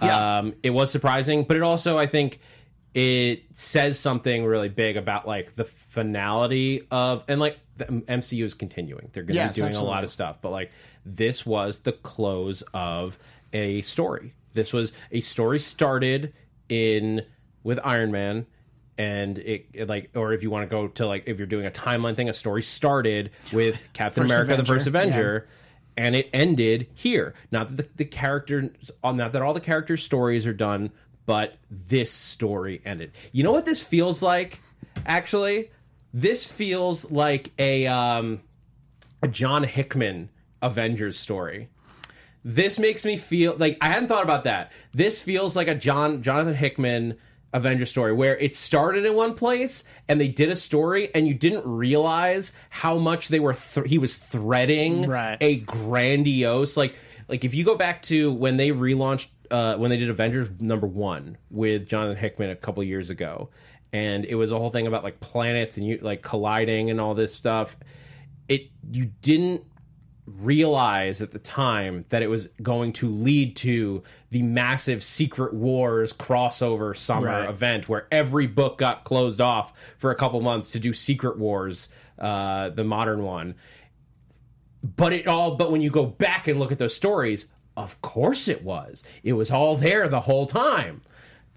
Yeah. 0.00 0.38
Um, 0.38 0.54
it 0.62 0.70
was 0.70 0.90
surprising, 0.92 1.44
but 1.44 1.56
it 1.56 1.62
also, 1.64 1.98
I 1.98 2.06
think, 2.06 2.38
it 2.94 3.42
says 3.50 3.98
something 3.98 4.44
really 4.44 4.68
big 4.68 4.96
about 4.96 5.26
like 5.26 5.56
the 5.56 5.64
finality 5.64 6.86
of 6.92 7.24
and 7.26 7.40
like 7.40 7.58
the 7.76 7.86
MCU 7.86 8.44
is 8.44 8.54
continuing. 8.54 9.08
They're 9.12 9.24
going 9.24 9.34
to 9.34 9.42
Yes, 9.42 9.56
be 9.56 9.62
doing 9.62 9.74
a 9.74 9.82
lot 9.82 10.04
of 10.04 10.10
stuff, 10.10 10.40
but 10.40 10.50
like 10.50 10.70
this 11.04 11.44
was 11.44 11.80
the 11.80 11.90
close 11.90 12.62
of 12.72 13.18
a 13.52 13.82
story. 13.82 14.32
This 14.54 14.72
was 14.72 14.92
a 15.12 15.20
story 15.20 15.60
started 15.60 16.32
in 16.68 17.22
with 17.62 17.78
Iron 17.84 18.10
Man. 18.10 18.46
And 18.96 19.38
it, 19.38 19.66
it, 19.72 19.88
like, 19.88 20.10
or 20.14 20.32
if 20.32 20.44
you 20.44 20.50
want 20.50 20.70
to 20.70 20.72
go 20.72 20.86
to 20.86 21.06
like, 21.06 21.24
if 21.26 21.38
you're 21.38 21.48
doing 21.48 21.66
a 21.66 21.70
timeline 21.70 22.14
thing, 22.14 22.28
a 22.28 22.32
story 22.32 22.62
started 22.62 23.32
with 23.52 23.76
Captain 23.92 24.22
First 24.22 24.32
America, 24.32 24.56
the 24.56 24.64
first 24.64 24.86
Avenger, 24.86 25.48
and 25.96 26.14
it 26.14 26.30
ended 26.32 26.86
here. 26.94 27.34
Not 27.50 27.70
that 27.70 27.76
the, 27.76 27.88
the 27.96 28.04
characters, 28.04 28.92
uh, 29.02 29.12
not 29.12 29.32
that 29.32 29.42
all 29.42 29.52
the 29.52 29.60
characters' 29.60 30.04
stories 30.04 30.46
are 30.46 30.54
done, 30.54 30.92
but 31.26 31.56
this 31.70 32.12
story 32.12 32.80
ended. 32.84 33.12
You 33.32 33.42
know 33.42 33.52
what 33.52 33.64
this 33.64 33.82
feels 33.82 34.22
like? 34.22 34.60
Actually, 35.06 35.70
this 36.12 36.44
feels 36.44 37.10
like 37.10 37.50
a 37.58 37.86
um, 37.88 38.42
a 39.22 39.28
John 39.28 39.64
Hickman 39.64 40.30
Avengers 40.62 41.18
story. 41.18 41.68
This 42.44 42.78
makes 42.78 43.04
me 43.04 43.16
feel 43.16 43.56
like 43.58 43.78
I 43.80 43.86
hadn't 43.90 44.08
thought 44.08 44.22
about 44.24 44.44
that. 44.44 44.70
This 44.92 45.22
feels 45.22 45.56
like 45.56 45.68
a 45.68 45.74
John 45.74 46.22
Jonathan 46.22 46.54
Hickman 46.54 47.16
Avenger 47.54 47.86
story 47.86 48.12
where 48.12 48.36
it 48.36 48.54
started 48.54 49.04
in 49.06 49.14
one 49.14 49.34
place 49.34 49.84
and 50.08 50.20
they 50.20 50.28
did 50.28 50.50
a 50.50 50.56
story 50.56 51.08
and 51.14 51.26
you 51.26 51.34
didn't 51.34 51.64
realize 51.64 52.52
how 52.68 52.98
much 52.98 53.28
they 53.28 53.38
were 53.40 53.54
th- 53.54 53.86
he 53.88 53.96
was 53.96 54.16
threading 54.16 55.06
Right. 55.08 55.38
a 55.40 55.56
grandiose 55.58 56.76
like 56.76 56.94
like 57.28 57.44
if 57.44 57.54
you 57.54 57.64
go 57.64 57.76
back 57.76 58.02
to 58.02 58.32
when 58.32 58.56
they 58.56 58.70
relaunched 58.70 59.28
uh, 59.50 59.76
when 59.76 59.90
they 59.90 59.96
did 59.96 60.10
Avengers 60.10 60.48
number 60.58 60.86
one 60.86 61.38
with 61.50 61.86
Jonathan 61.86 62.16
Hickman 62.16 62.50
a 62.50 62.56
couple 62.56 62.82
years 62.82 63.08
ago 63.08 63.50
and 63.92 64.24
it 64.24 64.34
was 64.34 64.50
a 64.50 64.58
whole 64.58 64.70
thing 64.70 64.86
about 64.88 65.04
like 65.04 65.20
planets 65.20 65.76
and 65.76 65.86
you 65.86 65.98
like 66.02 66.22
colliding 66.22 66.90
and 66.90 67.00
all 67.00 67.14
this 67.14 67.32
stuff 67.34 67.76
it 68.48 68.68
you 68.90 69.12
didn't 69.22 69.62
realize 70.26 71.20
at 71.20 71.32
the 71.32 71.38
time 71.38 72.04
that 72.08 72.22
it 72.22 72.28
was 72.28 72.48
going 72.62 72.92
to 72.94 73.08
lead 73.10 73.54
to 73.56 74.02
the 74.30 74.42
massive 74.42 75.02
Secret 75.04 75.52
Wars 75.52 76.12
crossover 76.12 76.96
summer 76.96 77.26
Right. 77.26 77.48
event 77.48 77.88
where 77.88 78.06
every 78.10 78.46
book 78.46 78.78
got 78.78 79.04
closed 79.04 79.40
off 79.40 79.72
for 79.98 80.10
a 80.10 80.14
couple 80.14 80.40
months 80.40 80.70
to 80.72 80.78
do 80.78 80.92
Secret 80.94 81.38
Wars, 81.38 81.88
uh, 82.18 82.70
the 82.70 82.84
modern 82.84 83.22
one. 83.22 83.54
But 84.82 85.12
it 85.12 85.26
all, 85.26 85.56
but 85.56 85.70
when 85.70 85.80
you 85.82 85.90
go 85.90 86.04
back 86.06 86.46
and 86.48 86.58
look 86.58 86.72
at 86.72 86.78
those 86.78 86.94
stories, 86.94 87.46
of 87.76 88.00
course 88.02 88.48
it 88.48 88.62
was. 88.62 89.02
It 89.22 89.32
was 89.34 89.50
all 89.50 89.76
there 89.76 90.08
the 90.08 90.20
whole 90.20 90.46
time. 90.46 91.02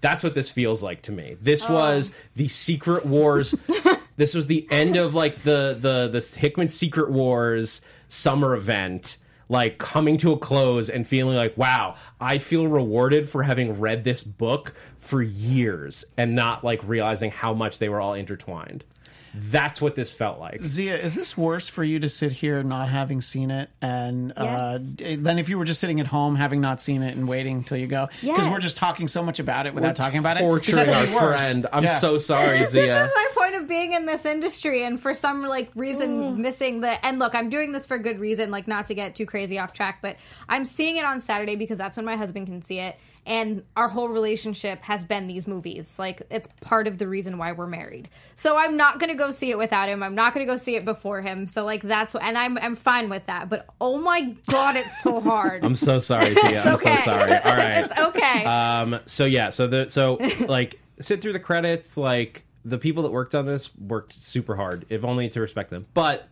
That's 0.00 0.22
what 0.22 0.34
this 0.34 0.48
feels 0.48 0.82
like 0.82 1.02
to 1.02 1.12
me. 1.12 1.36
This 1.40 1.68
was 1.68 2.12
the 2.36 2.48
Secret 2.48 3.04
Wars. 3.04 3.54
this 4.16 4.32
was 4.34 4.46
the 4.46 4.66
end 4.70 4.96
of 4.96 5.14
like 5.14 5.42
the 5.42 5.76
the 5.78 6.08
the 6.08 6.38
Hickman 6.38 6.68
Secret 6.68 7.10
Wars 7.10 7.80
summer 8.08 8.54
event, 8.54 9.18
like 9.48 9.78
coming 9.78 10.16
to 10.18 10.32
a 10.32 10.38
close 10.38 10.88
and 10.88 11.06
feeling 11.06 11.36
like, 11.36 11.56
wow, 11.56 11.94
I 12.20 12.38
feel 12.38 12.66
rewarded 12.66 13.28
for 13.28 13.42
having 13.42 13.80
read 13.80 14.04
this 14.04 14.22
book 14.22 14.74
for 14.96 15.22
years 15.22 16.04
and 16.16 16.34
not 16.34 16.64
like 16.64 16.86
realizing 16.86 17.30
how 17.30 17.54
much 17.54 17.78
they 17.78 17.88
were 17.88 18.00
all 18.00 18.14
intertwined. 18.14 18.84
That's 19.34 19.80
what 19.80 19.94
this 19.94 20.12
felt 20.12 20.38
like. 20.40 20.62
Zia, 20.62 20.96
is 20.96 21.14
this 21.14 21.36
worse 21.36 21.68
for 21.68 21.84
you 21.84 21.98
to 22.00 22.08
sit 22.08 22.32
here 22.32 22.62
not 22.62 22.88
having 22.88 23.20
seen 23.20 23.50
it, 23.50 23.70
and 23.82 24.32
uh, 24.36 24.78
than 24.80 25.38
if 25.38 25.48
you 25.48 25.58
were 25.58 25.64
just 25.64 25.80
sitting 25.80 26.00
at 26.00 26.06
home 26.06 26.36
having 26.36 26.60
not 26.60 26.80
seen 26.80 27.02
it 27.02 27.16
and 27.16 27.28
waiting 27.28 27.56
until 27.56 27.76
you 27.78 27.86
go? 27.86 28.06
Because 28.20 28.22
Yes. 28.44 28.50
we're 28.52 28.58
just 28.60 28.76
talking 28.76 29.08
so 29.08 29.22
much 29.22 29.38
about 29.38 29.66
it 29.66 29.74
without 29.74 29.96
talking 29.96 30.18
about 30.18 30.36
it. 30.36 30.40
Torturing 30.40 30.88
our 30.88 31.04
worse. 31.06 31.18
friend. 31.18 31.66
I'm 31.72 31.84
Yeah. 31.84 31.98
so 31.98 32.18
sorry, 32.18 32.58
Zia. 32.66 32.86
This 32.86 33.06
is 33.06 33.12
my 33.14 33.28
point 33.34 33.54
of 33.54 33.68
being 33.68 33.92
in 33.92 34.06
this 34.06 34.24
industry, 34.24 34.84
and 34.84 35.00
for 35.00 35.14
some 35.14 35.42
like 35.46 35.70
reason, 35.74 36.40
missing 36.42 36.80
the. 36.80 37.04
And 37.04 37.18
look, 37.18 37.34
I'm 37.34 37.50
doing 37.50 37.72
this 37.72 37.86
for 37.86 37.98
good 37.98 38.18
reason, 38.18 38.50
like 38.50 38.66
not 38.66 38.86
to 38.86 38.94
get 38.94 39.14
too 39.14 39.26
crazy 39.26 39.58
off 39.58 39.72
track, 39.72 39.98
but 40.02 40.16
I'm 40.48 40.64
seeing 40.64 40.96
it 40.96 41.04
on 41.04 41.20
Saturday 41.20 41.56
because 41.56 41.78
that's 41.78 41.96
when 41.96 42.06
my 42.06 42.16
husband 42.16 42.46
can 42.46 42.62
see 42.62 42.78
it, 42.78 42.96
and 43.28 43.62
our 43.76 43.88
whole 43.88 44.08
relationship 44.08 44.82
has 44.82 45.04
been 45.04 45.26
these 45.26 45.46
movies. 45.46 45.98
Like 45.98 46.22
it's 46.30 46.48
part 46.62 46.88
of 46.88 46.96
the 46.96 47.06
reason 47.06 47.36
why 47.36 47.52
we're 47.52 47.66
married. 47.66 48.08
So 48.34 48.56
I'm 48.56 48.78
not 48.78 48.98
gonna 48.98 49.14
go 49.14 49.30
see 49.30 49.50
it 49.50 49.58
without 49.58 49.90
him. 49.90 50.02
I'm 50.02 50.14
not 50.14 50.32
gonna 50.32 50.46
go 50.46 50.56
see 50.56 50.76
it 50.76 50.86
before 50.86 51.20
him. 51.20 51.46
So 51.46 51.64
like 51.64 51.82
that's 51.82 52.14
and 52.16 52.38
I'm 52.38 52.56
I'm 52.56 52.74
fine 52.74 53.10
with 53.10 53.26
that. 53.26 53.50
But 53.50 53.66
oh 53.82 53.98
my 53.98 54.34
god, 54.48 54.76
it's 54.76 55.02
so 55.02 55.20
hard. 55.20 55.62
I'm 55.62 55.76
so 55.76 55.98
sorry, 55.98 56.34
Zia. 56.34 56.62
I'm 56.62 56.74
okay. 56.76 56.96
so 56.96 57.04
sorry. 57.04 57.32
All 57.34 57.56
right. 57.56 57.84
it's 57.84 57.98
okay. 57.98 58.44
Um. 58.46 58.98
So 59.04 59.26
yeah. 59.26 59.50
So 59.50 59.66
the 59.66 59.88
so 59.90 60.18
like 60.48 60.80
sit 60.98 61.20
through 61.20 61.34
the 61.34 61.40
credits. 61.40 61.98
Like 61.98 62.46
the 62.64 62.78
people 62.78 63.02
that 63.02 63.12
worked 63.12 63.34
on 63.34 63.44
this 63.44 63.76
worked 63.76 64.14
super 64.14 64.56
hard. 64.56 64.86
If 64.88 65.04
only 65.04 65.28
to 65.28 65.40
respect 65.42 65.68
them. 65.68 65.84
But 65.92 66.26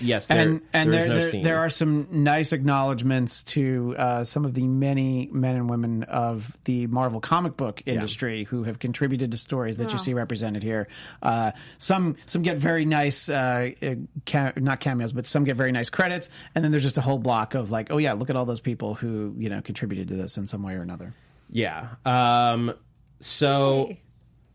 yes, 0.00 0.26
there, 0.26 0.38
and 0.38 0.62
and 0.72 0.92
there 0.92 1.00
is 1.00 1.06
there, 1.06 1.14
no 1.14 1.20
there, 1.20 1.30
scene. 1.30 1.42
there 1.42 1.58
are 1.58 1.68
some 1.68 2.06
nice 2.10 2.52
acknowledgments 2.52 3.42
to 3.44 3.94
uh, 3.98 4.24
some 4.24 4.44
of 4.44 4.54
the 4.54 4.66
many 4.66 5.28
men 5.32 5.56
and 5.56 5.70
women 5.70 6.02
of 6.04 6.56
the 6.64 6.86
Marvel 6.88 7.20
comic 7.20 7.56
book 7.56 7.82
industry 7.86 8.44
who 8.44 8.64
have 8.64 8.78
contributed 8.78 9.30
to 9.32 9.36
stories 9.36 9.78
that 9.78 9.92
you 9.92 9.98
see 9.98 10.14
represented 10.14 10.62
here. 10.62 10.88
Uh, 11.22 11.52
some 11.78 12.16
some 12.26 12.42
get 12.42 12.58
very 12.58 12.84
nice, 12.84 13.28
uh, 13.28 13.70
uh, 13.82 13.94
ca- 14.26 14.52
not 14.56 14.80
cameos, 14.80 15.12
but 15.12 15.26
some 15.26 15.44
get 15.44 15.56
very 15.56 15.72
nice 15.72 15.90
credits, 15.90 16.28
and 16.54 16.64
then 16.64 16.70
there's 16.70 16.82
just 16.82 16.98
a 16.98 17.02
whole 17.02 17.18
block 17.18 17.54
of 17.54 17.70
like, 17.70 17.90
oh 17.90 17.98
yeah, 17.98 18.12
look 18.12 18.30
at 18.30 18.36
all 18.36 18.44
those 18.44 18.60
people 18.60 18.94
who 18.94 19.34
you 19.38 19.48
know 19.48 19.60
contributed 19.60 20.08
to 20.08 20.14
this 20.14 20.36
in 20.36 20.46
some 20.46 20.62
way 20.62 20.74
or 20.74 20.82
another. 20.82 21.14
Yeah. 21.50 21.88
Um. 22.04 22.74
So, 23.20 23.96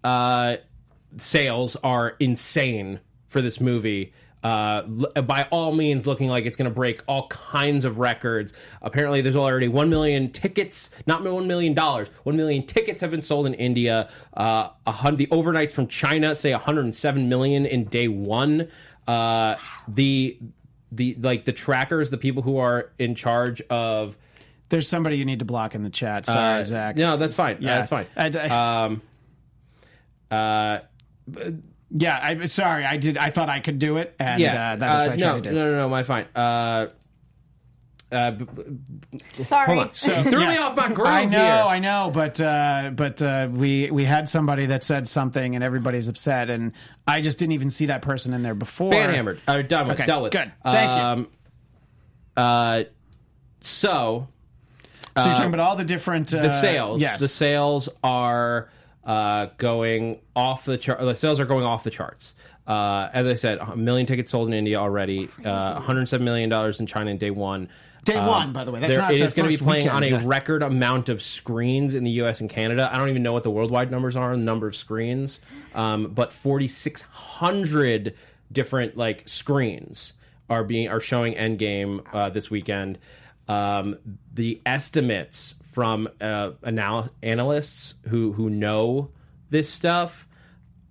uh, 0.03 0.57
sales 1.17 1.77
are 1.77 2.15
insane 2.19 2.99
for 3.27 3.41
this 3.41 3.61
movie. 3.61 4.13
Uh, 4.43 4.83
by 4.83 5.47
all 5.51 5.73
means, 5.73 6.05
looking 6.07 6.29
like 6.29 6.45
it's 6.45 6.55
going 6.55 6.69
to 6.69 6.73
break 6.73 7.01
all 7.07 7.27
kinds 7.27 7.85
of 7.85 7.97
records. 7.97 8.53
Apparently, 8.81 9.21
there's 9.21 9.35
already 9.35 9.67
one 9.67 9.89
million 9.89 10.31
tickets, 10.31 10.89
not 11.05 11.23
one 11.23 11.47
million 11.47 11.73
dollars. 11.73 12.07
One 12.23 12.37
million 12.37 12.65
tickets 12.65 13.01
have 13.01 13.11
been 13.11 13.21
sold 13.23 13.47
in 13.47 13.53
India. 13.55 14.09
Uh, 14.33 14.69
the 14.85 15.27
overnights 15.27 15.71
from 15.71 15.87
China 15.87 16.35
say 16.35 16.51
107 16.51 17.27
million 17.27 17.65
in 17.65 17.85
day 17.85 18.07
one. 18.07 18.67
Uh, 19.07 19.55
the 19.87 20.37
the 20.91 21.17
like 21.19 21.45
the 21.45 21.51
trackers, 21.53 22.09
the 22.11 22.17
people 22.17 22.43
who 22.43 22.57
are 22.57 22.91
in 22.99 23.15
charge 23.15 23.61
of 23.69 24.15
There's 24.69 24.87
somebody 24.87 25.17
you 25.17 25.25
need 25.25 25.39
to 25.39 25.45
block 25.45 25.75
in 25.75 25.83
the 25.83 25.89
chat. 25.89 26.25
Sorry, 26.25 26.59
uh, 26.61 26.63
Zach. 26.63 26.95
No, 26.95 27.17
that's 27.17 27.33
fine. 27.33 27.57
Yeah, 27.59 27.77
that's 27.77 27.89
fine. 27.89 28.05
I- 28.15 28.31
I- 28.49 28.83
um, 28.85 29.01
uh, 30.31 30.79
yeah, 31.89 32.19
I'm 32.21 32.47
sorry, 32.47 32.85
I 32.85 32.97
did. 32.97 33.17
I 33.17 33.29
thought 33.29 33.49
I 33.49 33.59
could 33.59 33.79
do 33.79 33.97
it, 33.97 34.15
and 34.19 34.41
yeah, 34.41 34.73
uh, 34.73 34.75
that's 34.75 34.81
what 34.81 34.91
I 34.91 35.03
uh, 35.03 35.05
tried 35.17 35.19
no, 35.19 35.35
to 35.35 35.41
do. 35.41 35.51
no, 35.55 35.71
no, 35.71 35.77
no, 35.77 35.89
my 35.89 36.03
fine. 36.03 36.25
Uh, 36.35 36.87
uh, 38.09 38.31
b- 38.31 38.45
b- 39.11 39.43
Sorry. 39.43 39.89
So 39.93 40.15
you 40.17 40.23
threw 40.29 40.39
me 40.39 40.57
off 40.57 40.77
my 40.77 40.87
groove 40.93 41.07
I 41.07 41.25
know, 41.25 41.37
here. 41.37 41.63
I 41.67 41.79
know, 41.79 42.09
but 42.13 42.39
uh, 42.39 42.91
but 42.95 43.21
uh, 43.21 43.49
we 43.51 43.91
we 43.91 44.05
had 44.05 44.29
somebody 44.29 44.67
that 44.67 44.83
said 44.83 45.07
something, 45.09 45.55
and 45.55 45.63
everybody's 45.63 46.07
upset, 46.07 46.49
and 46.49 46.71
I 47.05 47.19
just 47.21 47.37
didn't 47.37 47.51
even 47.53 47.69
see 47.69 47.87
that 47.87 48.01
person 48.01 48.33
in 48.33 48.41
there 48.43 48.55
before. 48.55 48.91
Banhammered. 48.93 49.39
Uh, 49.47 49.61
done 49.61 49.87
with. 49.87 49.97
Okay, 49.97 50.05
Dealt 50.05 50.23
with. 50.23 50.31
good. 50.31 50.51
Thank 50.63 50.91
you. 50.91 50.97
um, 50.97 51.27
Uh, 52.37 52.83
so 53.61 54.27
So 55.17 55.25
you're 55.25 55.35
talking 55.35 55.53
about 55.53 55.59
all 55.67 55.75
the 55.75 55.83
different 55.83 56.33
uh, 56.33 56.43
the 56.43 56.49
sales. 56.49 57.01
Yes, 57.01 57.19
The 57.19 57.27
sales 57.27 57.89
are 58.03 58.69
uh, 59.07 59.47
going 59.57 60.19
off 60.35 60.65
the 60.65 60.77
chart. 60.77 60.99
The 60.99 61.15
sales 61.15 61.39
are 61.39 61.45
going 61.45 61.63
off 61.65 61.83
the 61.83 61.89
charts. 61.89 62.35
Uh, 62.67 63.09
as 63.13 63.25
I 63.25 63.33
said, 63.35 63.57
a 63.59 63.75
million 63.77 64.05
tickets 64.05 64.29
sold 64.31 64.49
in 64.49 64.53
India 64.53 64.77
already. 64.77 65.29
Uh, 65.43 65.73
107 65.75 66.23
million 66.23 66.49
dollars 66.49 66.79
in 66.79 66.85
China 66.85 67.09
in 67.09 67.17
day 67.17 67.31
one. 67.31 67.69
Day 68.03 68.15
Um, 68.15 68.27
one, 68.27 68.53
by 68.53 68.63
the 68.65 68.71
way. 68.71 68.79
That's 68.81 68.93
there- 68.93 69.01
not 69.01 69.13
it 69.13 69.21
is 69.21 69.33
going 69.33 69.49
to 69.49 69.57
be 69.57 69.63
playing 69.63 69.89
on 69.89 70.03
a 70.03 70.07
yeah. 70.07 70.21
record 70.23 70.61
amount 70.63 71.07
of 71.09 71.21
screens 71.21 71.95
in 71.95 72.03
the 72.03 72.11
U.S. 72.11 72.41
and 72.41 72.49
Canada. 72.49 72.89
I 72.91 72.97
don't 72.97 73.09
even 73.09 73.23
know 73.23 73.33
what 73.33 73.43
the 73.43 73.49
worldwide 73.49 73.89
numbers 73.89 74.15
are, 74.15 74.31
the 74.31 74.37
number 74.41 74.67
of 74.67 74.75
screens, 74.75 75.39
um, 75.73 76.07
but 76.13 76.31
4,600 76.33 78.13
different 78.51 78.95
like 78.97 79.27
screens 79.27 80.13
are 80.49 80.63
being 80.63 80.87
are 80.89 81.01
showing 81.01 81.33
Endgame 81.33 82.01
uh, 82.13 82.29
this 82.29 82.49
weekend. 82.49 82.97
Um, 83.47 83.97
the 84.33 84.61
estimates 84.65 85.55
from 85.77 86.09
uh, 86.19 86.53
anal- 86.65 87.07
analysts 87.21 87.93
who 88.07 88.31
who 88.31 88.49
know 88.49 89.11
this 89.51 89.69
stuff 89.69 90.27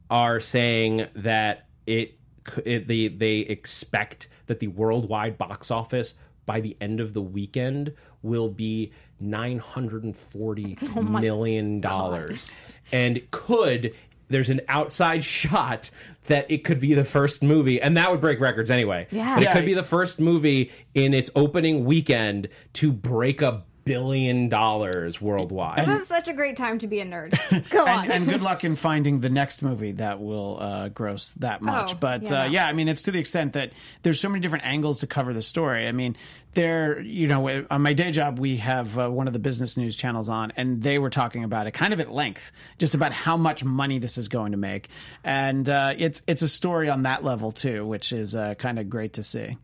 are 0.09 0.38
saying 0.38 1.09
that 1.16 1.66
it, 1.88 2.16
it 2.64 2.87
they 2.87 3.09
they 3.09 3.38
expect 3.38 4.29
that 4.46 4.61
the 4.61 4.68
worldwide 4.68 5.37
box 5.37 5.72
office 5.72 6.14
by 6.44 6.61
the 6.61 6.77
end 6.81 7.01
of 7.01 7.14
the 7.14 7.20
weekend 7.20 7.92
will 8.22 8.49
be 8.49 8.93
nine 9.18 9.59
hundred 9.59 10.05
and 10.05 10.16
forty 10.16 10.78
million 10.95 11.80
dollars, 11.80 12.49
and 12.93 13.28
could 13.32 13.93
there's 14.28 14.51
an 14.51 14.61
outside 14.68 15.24
shot 15.41 15.91
that 16.28 16.49
it 16.49 16.59
could 16.62 16.78
be 16.78 16.95
the 16.95 17.05
first 17.05 17.43
movie, 17.43 17.82
and 17.82 17.97
that 17.97 18.09
would 18.12 18.20
break 18.20 18.39
records 18.39 18.70
anyway. 18.70 19.09
Yeah. 19.11 19.34
but 19.34 19.43
it 19.43 19.47
Yeah. 19.47 19.53
could 19.55 19.66
be 19.66 19.74
the 19.74 19.82
first 19.82 20.20
movie 20.20 20.70
in 20.95 21.12
its 21.12 21.28
opening 21.34 21.84
weekend 21.84 22.49
to 22.74 22.93
break 22.93 23.43
a 23.43 23.64
billion 23.87 24.51
dollars 24.51 25.20
worldwide. 25.22 25.87
This 25.87 26.03
is 26.03 26.09
such 26.09 26.28
a 26.28 26.34
great 26.34 26.57
time 26.57 26.78
to 26.80 26.87
be 26.87 27.01
a 27.01 27.07
nerd. 27.07 27.70
Go 27.70 27.87
on. 27.87 28.05
and, 28.05 28.12
and 28.12 28.28
good 28.28 28.43
luck 28.43 28.64
in 28.64 28.76
finding 28.76 29.20
the 29.20 29.30
next 29.30 29.62
movie 29.62 29.93
that 29.93 30.20
will 30.20 30.59
uh, 30.61 30.89
gross 30.91 31.32
that 31.39 31.62
much. 31.62 31.93
Oh, 31.95 31.99
but 31.99 32.24
yeah, 32.24 32.43
uh, 32.43 32.45
yeah, 32.45 32.66
I 32.66 32.72
mean, 32.74 32.89
it's 32.89 33.03
to 33.03 33.12
the 33.12 33.18
extent 33.18 33.55
that 33.55 33.72
there's 34.03 34.20
so 34.20 34.28
many 34.28 34.41
different 34.41 34.66
angles 34.66 34.99
to 35.01 35.07
cover 35.07 35.32
the 35.32 35.41
story. 35.41 35.87
I 35.87 35.93
mean, 35.93 36.16
there, 36.55 37.01
you 37.01 37.28
know, 37.28 37.64
on 37.70 37.82
my 37.82 37.93
day 37.93 38.11
job, 38.11 38.39
we 38.39 38.57
have 38.57 38.99
uh, 38.99 39.09
one 39.09 39.26
of 39.28 39.32
the 39.32 39.39
business 39.39 39.76
news 39.76 39.95
channels 39.95 40.28
on, 40.28 40.53
and 40.57 40.82
they 40.82 40.99
were 40.99 41.11
talking 41.11 41.45
about 41.45 41.66
it 41.66 41.72
kind 41.72 41.93
of 41.93 42.01
at 42.01 42.11
length, 42.11 42.51
just 42.78 42.95
about 42.95 43.12
how 43.12 43.37
much 43.37 43.62
money 43.62 43.99
this 43.99 44.18
is 44.18 44.28
going 44.28 44.53
to 44.53 44.59
make, 44.59 44.89
and 45.22 45.68
uh, 45.68 45.95
it's 45.97 46.22
it's 46.26 46.43
a 46.43 46.49
story 46.49 46.89
on 46.89 47.03
that 47.03 47.22
level 47.22 47.53
too, 47.53 47.87
which 47.87 48.12
is 48.12 48.34
uh, 48.34 48.55
kind 48.55 48.78
of 48.78 48.91
great 48.91 49.12
to 49.14 49.22
see. 49.22 49.57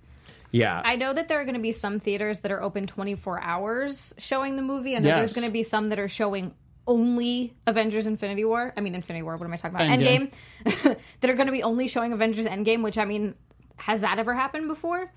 Yeah, 0.53 0.81
I 0.85 0.97
know 0.97 1.13
that 1.13 1.29
there 1.29 1.41
are 1.41 1.45
going 1.45 1.57
to 1.57 1.61
be 1.61 1.73
some 1.73 1.99
theaters 1.99 2.41
that 2.41 2.53
are 2.53 2.63
open 2.63 2.87
24 2.87 3.41
hours 3.43 4.15
showing 4.19 4.57
the 4.57 4.63
movie. 4.63 4.95
and 4.95 5.05
know 5.05 5.17
there's 5.17 5.35
going 5.35 5.47
to 5.47 5.53
be 5.53 5.63
some 5.63 5.89
that 5.89 5.99
are 5.99 6.09
showing 6.09 6.55
only 6.87 7.55
Avengers 7.67 8.07
Infinity 8.07 8.45
War. 8.45 8.73
I 8.77 8.81
mean, 8.81 8.95
Infinity 8.95 9.23
War, 9.23 9.37
what 9.37 9.47
am 9.47 9.53
I 9.53 9.57
talking 9.57 9.77
about? 9.77 9.89
Endgame. 9.89 10.33
Endgame. 10.65 10.97
that 11.21 11.31
are 11.31 11.35
going 11.35 11.47
to 11.47 11.53
be 11.53 11.63
only 11.63 11.89
showing 11.89 12.13
Avengers 12.13 12.47
Endgame, 12.47 12.83
which 12.83 12.99
I 12.99 13.05
mean, 13.05 13.35
has 13.77 14.03
that 14.03 14.19
ever 14.19 14.35
happened 14.35 14.69
before? 14.69 15.13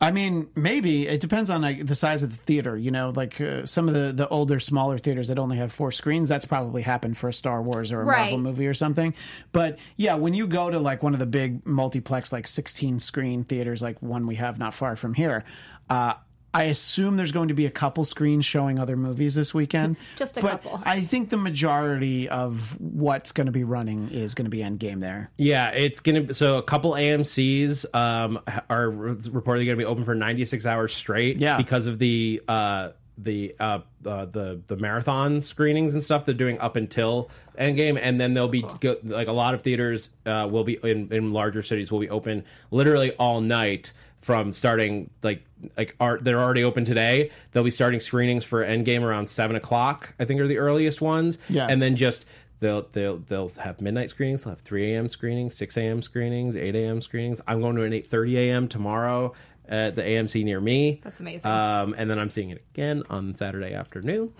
I 0.00 0.10
mean, 0.10 0.48
maybe 0.54 1.06
it 1.08 1.20
depends 1.20 1.48
on 1.48 1.62
like, 1.62 1.86
the 1.86 1.94
size 1.94 2.22
of 2.22 2.30
the 2.30 2.36
theater. 2.36 2.76
You 2.76 2.90
know, 2.90 3.12
like 3.14 3.40
uh, 3.40 3.64
some 3.64 3.88
of 3.88 3.94
the 3.94 4.12
the 4.12 4.28
older, 4.28 4.60
smaller 4.60 4.98
theaters 4.98 5.28
that 5.28 5.38
only 5.38 5.56
have 5.56 5.72
four 5.72 5.92
screens. 5.92 6.28
That's 6.28 6.44
probably 6.44 6.82
happened 6.82 7.16
for 7.16 7.28
a 7.28 7.32
Star 7.32 7.62
Wars 7.62 7.90
or 7.92 8.02
a 8.02 8.04
Right. 8.04 8.18
Marvel 8.18 8.38
movie 8.38 8.66
or 8.66 8.74
something. 8.74 9.14
But 9.52 9.78
yeah, 9.96 10.14
when 10.16 10.34
you 10.34 10.46
go 10.46 10.68
to 10.68 10.78
like 10.78 11.02
one 11.02 11.14
of 11.14 11.20
the 11.20 11.26
big 11.26 11.64
multiplex, 11.66 12.32
like 12.32 12.46
sixteen 12.46 12.98
screen 12.98 13.44
theaters, 13.44 13.80
like 13.80 14.02
one 14.02 14.26
we 14.26 14.34
have 14.34 14.58
not 14.58 14.74
far 14.74 14.96
from 14.96 15.14
here. 15.14 15.44
Uh, 15.88 16.14
I 16.54 16.64
assume 16.64 17.16
there's 17.16 17.32
going 17.32 17.48
to 17.48 17.54
be 17.54 17.66
a 17.66 17.70
couple 17.70 18.04
screens 18.04 18.44
showing 18.44 18.78
other 18.78 18.96
movies 18.96 19.34
this 19.34 19.52
weekend. 19.52 19.96
Just 20.16 20.38
a 20.38 20.40
but 20.40 20.62
couple. 20.62 20.80
I 20.84 21.00
think 21.00 21.28
the 21.30 21.36
majority 21.36 22.28
of 22.28 22.80
what's 22.80 23.32
going 23.32 23.46
to 23.46 23.52
be 23.52 23.64
running 23.64 24.10
is 24.10 24.34
going 24.34 24.46
to 24.46 24.50
be 24.50 24.58
Endgame 24.58 25.00
there. 25.00 25.30
Yeah, 25.36 25.70
it's 25.70 25.98
gonna. 25.98 26.32
So 26.32 26.56
a 26.56 26.62
couple 26.62 26.92
AMC's 26.92 27.86
um, 27.92 28.40
are 28.70 28.88
reportedly 28.88 29.66
gonna 29.66 29.76
be 29.76 29.84
open 29.84 30.04
for 30.04 30.14
96 30.14 30.64
hours 30.64 30.94
straight. 30.94 31.38
Yeah. 31.38 31.56
because 31.56 31.88
of 31.88 31.98
the 31.98 32.40
uh, 32.46 32.90
the 33.18 33.54
uh, 33.60 33.80
uh, 34.06 34.24
the 34.26 34.60
the 34.66 34.76
marathon 34.76 35.40
screenings 35.40 35.94
and 35.94 36.02
stuff 36.02 36.24
they're 36.24 36.34
doing 36.34 36.58
up 36.58 36.76
until 36.76 37.30
Endgame, 37.58 37.98
and 38.00 38.20
then 38.20 38.34
they'll 38.34 38.48
be 38.48 38.64
go, 38.80 38.96
like 39.04 39.28
a 39.28 39.32
lot 39.32 39.54
of 39.54 39.62
theaters 39.62 40.10
uh, 40.26 40.48
will 40.50 40.64
be 40.64 40.78
in, 40.82 41.12
in 41.12 41.32
larger 41.32 41.62
cities 41.62 41.92
will 41.92 42.00
be 42.00 42.10
open 42.10 42.44
literally 42.70 43.12
all 43.12 43.40
night 43.40 43.92
from 44.24 44.52
starting 44.54 45.10
like 45.22 45.44
like 45.76 45.94
art 46.00 46.24
they're 46.24 46.40
already 46.40 46.64
open 46.64 46.84
today 46.84 47.30
they'll 47.52 47.62
be 47.62 47.70
starting 47.70 48.00
screenings 48.00 48.42
for 48.42 48.64
endgame 48.64 49.02
around 49.02 49.28
seven 49.28 49.54
o'clock 49.54 50.14
i 50.18 50.24
think 50.24 50.40
are 50.40 50.48
the 50.48 50.56
earliest 50.58 51.00
ones 51.02 51.36
Yeah. 51.50 51.66
and 51.68 51.82
then 51.82 51.94
just 51.94 52.24
they'll 52.60 52.88
they'll 52.92 53.18
they'll 53.18 53.50
have 53.60 53.80
midnight 53.82 54.08
screenings. 54.08 54.44
They'll 54.44 54.54
have 54.54 54.60
three 54.62 54.94
a.m. 54.94 55.08
screenings, 55.10 55.54
six 55.54 55.76
a.m. 55.76 56.00
screenings, 56.00 56.56
eight 56.56 56.74
a.m. 56.74 57.02
screenings. 57.02 57.42
I'm 57.46 57.60
going 57.60 57.76
to 57.76 57.82
an 57.82 57.92
eight 57.92 58.06
thirty 58.06 58.38
a.m. 58.38 58.68
tomorrow 58.68 59.34
at 59.68 59.96
the 59.96 60.02
AMC 60.02 60.44
near 60.44 60.60
me. 60.60 61.00
That's 61.04 61.20
amazing. 61.20 61.50
Um, 61.50 61.94
and 61.98 62.08
then 62.08 62.18
I'm 62.18 62.30
seeing 62.30 62.50
it 62.50 62.64
again 62.72 63.02
on 63.10 63.34
Saturday 63.34 63.74
afternoon, 63.74 64.32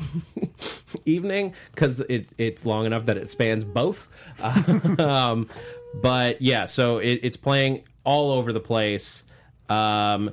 evening, 1.05 1.55
because 1.74 2.01
it, 2.01 2.28
it's 2.39 2.64
long 2.64 2.87
enough 2.87 3.07
that 3.07 3.16
it 3.16 3.28
spans 3.28 3.64
both. 3.64 4.09
um, 5.01 5.49
but 5.95 6.41
yeah, 6.41 6.64
so 6.66 6.99
it, 6.99 7.20
it's 7.22 7.37
playing 7.37 7.82
all 8.05 8.30
over 8.32 8.53
the 8.53 8.61
place. 8.61 9.24
Um, 9.69 10.31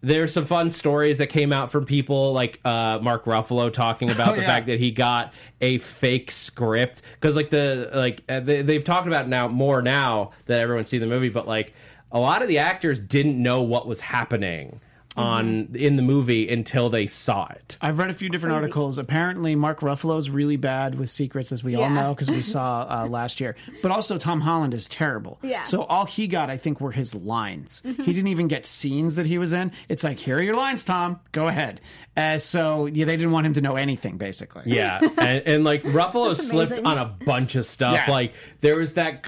there's 0.00 0.32
some 0.34 0.44
fun 0.44 0.70
stories 0.70 1.16
that 1.18 1.28
came 1.28 1.50
out 1.52 1.70
from 1.70 1.86
people 1.86 2.32
like 2.34 2.60
uh, 2.64 2.98
Mark 3.00 3.24
Ruffalo 3.24 3.72
talking 3.72 4.10
about 4.10 4.32
Oh, 4.32 4.36
the 4.36 4.42
yeah. 4.42 4.46
fact 4.46 4.66
that 4.66 4.78
he 4.78 4.90
got 4.90 5.32
a 5.62 5.78
fake 5.78 6.30
script 6.30 7.00
because 7.14 7.36
like 7.36 7.48
the 7.48 7.90
like 7.94 8.22
uh, 8.28 8.40
they, 8.40 8.60
they've 8.60 8.84
talked 8.84 9.06
about 9.06 9.28
now 9.28 9.48
more 9.48 9.80
now 9.80 10.32
that 10.44 10.60
everyone's 10.60 10.88
seen 10.88 11.00
the 11.00 11.06
movie, 11.06 11.30
but 11.30 11.48
like 11.48 11.72
a 12.12 12.18
lot 12.20 12.42
of 12.42 12.48
the 12.48 12.58
actors 12.58 13.00
didn't 13.00 13.42
know 13.42 13.62
what 13.62 13.86
was 13.86 14.00
happening 14.00 14.78
on 15.16 15.68
in 15.74 15.96
the 15.96 16.02
movie 16.02 16.48
until 16.48 16.88
they 16.88 17.06
saw 17.06 17.46
it. 17.48 17.76
I've 17.80 17.98
read 17.98 18.10
a 18.10 18.14
few 18.14 18.28
different 18.28 18.54
Crazy. 18.54 18.62
articles. 18.64 18.98
Apparently, 18.98 19.54
Mark 19.54 19.80
Ruffalo's 19.80 20.30
really 20.30 20.56
bad 20.56 20.96
with 20.96 21.10
secrets, 21.10 21.52
as 21.52 21.62
we 21.62 21.74
all 21.76 21.90
know, 21.90 22.14
because 22.14 22.30
we 22.30 22.42
saw 22.54 22.86
uh, 22.88 23.06
last 23.08 23.40
year. 23.40 23.56
But 23.82 23.90
also, 23.92 24.18
Tom 24.18 24.40
Holland 24.40 24.74
is 24.74 24.88
terrible. 24.88 25.38
Yeah. 25.42 25.62
So 25.62 25.82
all 25.84 26.04
he 26.06 26.26
got, 26.26 26.50
I 26.50 26.56
think, 26.56 26.80
were 26.80 26.90
his 26.92 27.14
lines. 27.14 27.82
He 27.84 27.92
didn't 27.92 28.28
even 28.28 28.48
get 28.48 28.66
scenes 28.66 29.16
that 29.16 29.26
he 29.26 29.38
was 29.38 29.52
in. 29.52 29.72
It's 29.88 30.04
like, 30.04 30.18
here 30.18 30.38
are 30.38 30.42
your 30.42 30.56
lines, 30.56 30.84
Tom. 30.84 31.20
Go 31.32 31.48
ahead. 31.48 31.80
Uh, 32.16 32.38
so 32.38 32.86
yeah, 32.86 33.04
they 33.04 33.16
didn't 33.16 33.32
want 33.32 33.46
him 33.46 33.54
to 33.54 33.60
know 33.60 33.76
anything, 33.76 34.18
basically. 34.18 34.62
Yeah, 34.66 35.00
and, 35.18 35.42
and 35.46 35.64
like 35.64 35.82
Ruffalo 35.82 36.36
slipped 36.36 36.78
on 36.80 36.98
a 36.98 37.04
bunch 37.04 37.54
of 37.56 37.66
stuff. 37.66 37.94
Yeah. 38.06 38.10
Like 38.12 38.34
there 38.60 38.78
was 38.78 38.94
that. 38.94 39.24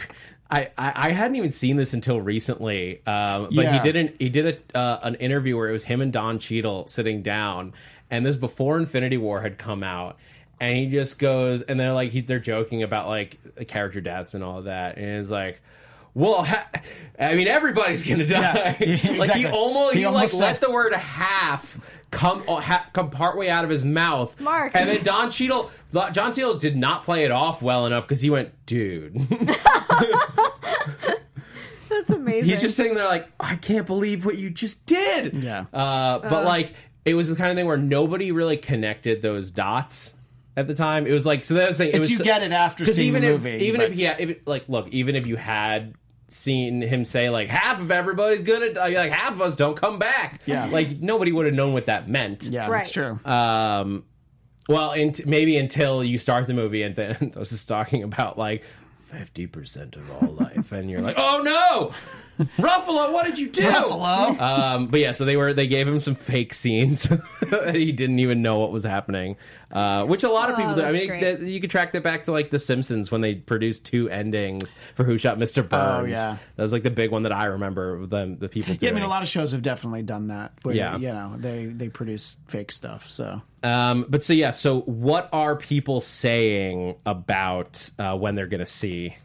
I, 0.51 0.69
I, 0.79 1.11
hadn't 1.11 1.37
even 1.37 1.51
seen 1.51 1.77
this 1.77 1.93
until 1.93 2.21
recently, 2.21 3.01
um, 3.07 3.45
but 3.47 3.65
Yeah. 3.65 3.73
he 3.73 3.79
did 3.81 3.97
an 3.97 4.15
he 4.19 4.29
did 4.29 4.61
a, 4.75 4.79
uh, 4.79 5.01
an 5.03 5.17
interview 5.17 5.57
where 5.57 5.69
it 5.69 5.73
was 5.73 5.85
him 5.85 6.01
and 6.01 6.13
Don 6.13 6.39
Cheadle 6.39 6.87
sitting 6.87 7.23
down, 7.23 7.73
and 8.11 8.25
this 8.25 8.37
before 8.37 8.79
Infinity 8.79 9.17
War 9.17 9.41
had 9.41 9.59
come 9.59 9.83
out, 9.83 10.17
and 10.61 10.77
he 10.77 10.87
just 10.87 11.19
goes 11.19 11.63
and 11.63 11.81
they're 11.81 11.93
like 11.93 12.13
he, 12.13 12.21
they're 12.21 12.39
joking 12.39 12.85
about 12.85 13.09
like 13.09 13.39
character 13.67 14.01
deaths 14.01 14.35
and 14.35 14.45
all 14.45 14.63
that, 14.63 14.97
and 14.97 15.21
it's 15.21 15.31
like. 15.31 15.61
Well, 16.15 16.45
ha- 16.45 16.71
I 17.21 17.35
mean, 17.35 17.47
everybody's 17.47 18.03
gonna 18.03 18.27
die. 18.27 18.77
Yeah, 18.81 19.11
like 19.19 19.33
he 19.33 19.45
almost 19.45 19.93
He 19.93 20.01
he, 20.01 20.07
almost 20.07 20.33
like 20.33 20.53
let 20.53 20.61
the 20.63 20.71
word 20.71 20.95
half 20.95 21.79
come 22.17 22.43
oh, 22.49 22.57
ha- 22.61 22.87
come 22.93 23.11
partway 23.11 23.49
out 23.49 23.65
of 23.65 23.71
his 23.71 23.85
mouth. 23.85 24.41
Mark. 24.41 24.73
and 24.75 24.89
then 24.89 25.03
Don 25.03 25.31
Cheadle, 25.31 25.71
John 26.13 26.33
Cheadle 26.33 26.55
did 26.55 26.77
not 26.77 27.05
play 27.05 27.25
it 27.25 27.31
off 27.31 27.61
well 27.63 27.85
enough 27.87 28.05
because 28.09 28.21
he 28.23 28.31
went, 28.31 28.53
dude. 28.67 29.15
That's 31.89 32.11
amazing. 32.11 32.51
He's 32.51 32.61
just 32.61 32.77
sitting 32.77 32.95
there 32.95 33.07
like, 33.07 33.29
I 33.39 33.57
can't 33.57 33.87
believe 33.87 34.25
what 34.25 34.37
you 34.39 34.51
just 34.51 34.85
did. 34.87 35.35
Yeah. 35.35 35.67
Uh, 35.73 36.19
but 36.19 36.45
like, 36.45 36.75
it 37.05 37.15
was 37.15 37.29
the 37.29 37.37
kind 37.37 37.51
of 37.51 37.57
thing 37.57 37.67
where 37.67 37.77
nobody 37.77 38.33
really 38.33 38.57
connected 38.57 39.23
those 39.23 39.51
dots 39.51 40.15
at 40.57 40.67
the 40.67 40.75
time. 40.75 41.07
It 41.07 41.13
was 41.13 41.25
like, 41.27 41.45
so 41.45 41.55
that's 41.55 41.73
the 41.73 41.75
thing. 41.85 41.89
It 41.91 41.97
It's 41.97 42.01
was 42.01 42.11
you 42.11 42.19
get 42.25 42.43
it 42.43 42.53
after 42.53 42.85
seeing 42.85 43.09
even 43.09 43.23
the 43.23 43.29
if, 43.35 43.43
movie, 43.43 43.65
Even 43.67 43.81
but- 43.81 43.91
if 43.91 43.97
he 43.97 44.03
had, 44.05 44.21
if 44.21 44.31
it, 44.31 44.47
like, 44.47 44.69
look, 44.69 44.89
even 44.89 45.15
if 45.15 45.27
you 45.27 45.37
had 45.37 45.95
seen 46.29 46.83
him 46.83 47.05
say 47.05 47.31
like 47.31 47.49
half 47.49 47.81
of 47.81 47.91
everybody's 47.91 48.43
gonna 48.43 48.73
die, 48.73 48.89
like 48.89 49.13
half 49.13 49.33
of 49.33 49.41
us 49.41 49.55
don't 49.55 49.77
come 49.77 49.99
back. 49.99 50.41
Yeah. 50.47 50.67
Like 50.67 51.01
nobody 51.01 51.33
would 51.33 51.47
have 51.47 51.55
known 51.55 51.73
what 51.73 51.87
that 51.87 52.09
meant. 52.09 52.45
Yeah, 52.45 52.67
Right. 52.69 52.79
that's 52.79 52.91
true. 52.91 53.19
Um, 53.25 54.05
well, 54.69 54.93
int- 54.93 55.27
maybe 55.27 55.57
until 55.57 56.03
you 56.03 56.19
start 56.19 56.47
the 56.49 56.55
movie 56.55 56.83
and 56.83 56.97
then 56.97 57.33
this 57.37 57.53
is 57.53 57.65
talking 57.65 58.03
about 58.03 58.37
like 58.39 58.65
fifty 59.05 59.47
percent 59.47 59.95
of 59.97 60.11
all 60.11 60.33
life, 60.35 60.73
and 60.73 60.91
you're 60.91 61.01
like, 61.01 61.15
oh 61.19 61.41
no, 61.45 61.93
Ruffalo, 62.59 63.13
what 63.13 63.25
did 63.27 63.39
you 63.39 63.49
do? 63.49 63.63
Ruffalo. 63.63 64.39
Um, 64.41 64.87
but 64.89 65.01
yeah, 65.01 65.13
so 65.13 65.25
they 65.25 65.37
were 65.37 65.55
they 65.55 65.67
gave 65.67 65.89
him 65.89 66.01
some 66.01 66.15
fake 66.15 66.53
scenes 66.55 67.03
that 67.41 67.75
he 67.75 67.93
didn't 67.93 68.19
even 68.19 68.43
know 68.43 68.59
what 68.59 68.73
was 68.73 68.85
happening, 68.85 69.37
uh, 69.73 70.05
which 70.05 70.23
a 70.23 70.29
lot 70.29 70.51
of 70.51 70.55
Oh, 70.57 70.59
people 70.59 70.75
do. 70.75 70.83
I 70.83 70.93
mean, 70.93 71.21
that, 71.21 71.41
you 71.43 71.61
could 71.61 71.71
track 71.71 71.93
that 71.93 72.03
back 72.03 72.25
to 72.25 72.33
like 72.33 72.51
The 72.51 72.59
Simpsons 72.59 73.11
when 73.11 73.21
they 73.23 73.35
produced 73.37 73.85
two 73.87 74.09
endings 74.11 74.73
for 74.95 75.05
Who 75.05 75.17
Shot 75.19 75.39
Mr. 75.39 75.67
Burns. 75.67 76.03
Oh, 76.03 76.05
yeah. 76.11 76.37
that 76.57 76.63
was 76.63 76.73
like 76.73 76.83
the 76.83 76.91
big 76.91 77.11
one 77.11 77.23
that 77.25 77.33
I 77.33 77.47
remember. 77.47 78.05
The 78.07 78.37
the 78.39 78.49
people. 78.49 78.75
Yeah, 78.81 78.91
I 78.91 78.93
mean, 78.93 79.03
a 79.05 79.09
lot 79.09 79.23
of 79.23 79.29
shows 79.29 79.53
have 79.53 79.63
definitely 79.63 80.03
done 80.03 80.27
that. 80.29 80.53
Where, 80.63 80.75
Yeah. 80.75 80.99
you 80.99 81.09
know, 81.09 81.35
they 81.39 81.67
they 81.67 81.89
produce 81.89 82.37
fake 82.49 82.71
stuff. 82.71 83.09
So 83.11 83.41
Um, 83.63 84.05
but 84.09 84.23
so 84.23 84.33
yeah, 84.33 84.51
so 84.51 84.81
what 84.83 85.29
are 85.33 85.57
people 85.57 86.01
saying 86.01 86.97
about 87.07 87.91
uh, 87.99 88.17
when 88.17 88.35
they're 88.35 88.47
going 88.47 88.61
to 88.61 88.67
see? 88.67 89.17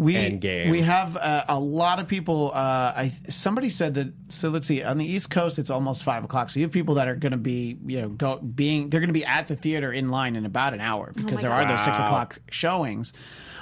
We 0.00 0.14
Endgame. 0.14 0.70
we 0.70 0.80
have 0.80 1.14
uh, 1.18 1.44
a 1.46 1.60
lot 1.60 2.00
of 2.00 2.08
people. 2.08 2.52
Uh, 2.54 2.92
I 2.96 3.12
somebody 3.28 3.68
said 3.68 3.94
that. 3.94 4.14
So 4.30 4.48
let's 4.48 4.66
see. 4.66 4.82
On 4.82 4.96
the 4.96 5.04
East 5.04 5.30
Coast, 5.30 5.58
it's 5.58 5.68
almost 5.68 6.04
five 6.04 6.24
o'clock. 6.24 6.48
So 6.48 6.58
you 6.58 6.64
have 6.64 6.72
people 6.72 6.94
that 6.94 7.06
are 7.06 7.14
going 7.14 7.32
to 7.32 7.38
be, 7.38 7.76
you 7.84 8.00
know, 8.00 8.08
go 8.08 8.38
being. 8.38 8.88
They're 8.88 9.00
going 9.00 9.10
to 9.10 9.14
be 9.14 9.26
at 9.26 9.48
the 9.48 9.56
theater 9.56 9.92
in 9.92 10.08
line 10.08 10.36
in 10.36 10.46
about 10.46 10.72
an 10.72 10.80
hour 10.80 11.12
because 11.14 11.42
there 11.42 11.52
are 11.52 11.66
those 11.66 11.84
six 11.84 11.98
o'clock 11.98 12.38
showings. 12.50 13.12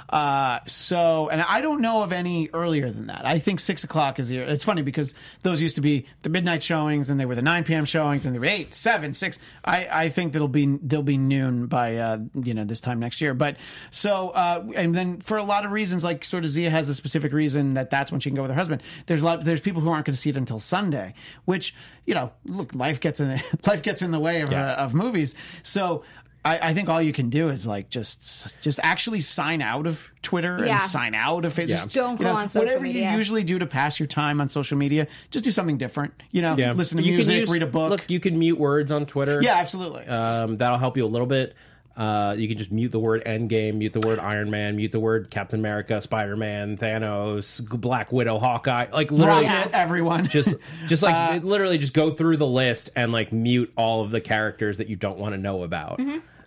Uh, 0.09 0.59
so, 0.65 1.29
and 1.29 1.41
I 1.41 1.61
don't 1.61 1.81
know 1.81 2.01
of 2.01 2.11
any 2.11 2.49
earlier 2.51 2.89
than 2.89 3.07
that. 3.07 3.27
I 3.27 3.37
think 3.37 3.59
six 3.59 3.83
o'clock 3.83 4.19
is. 4.19 4.27
here. 4.27 4.43
It's 4.43 4.63
funny 4.63 4.81
because 4.81 5.13
those 5.43 5.61
used 5.61 5.75
to 5.75 5.81
be 5.81 6.07
the 6.23 6.29
midnight 6.29 6.63
showings, 6.63 7.11
and 7.11 7.19
they 7.19 7.25
were 7.25 7.35
the 7.35 7.43
nine 7.43 7.63
p.m. 7.63 7.85
showings, 7.85 8.25
and 8.25 8.33
they 8.33 8.39
were 8.39 8.45
eight, 8.45 8.73
seven, 8.73 9.13
six. 9.13 9.37
I, 9.63 9.87
I 9.91 10.09
think 10.09 10.33
that'll 10.33 10.47
be 10.47 10.65
they'll 10.81 11.03
be 11.03 11.17
noon 11.17 11.67
by 11.67 11.97
uh, 11.97 12.17
you 12.33 12.55
know 12.55 12.65
this 12.65 12.81
time 12.81 12.99
next 12.99 13.21
year. 13.21 13.35
But 13.35 13.57
so, 13.91 14.29
uh, 14.29 14.65
and 14.75 14.95
then 14.95 15.19
for 15.19 15.37
a 15.37 15.43
lot 15.43 15.63
of 15.63 15.71
reasons, 15.71 16.03
like 16.03 16.25
sort 16.25 16.43
of 16.43 16.49
Zia 16.49 16.71
has 16.71 16.89
a 16.89 16.95
specific 16.95 17.31
reason 17.31 17.75
that 17.75 17.91
that's 17.91 18.11
when 18.11 18.19
she 18.19 18.31
can 18.31 18.35
go 18.35 18.41
with 18.41 18.51
her 18.51 18.57
husband. 18.57 18.81
There's 19.05 19.21
a 19.21 19.25
lot. 19.25 19.43
There's 19.43 19.61
people 19.61 19.81
who 19.81 19.89
aren't 19.89 20.05
going 20.05 20.15
to 20.15 20.19
see 20.19 20.31
it 20.31 20.37
until 20.37 20.59
Sunday, 20.59 21.13
which 21.45 21.75
you 22.05 22.15
know, 22.15 22.31
look, 22.45 22.73
life 22.73 22.99
gets 22.99 23.19
in 23.19 23.27
the, 23.27 23.59
life 23.67 23.83
gets 23.83 24.01
in 24.01 24.09
the 24.09 24.19
way 24.19 24.41
of 24.41 24.51
uh, 24.51 24.75
of 24.79 24.95
movies. 24.95 25.35
So. 25.61 26.03
I, 26.49 26.69
I 26.69 26.73
think 26.73 26.89
all 26.89 27.01
you 27.01 27.13
can 27.13 27.29
do 27.29 27.49
is 27.49 27.65
like 27.67 27.89
just 27.89 28.61
just 28.61 28.79
actually 28.83 29.21
sign 29.21 29.61
out 29.61 29.87
of 29.87 30.11
Twitter 30.21 30.65
Yeah. 30.65 30.73
and 30.73 30.81
sign 30.81 31.15
out 31.15 31.45
of 31.45 31.53
Facebook. 31.53 31.67
Just, 31.69 31.93
Don't 31.93 32.13
you 32.19 32.25
go 32.25 32.33
know, 32.33 32.37
on 32.39 32.49
social 32.49 32.65
Whatever 32.65 32.83
media. 32.83 33.11
you 33.11 33.17
usually 33.17 33.43
do 33.43 33.59
to 33.59 33.65
pass 33.65 33.99
your 33.99 34.07
time 34.07 34.41
on 34.41 34.49
social 34.49 34.77
media, 34.77 35.07
just 35.31 35.45
do 35.45 35.51
something 35.51 35.77
different. 35.77 36.13
You 36.31 36.41
know, 36.41 36.55
listen 36.73 36.97
to 36.97 37.03
You 37.03 37.11
can 37.11 37.15
music, 37.17 37.35
use- 37.41 37.49
read 37.49 37.63
a 37.63 37.67
book. 37.67 37.89
Look, 37.91 38.09
you 38.09 38.19
can 38.19 38.37
mute 38.37 38.59
words 38.59 38.91
on 38.91 39.05
Twitter. 39.05 39.39
yeah, 39.41 39.55
absolutely. 39.55 40.05
um, 40.07 40.57
that'll 40.57 40.77
help 40.79 40.97
you 40.97 41.05
a 41.05 41.07
little 41.07 41.27
bit. 41.27 41.55
Uh, 41.97 42.33
you 42.37 42.47
can 42.47 42.57
just 42.57 42.71
mute 42.71 42.93
the 42.93 42.99
word 42.99 43.21
Endgame, 43.25 43.75
mute 43.75 43.91
the 43.91 44.07
word 44.07 44.19
Iron 44.19 44.49
Man, 44.49 44.77
mute 44.77 44.93
the 44.93 45.01
word 45.01 45.29
Captain 45.29 45.59
America, 45.59 45.99
Spider 45.99 46.37
Man, 46.37 46.77
Thanos, 46.77 47.61
Black 47.81 48.13
Widow, 48.13 48.39
Hawkeye. 48.39 48.85
Like 48.93 49.11
literally, 49.11 49.45
Rocket, 49.47 49.75
everyone. 49.75 50.27
just 50.29 50.55
just 50.87 51.03
like 51.03 51.43
literally 51.43 51.77
just 51.77 51.93
go 51.93 52.09
through 52.09 52.37
the 52.37 52.47
list 52.47 52.89
and 52.95 53.11
like 53.11 53.33
mute 53.33 53.73
all 53.75 54.01
of 54.01 54.11
the 54.11 54.21
characters 54.21 54.77
that 54.77 54.87
you 54.87 54.95
don't 54.95 55.17
want 55.17 55.33
to 55.33 55.37
know 55.37 55.63
about. 55.63 55.99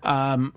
Um, 0.04 0.52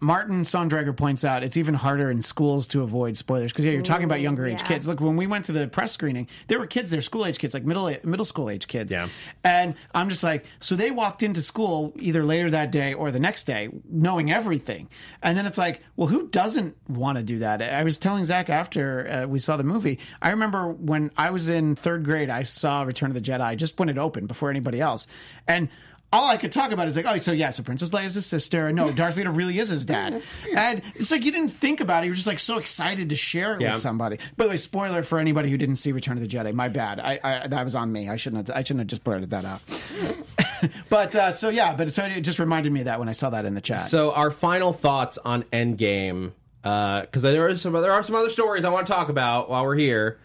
Martin 0.00 0.42
Sondrager 0.42 0.96
points 0.96 1.24
out 1.24 1.42
it's 1.42 1.56
even 1.56 1.74
harder 1.74 2.10
in 2.10 2.22
schools 2.22 2.66
to 2.68 2.82
avoid 2.82 3.16
spoilers 3.16 3.52
because 3.52 3.64
yeah, 3.64 3.72
you're 3.72 3.82
talking 3.82 4.04
about 4.04 4.20
younger 4.20 4.46
age 4.46 4.60
yeah. 4.60 4.66
kids. 4.66 4.88
Look, 4.88 5.00
when 5.00 5.16
we 5.16 5.26
went 5.26 5.46
to 5.46 5.52
the 5.52 5.68
press 5.68 5.92
screening, 5.92 6.28
there 6.46 6.58
were 6.58 6.66
kids 6.66 6.90
there, 6.90 7.02
school 7.02 7.26
age 7.26 7.38
kids, 7.38 7.54
like 7.54 7.64
middle 7.64 7.94
middle 8.04 8.24
school 8.24 8.50
age 8.50 8.66
kids. 8.66 8.92
Yeah. 8.92 9.08
and 9.44 9.74
I'm 9.94 10.08
just 10.08 10.22
like, 10.22 10.44
so 10.60 10.74
they 10.76 10.90
walked 10.90 11.22
into 11.22 11.42
school 11.42 11.92
either 11.96 12.24
later 12.24 12.50
that 12.50 12.72
day 12.72 12.94
or 12.94 13.10
the 13.10 13.20
next 13.20 13.44
day, 13.44 13.68
knowing 13.88 14.30
everything, 14.32 14.88
and 15.22 15.36
then 15.36 15.46
it's 15.46 15.58
like, 15.58 15.82
well, 15.96 16.08
who 16.08 16.28
doesn't 16.28 16.76
want 16.88 17.18
to 17.18 17.24
do 17.24 17.40
that? 17.40 17.62
I 17.62 17.82
was 17.82 17.98
telling 17.98 18.24
Zach 18.24 18.48
after 18.48 19.08
uh, 19.08 19.26
we 19.26 19.38
saw 19.38 19.56
the 19.56 19.64
movie. 19.64 19.98
I 20.22 20.30
remember 20.30 20.68
when 20.68 21.10
I 21.16 21.30
was 21.30 21.48
in 21.48 21.76
third 21.76 22.04
grade, 22.04 22.30
I 22.30 22.42
saw 22.42 22.82
Return 22.82 23.10
of 23.10 23.14
the 23.14 23.20
Jedi 23.20 23.56
just 23.56 23.78
when 23.78 23.88
it 23.88 23.98
opened 23.98 24.28
before 24.28 24.50
anybody 24.50 24.80
else, 24.80 25.06
and 25.46 25.68
all 26.12 26.28
I 26.30 26.38
could 26.38 26.52
talk 26.52 26.72
about 26.72 26.88
is 26.88 26.96
like, 26.96 27.04
oh, 27.06 27.18
so 27.18 27.32
yeah, 27.32 27.50
so 27.50 27.62
Princess 27.62 27.90
Leia's 27.90 28.14
his 28.14 28.24
sister. 28.24 28.72
No, 28.72 28.90
Darth 28.92 29.16
Vader 29.16 29.30
really 29.30 29.58
is 29.58 29.68
his 29.68 29.84
dad. 29.84 30.22
And 30.56 30.80
it's 30.94 31.10
like 31.10 31.24
you 31.24 31.30
didn't 31.32 31.50
think 31.50 31.80
about 31.80 32.02
it. 32.02 32.06
You 32.06 32.12
were 32.12 32.16
just 32.16 32.26
like 32.26 32.38
so 32.38 32.58
excited 32.58 33.10
to 33.10 33.16
share 33.16 33.54
it 33.56 33.60
Yeah. 33.60 33.72
with 33.72 33.82
somebody. 33.82 34.18
By 34.36 34.44
the 34.44 34.50
way, 34.50 34.56
spoiler 34.56 35.02
for 35.02 35.18
anybody 35.18 35.50
who 35.50 35.58
didn't 35.58 35.76
see 35.76 35.92
Return 35.92 36.16
of 36.16 36.22
the 36.22 36.28
Jedi. 36.28 36.54
My 36.54 36.68
bad. 36.68 36.98
I, 37.00 37.20
I 37.22 37.46
that 37.48 37.64
was 37.64 37.74
on 37.74 37.92
me. 37.92 38.08
I 38.08 38.16
shouldn't 38.16 38.48
have. 38.48 38.56
I 38.56 38.62
shouldn't 38.62 38.80
have 38.80 38.86
just 38.88 39.04
blurted 39.04 39.30
that 39.30 39.44
out. 39.44 39.60
but 40.88 41.14
uh, 41.14 41.32
so 41.32 41.50
yeah, 41.50 41.74
but 41.74 41.92
so 41.92 42.04
it 42.04 42.22
just 42.22 42.38
reminded 42.38 42.72
me 42.72 42.80
of 42.80 42.86
that 42.86 42.98
when 42.98 43.08
I 43.08 43.12
saw 43.12 43.30
that 43.30 43.44
in 43.44 43.54
the 43.54 43.60
chat. 43.60 43.88
So 43.88 44.12
our 44.12 44.30
final 44.30 44.72
thoughts 44.72 45.18
on 45.18 45.42
Endgame, 45.52 46.32
because 46.62 47.22
there 47.22 47.46
are 47.46 47.54
some 47.56 47.74
there 47.74 47.92
are 47.92 48.02
some 48.02 48.14
other 48.14 48.30
stories 48.30 48.64
I 48.64 48.70
want 48.70 48.86
to 48.86 48.92
talk 48.92 49.08
about 49.10 49.50
while 49.50 49.64
we're 49.64 49.76
here. 49.76 50.18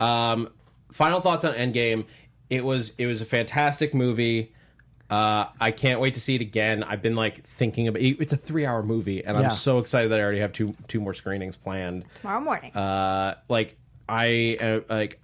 Um, 0.00 0.48
final 0.90 1.20
thoughts 1.20 1.44
on 1.44 1.52
Endgame. 1.54 2.06
It 2.48 2.64
was 2.64 2.94
it 2.96 3.06
was 3.06 3.20
a 3.20 3.26
fantastic 3.26 3.94
movie. 3.94 4.54
Uh, 5.10 5.46
I 5.58 5.70
can't 5.70 6.00
wait 6.00 6.14
to 6.14 6.20
see 6.20 6.34
it 6.34 6.40
again. 6.42 6.82
I've 6.82 7.00
been 7.00 7.16
like 7.16 7.46
thinking 7.46 7.88
about 7.88 8.02
it's 8.02 8.32
a 8.32 8.36
three 8.36 8.66
hour 8.66 8.82
movie, 8.82 9.24
and 9.24 9.38
Yeah. 9.38 9.44
I'm 9.44 9.50
so 9.50 9.78
excited 9.78 10.10
that 10.10 10.20
I 10.20 10.22
already 10.22 10.40
have 10.40 10.52
two 10.52 10.74
two 10.86 11.00
more 11.00 11.14
screenings 11.14 11.56
planned. 11.56 12.04
Tomorrow 12.20 12.40
morning. 12.40 12.72
Uh, 12.74 13.36
like 13.48 13.76
I 14.08 14.58
uh, 14.60 14.80
like 14.94 15.20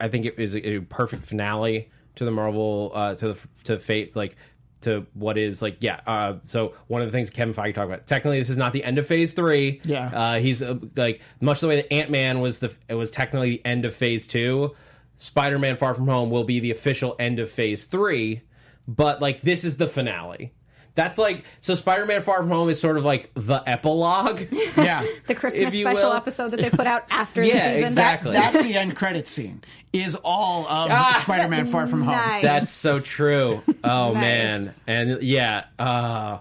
I 0.00 0.08
think 0.08 0.26
it 0.26 0.38
is 0.38 0.54
a, 0.54 0.68
a 0.76 0.80
perfect 0.82 1.24
finale 1.24 1.90
to 2.16 2.24
the 2.24 2.30
Marvel 2.30 2.92
uh, 2.94 3.14
to 3.16 3.32
the 3.32 3.48
to 3.64 3.78
Fate 3.78 4.14
like 4.14 4.36
to 4.82 5.04
what 5.14 5.36
is 5.36 5.62
like 5.62 5.78
yeah. 5.80 6.00
Uh, 6.06 6.36
so 6.44 6.74
one 6.86 7.02
of 7.02 7.08
the 7.08 7.12
things 7.12 7.28
Kevin 7.30 7.54
Feige 7.54 7.74
talked 7.74 7.86
about 7.88 8.06
technically 8.06 8.38
this 8.38 8.50
is 8.50 8.56
not 8.56 8.72
the 8.72 8.84
end 8.84 8.98
of 8.98 9.06
Phase 9.06 9.32
three. 9.32 9.80
Yeah. 9.84 10.10
uh, 10.14 10.38
he's 10.38 10.62
uh, 10.62 10.78
like 10.94 11.20
much 11.40 11.58
the 11.60 11.66
way 11.68 11.76
that 11.76 11.92
Ant 11.92 12.10
Man 12.10 12.40
was 12.40 12.60
the 12.60 12.72
it 12.88 12.94
was 12.94 13.10
technically 13.10 13.50
the 13.50 13.66
end 13.66 13.84
of 13.84 13.94
Phase 13.94 14.26
two. 14.28 14.76
Spider 15.16 15.58
Man 15.58 15.74
Far 15.76 15.94
From 15.94 16.06
Home 16.06 16.30
will 16.30 16.44
be 16.44 16.60
the 16.60 16.70
official 16.70 17.16
end 17.18 17.38
of 17.38 17.48
Phase 17.50 17.84
three, 17.84 18.42
but 18.88 19.20
like 19.20 19.42
this 19.42 19.64
is 19.64 19.76
the 19.76 19.86
finale. 19.86 20.52
That's 20.96 21.18
like 21.18 21.44
so. 21.60 21.74
Spider-Man: 21.74 22.22
Far 22.22 22.38
From 22.38 22.50
Home 22.50 22.68
is 22.68 22.78
sort 22.80 22.96
of 22.96 23.04
like 23.04 23.28
the 23.34 23.60
epilogue. 23.66 24.42
yeah. 24.76 25.04
the 25.26 25.34
Christmas 25.34 25.74
special 25.74 26.10
will. 26.10 26.12
episode 26.16 26.52
that 26.52 26.60
they 26.60 26.70
put 26.70 26.86
out 26.86 27.04
after 27.10 27.42
Yeah, 27.44 27.54
the 27.54 27.74
season. 27.74 27.88
exactly. 27.88 28.32
That's 28.32 28.62
the 28.62 28.74
end 28.76 28.94
credit 28.94 29.26
scene. 29.26 29.64
Is 29.92 30.14
all 30.14 30.62
of 30.68 30.90
Ah! 30.92 31.16
Spider-Man 31.20 31.66
Far 31.66 31.88
From 31.88 32.02
Home. 32.02 32.42
That's 32.42 32.70
so 32.70 33.00
true. 33.00 33.60
Oh 33.82 34.12
Nice. 34.12 34.20
man, 34.20 34.74
and 34.86 35.22
yeah, 35.24 35.64
uh, 35.80 36.38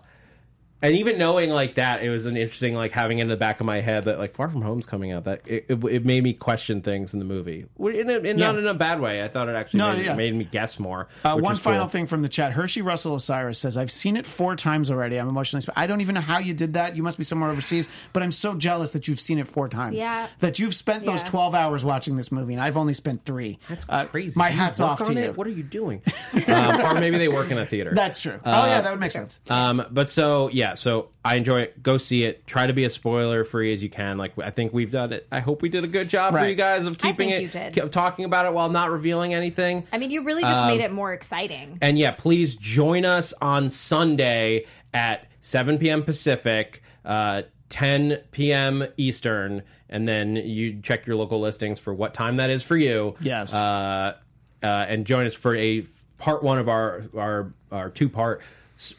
and 0.84 0.94
even 0.96 1.18
knowing 1.18 1.50
like 1.50 1.76
that, 1.76 2.04
it 2.04 2.10
was 2.10 2.28
an 2.28 2.38
interesting 2.38 2.76
like 2.76 2.92
having 2.92 3.18
in 3.20 3.28
the 3.28 3.36
back 3.36 3.60
of 3.60 3.66
my 3.66 3.82
head 3.82 4.06
that 4.06 4.20
like 4.20 4.36
Far 4.36 4.50
From 4.50 4.62
Home's 4.62 4.86
coming 4.86 5.12
out. 5.12 5.24
That 5.24 5.42
it, 5.48 5.66
it, 5.70 5.84
it 5.86 6.06
made 6.06 6.24
me 6.24 6.34
question 6.34 6.82
things 6.84 7.14
in 7.14 7.20
the 7.20 7.26
movie, 7.26 7.66
in 7.80 8.10
a, 8.10 8.18
in, 8.20 8.38
not 8.38 8.56
in 8.58 8.68
a 8.68 8.74
bad 8.76 9.00
way. 9.02 9.24
I 9.24 9.28
thought 9.28 9.50
it 9.50 9.56
actually 9.56 9.80
No, 9.80 9.94
made, 9.94 10.06
yeah. 10.06 10.14
made 10.16 10.36
me 10.36 10.44
guess 10.44 10.78
more. 10.80 11.08
Uh, 11.26 11.38
one 11.38 11.54
is 11.54 11.60
cool. 11.60 11.72
final 11.74 11.88
thing 11.88 12.06
from 12.06 12.22
the 12.22 12.30
chat. 12.30 12.52
Hershey 12.52 12.82
Russell 12.84 13.16
Osiris 13.16 13.58
says, 13.58 13.78
I've 13.78 13.92
seen 13.92 14.18
it 14.18 14.26
four 14.26 14.56
times 14.56 14.92
already. 14.92 15.18
I'm 15.18 15.30
emotionally. 15.30 15.62
Sp- 15.64 15.74
I 15.76 15.88
don't 15.88 16.02
even 16.02 16.14
know 16.16 16.22
how 16.22 16.38
you 16.40 16.54
did 16.54 16.74
that. 16.74 16.96
You 16.96 17.02
must 17.04 17.18
be 17.18 17.24
somewhere 17.24 17.50
overseas. 17.50 17.88
But 18.12 18.22
I'm 18.24 18.32
so 18.34 18.54
jealous 18.56 18.92
that 18.92 19.08
you've 19.08 19.20
seen 19.22 19.40
it 19.40 19.48
four 19.48 19.70
times. 19.70 19.96
Yeah. 19.96 20.28
That 20.42 20.60
you've 20.60 20.76
spent 20.76 21.06
those 21.06 21.24
12 21.24 21.56
hours 21.56 21.86
watching 21.86 22.18
this 22.18 22.32
movie, 22.32 22.54
and 22.54 22.62
I've 22.62 22.76
only 22.78 22.94
spent 22.94 23.24
three. 23.26 23.60
That's 23.70 23.86
Uh, 23.88 24.06
crazy. 24.06 24.34
My 24.38 24.50
hat's 24.50 24.80
off 24.82 25.00
to 25.00 25.06
on 25.06 25.16
you. 25.18 25.24
it? 25.24 25.38
What 25.38 25.48
are 25.48 25.52
you 25.52 25.64
doing? 25.64 26.02
um, 26.48 26.82
or 26.82 26.96
maybe 26.96 27.18
they 27.18 27.30
work 27.30 27.50
in 27.52 27.58
a 27.58 27.66
theater. 27.66 27.94
That's 27.96 28.22
true. 28.22 28.40
oh, 28.44 28.66
yeah, 28.66 28.82
that 28.82 28.92
would 28.92 29.00
make 29.00 29.12
sense. 29.12 29.40
Um, 29.50 29.86
but 29.92 30.10
so 30.10 30.50
yeah, 30.50 30.73
so 30.76 31.10
I 31.24 31.36
enjoy 31.36 31.62
it. 31.62 31.84
Go 31.84 31.98
see 31.98 32.24
it. 32.24 32.46
Try 32.48 32.68
to 32.68 32.74
be 32.74 32.86
as 32.86 32.94
spoiler 32.94 33.44
free 33.44 33.74
as 33.74 33.82
you 33.82 33.90
can. 33.90 34.18
Like 34.18 34.38
I 34.40 34.50
think 34.50 34.74
we've 34.74 34.92
done 34.92 35.14
it. 35.14 35.28
I 35.32 35.40
hope 35.40 35.62
we 35.62 35.70
did 35.70 35.84
a 35.84 35.88
good 35.88 36.10
job 36.10 36.34
for 36.34 36.48
you 36.48 36.56
guys 36.56 36.86
of 36.86 36.96
I 36.96 37.08
keeping 37.08 37.30
think 37.30 37.34
it, 37.34 37.42
you 37.44 37.48
did. 37.50 37.74
kept 37.74 37.92
talking 37.92 38.26
about 38.26 38.46
it 38.46 38.54
while 38.54 38.70
not 38.70 38.92
revealing 38.92 39.34
anything. 39.34 39.88
I 39.92 39.98
mean, 39.98 40.12
you 40.12 40.24
really 40.24 40.42
just 40.42 40.66
made 40.68 40.82
it 40.82 40.92
more 40.92 41.14
exciting. 41.14 41.78
And 41.82 41.98
yeah, 41.98 42.12
please 42.12 42.56
join 42.56 43.06
us 43.06 43.34
on 43.42 43.70
Sunday 43.70 44.66
at 44.94 45.28
7 45.42 45.78
p.m. 45.78 46.04
Pacific, 46.04 46.84
uh, 47.06 47.44
10 47.70 48.18
p.m. 48.32 48.86
Eastern, 48.98 49.64
and 49.90 50.08
then 50.08 50.36
you 50.36 50.80
check 50.82 51.06
your 51.06 51.16
local 51.16 51.40
listings 51.40 51.80
for 51.80 51.94
what 51.94 52.14
time 52.14 52.38
that 52.38 52.50
is 52.50 52.64
for 52.64 52.78
you. 52.78 53.16
Yes. 53.20 53.54
Uh, 53.54 54.16
uh, 54.62 54.86
and 54.88 55.06
join 55.06 55.26
us 55.26 55.34
for 55.34 55.56
a 55.56 55.86
part 56.18 56.42
one 56.42 56.58
of 56.58 56.70
our 56.70 57.04
our, 57.18 57.54
our 57.72 57.90
two 57.90 58.08
part 58.08 58.42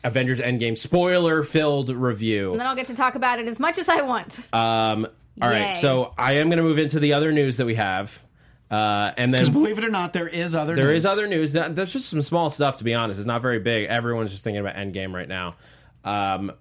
Avengers 0.02 0.40
Endgame 0.40 0.76
spoiler 0.78 1.42
filled 1.42 1.90
review. 1.90 2.52
And 2.52 2.60
then 2.60 2.66
I'll 2.66 2.76
get 2.76 2.86
to 2.86 2.94
talk 2.94 3.14
about 3.14 3.38
it 3.38 3.48
as 3.48 3.58
much 3.60 3.78
as 3.78 3.88
I 3.88 4.02
want. 4.02 4.38
Um, 4.54 5.06
all 5.42 5.48
right, 5.48 5.74
Yay. 5.74 5.80
so 5.80 6.14
I 6.16 6.34
am 6.34 6.46
going 6.48 6.58
to 6.58 6.62
move 6.62 6.78
into 6.78 7.00
the 7.00 7.12
other 7.14 7.32
news 7.32 7.56
that 7.56 7.66
we 7.66 7.74
have. 7.74 8.22
Uh, 8.70 9.12
and 9.16 9.32
then 9.34 9.52
believe 9.52 9.78
it 9.78 9.84
or 9.84 9.90
not, 9.90 10.12
there 10.12 10.26
is 10.28 10.54
other 10.54 10.74
There 10.74 10.86
news. 10.86 11.04
is 11.04 11.06
other 11.06 11.26
news. 11.26 11.52
That- 11.52 11.74
There's 11.76 11.92
just 11.92 12.08
some 12.08 12.22
small 12.22 12.50
stuff, 12.50 12.78
to 12.78 12.84
be 12.84 12.94
honest. 12.94 13.18
It's 13.20 13.26
not 13.26 13.42
very 13.42 13.58
big. 13.58 13.88
Everyone's 13.88 14.30
just 14.30 14.42
thinking 14.44 14.60
about 14.60 14.76
Endgame 14.76 15.12
right 15.12 15.28
now. 15.28 15.56
Um, 16.04 16.52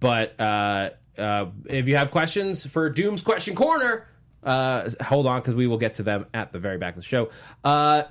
but 0.00 0.38
uh, 0.40 0.90
uh, 1.18 1.46
if 1.66 1.88
you 1.88 1.96
have 1.96 2.10
questions 2.10 2.64
for 2.64 2.88
Doom's 2.90 3.22
Question 3.22 3.54
Corner, 3.54 4.06
uh, 4.44 4.88
hold 5.02 5.26
on 5.26 5.40
because 5.40 5.54
we 5.54 5.66
will 5.66 5.78
get 5.78 5.94
to 5.94 6.02
them 6.02 6.26
at 6.32 6.52
the 6.52 6.58
very 6.58 6.78
back 6.78 6.94
of 6.94 7.02
the 7.02 7.06
show. 7.06 7.30
Uh, 7.64 8.04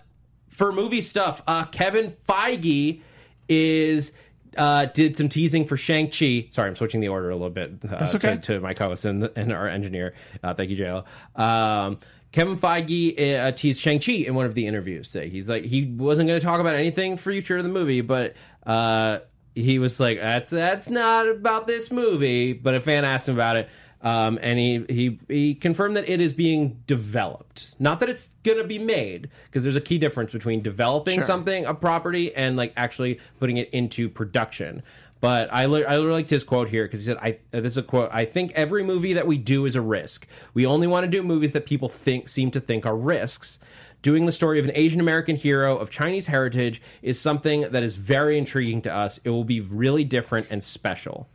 for 0.50 0.72
movie 0.72 1.02
stuff, 1.02 1.42
uh, 1.48 1.64
Kevin 1.66 2.14
Feige 2.28 3.02
is. 3.48 4.12
Uh, 4.58 4.86
did 4.86 5.16
some 5.16 5.30
teasing 5.30 5.66
for 5.66 5.78
Shang 5.78 6.10
Chi. 6.10 6.48
Sorry, 6.50 6.70
I'm 6.70 6.76
switching 6.76 7.02
the 7.02 7.10
order 7.10 7.30
a 7.30 7.36
little 7.36 7.50
bit. 7.50 7.74
Uh, 7.84 8.00
That's 8.00 8.16
okay. 8.16 8.36
To, 8.36 8.42
to 8.42 8.60
my 8.60 8.74
co-host 8.74 9.06
and, 9.06 9.30
and 9.36 9.52
our 9.54 9.68
engineer. 9.68 10.14
Uh, 10.44 10.54
thank 10.54 10.70
you, 10.70 10.78
JL. 10.78 11.06
Um, 11.40 12.00
Kevin 12.32 12.58
Feige 12.58 13.40
uh, 13.40 13.52
teased 13.52 13.80
Shang 13.80 14.00
Chi 14.00 14.12
in 14.14 14.36
one 14.36 14.46
of 14.46 14.54
the 14.54 14.68
interviews. 14.68 15.12
Today. 15.12 15.30
He's 15.30 15.50
like 15.50 15.64
he 15.64 15.86
wasn't 15.86 16.28
going 16.28 16.40
to 16.40 16.46
talk 16.46 16.60
about 16.60 16.76
anything 16.76 17.18
future 17.18 17.58
of 17.58 17.64
the 17.64 17.70
movie, 17.70 18.02
but 18.02 18.36
uh, 18.66 19.20
he 19.56 19.80
was 19.80 20.00
like, 20.00 20.20
"That's 20.20 20.52
that's 20.52 20.90
not 20.90 21.28
about 21.28 21.68
this 21.68 21.92
movie." 21.92 22.54
But 22.54 22.76
a 22.76 22.82
fan 22.82 23.06
asked 23.06 23.28
him 23.28 23.36
about 23.36 23.58
it, 23.58 23.70
um, 24.08 24.40
and 24.42 24.58
he 24.58 24.86
he 24.90 25.20
he 25.28 25.56
confirmed 25.56 25.96
that 25.98 26.08
it 26.08 26.22
is 26.22 26.32
being 26.34 26.82
developed, 26.88 27.76
not 27.80 28.00
that 28.00 28.10
it's 28.10 28.32
going 28.44 28.58
to 28.58 28.64
be 28.64 28.80
made, 28.80 29.30
because 29.46 29.64
there's 29.64 29.76
a 29.76 29.82
key 29.82 29.98
difference 29.98 30.32
between 30.32 30.62
developing 30.62 31.16
Sure. 31.16 31.24
something, 31.24 31.66
a 31.66 31.74
property, 31.74 32.34
and 32.34 32.56
like 32.56 32.72
actually 32.78 33.20
putting 33.40 33.58
it 33.58 33.70
into 33.72 34.08
production. 34.10 34.82
But 35.20 35.50
I, 35.52 35.66
li- 35.66 35.84
I 35.84 35.96
really 35.96 36.12
liked 36.12 36.30
his 36.30 36.44
quote 36.44 36.70
here 36.70 36.86
because 36.86 37.02
he 37.02 37.06
said, 37.08 37.18
"I 37.18 37.40
uh, 37.54 37.62
this 37.62 37.74
is 37.74 37.78
a 37.80 37.84
quote. 37.84 38.10
I 38.14 38.26
think 38.26 38.52
every 38.54 38.84
movie 38.84 39.14
that 39.14 39.28
we 39.28 39.38
do 39.38 39.66
is 39.66 39.76
a 39.76 39.82
risk. 39.82 40.28
We 40.54 40.66
only 40.66 40.88
want 40.88 41.04
to 41.06 41.10
do 41.10 41.24
movies 41.24 41.52
that 41.54 41.66
people 41.66 41.90
think 41.90 42.30
seem 42.30 42.52
to 42.52 42.60
think 42.62 42.86
are 42.86 42.96
risks. 42.96 43.60
Doing 44.04 44.28
the 44.28 44.32
story 44.32 44.60
of 44.60 44.66
an 44.66 44.72
Asian 44.76 45.02
American 45.02 45.36
hero 45.36 45.76
of 45.76 45.90
Chinese 45.90 46.28
heritage 46.28 46.82
is 47.02 47.20
something 47.20 47.62
that 47.72 47.82
is 47.82 47.96
very 47.96 48.38
intriguing 48.38 48.82
to 48.84 48.94
us. 48.94 49.20
It 49.24 49.32
will 49.32 49.44
be 49.44 49.60
really 49.60 50.04
different 50.04 50.48
and 50.50 50.64
special." 50.64 51.28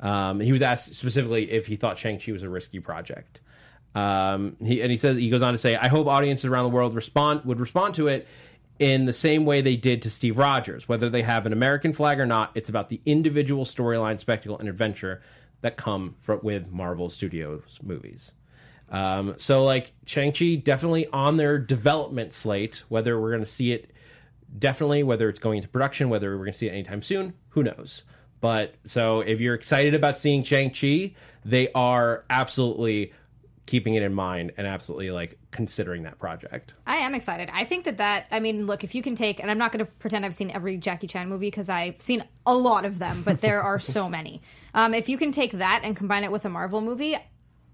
Um, 0.00 0.40
he 0.40 0.52
was 0.52 0.62
asked 0.62 0.94
specifically 0.94 1.50
if 1.50 1.66
he 1.66 1.76
thought 1.76 1.98
Shang 1.98 2.18
Chi 2.18 2.32
was 2.32 2.42
a 2.42 2.48
risky 2.48 2.80
project. 2.80 3.40
Um, 3.94 4.56
he 4.60 4.80
and 4.80 4.90
he 4.90 4.96
says 4.96 5.16
he 5.16 5.30
goes 5.30 5.42
on 5.42 5.52
to 5.52 5.58
say, 5.58 5.76
"I 5.76 5.88
hope 5.88 6.06
audiences 6.06 6.46
around 6.46 6.64
the 6.64 6.70
world 6.70 6.94
respond 6.94 7.44
would 7.44 7.60
respond 7.60 7.94
to 7.96 8.08
it." 8.08 8.26
In 8.78 9.04
the 9.04 9.12
same 9.12 9.44
way 9.44 9.60
they 9.60 9.76
did 9.76 10.00
to 10.02 10.10
Steve 10.10 10.38
Rogers, 10.38 10.88
whether 10.88 11.10
they 11.10 11.20
have 11.20 11.44
an 11.44 11.52
American 11.52 11.92
flag 11.92 12.18
or 12.18 12.24
not, 12.24 12.50
it's 12.54 12.70
about 12.70 12.88
the 12.88 12.98
individual 13.04 13.66
storyline, 13.66 14.18
spectacle, 14.18 14.58
and 14.58 14.70
adventure 14.70 15.20
that 15.60 15.76
come 15.76 16.16
with 16.42 16.70
Marvel 16.70 17.10
Studios 17.10 17.78
movies. 17.82 18.32
Um, 18.88 19.34
so, 19.36 19.64
like 19.64 19.92
Shang-Chi, 20.06 20.62
definitely 20.64 21.06
on 21.08 21.36
their 21.36 21.58
development 21.58 22.32
slate. 22.32 22.82
Whether 22.88 23.20
we're 23.20 23.30
going 23.30 23.44
to 23.44 23.50
see 23.50 23.72
it, 23.72 23.90
definitely, 24.58 25.02
whether 25.02 25.28
it's 25.28 25.38
going 25.38 25.58
into 25.58 25.68
production, 25.68 26.08
whether 26.08 26.30
we're 26.30 26.44
going 26.44 26.52
to 26.52 26.58
see 26.58 26.68
it 26.68 26.72
anytime 26.72 27.02
soon, 27.02 27.34
who 27.50 27.62
knows? 27.62 28.02
But 28.40 28.74
so 28.84 29.20
if 29.20 29.40
you're 29.40 29.54
excited 29.54 29.94
about 29.94 30.16
seeing 30.18 30.42
Shang 30.44 30.70
Chi, 30.70 31.12
they 31.44 31.70
are 31.72 32.24
absolutely 32.30 33.12
keeping 33.66 33.94
it 33.94 34.02
in 34.02 34.12
mind 34.12 34.50
and 34.56 34.66
absolutely 34.66 35.10
like 35.12 35.38
considering 35.52 36.02
that 36.02 36.18
project. 36.18 36.74
I 36.86 36.96
am 36.96 37.14
excited. 37.14 37.48
I 37.52 37.64
think 37.64 37.84
that 37.84 37.98
that, 37.98 38.26
I 38.32 38.40
mean, 38.40 38.66
look, 38.66 38.82
if 38.82 38.94
you 38.96 39.02
can 39.02 39.14
take, 39.14 39.40
and 39.40 39.48
I'm 39.50 39.58
not 39.58 39.70
going 39.70 39.84
to 39.84 39.90
pretend 39.92 40.24
I've 40.24 40.34
seen 40.34 40.50
every 40.50 40.76
Jackie 40.76 41.06
Chan 41.06 41.28
movie 41.28 41.46
because 41.48 41.68
I've 41.68 42.00
seen 42.00 42.24
a 42.46 42.54
lot 42.54 42.84
of 42.84 42.98
them, 42.98 43.22
but 43.22 43.40
there 43.42 43.62
are 43.62 43.78
so 43.78 44.08
many. 44.16 44.42
Um, 44.74 44.92
if 44.94 45.08
you 45.08 45.16
can 45.18 45.30
take 45.30 45.52
that 45.52 45.82
and 45.84 45.94
combine 45.94 46.24
it 46.24 46.32
with 46.32 46.44
a 46.44 46.48
Marvel 46.48 46.80
movie, 46.80 47.16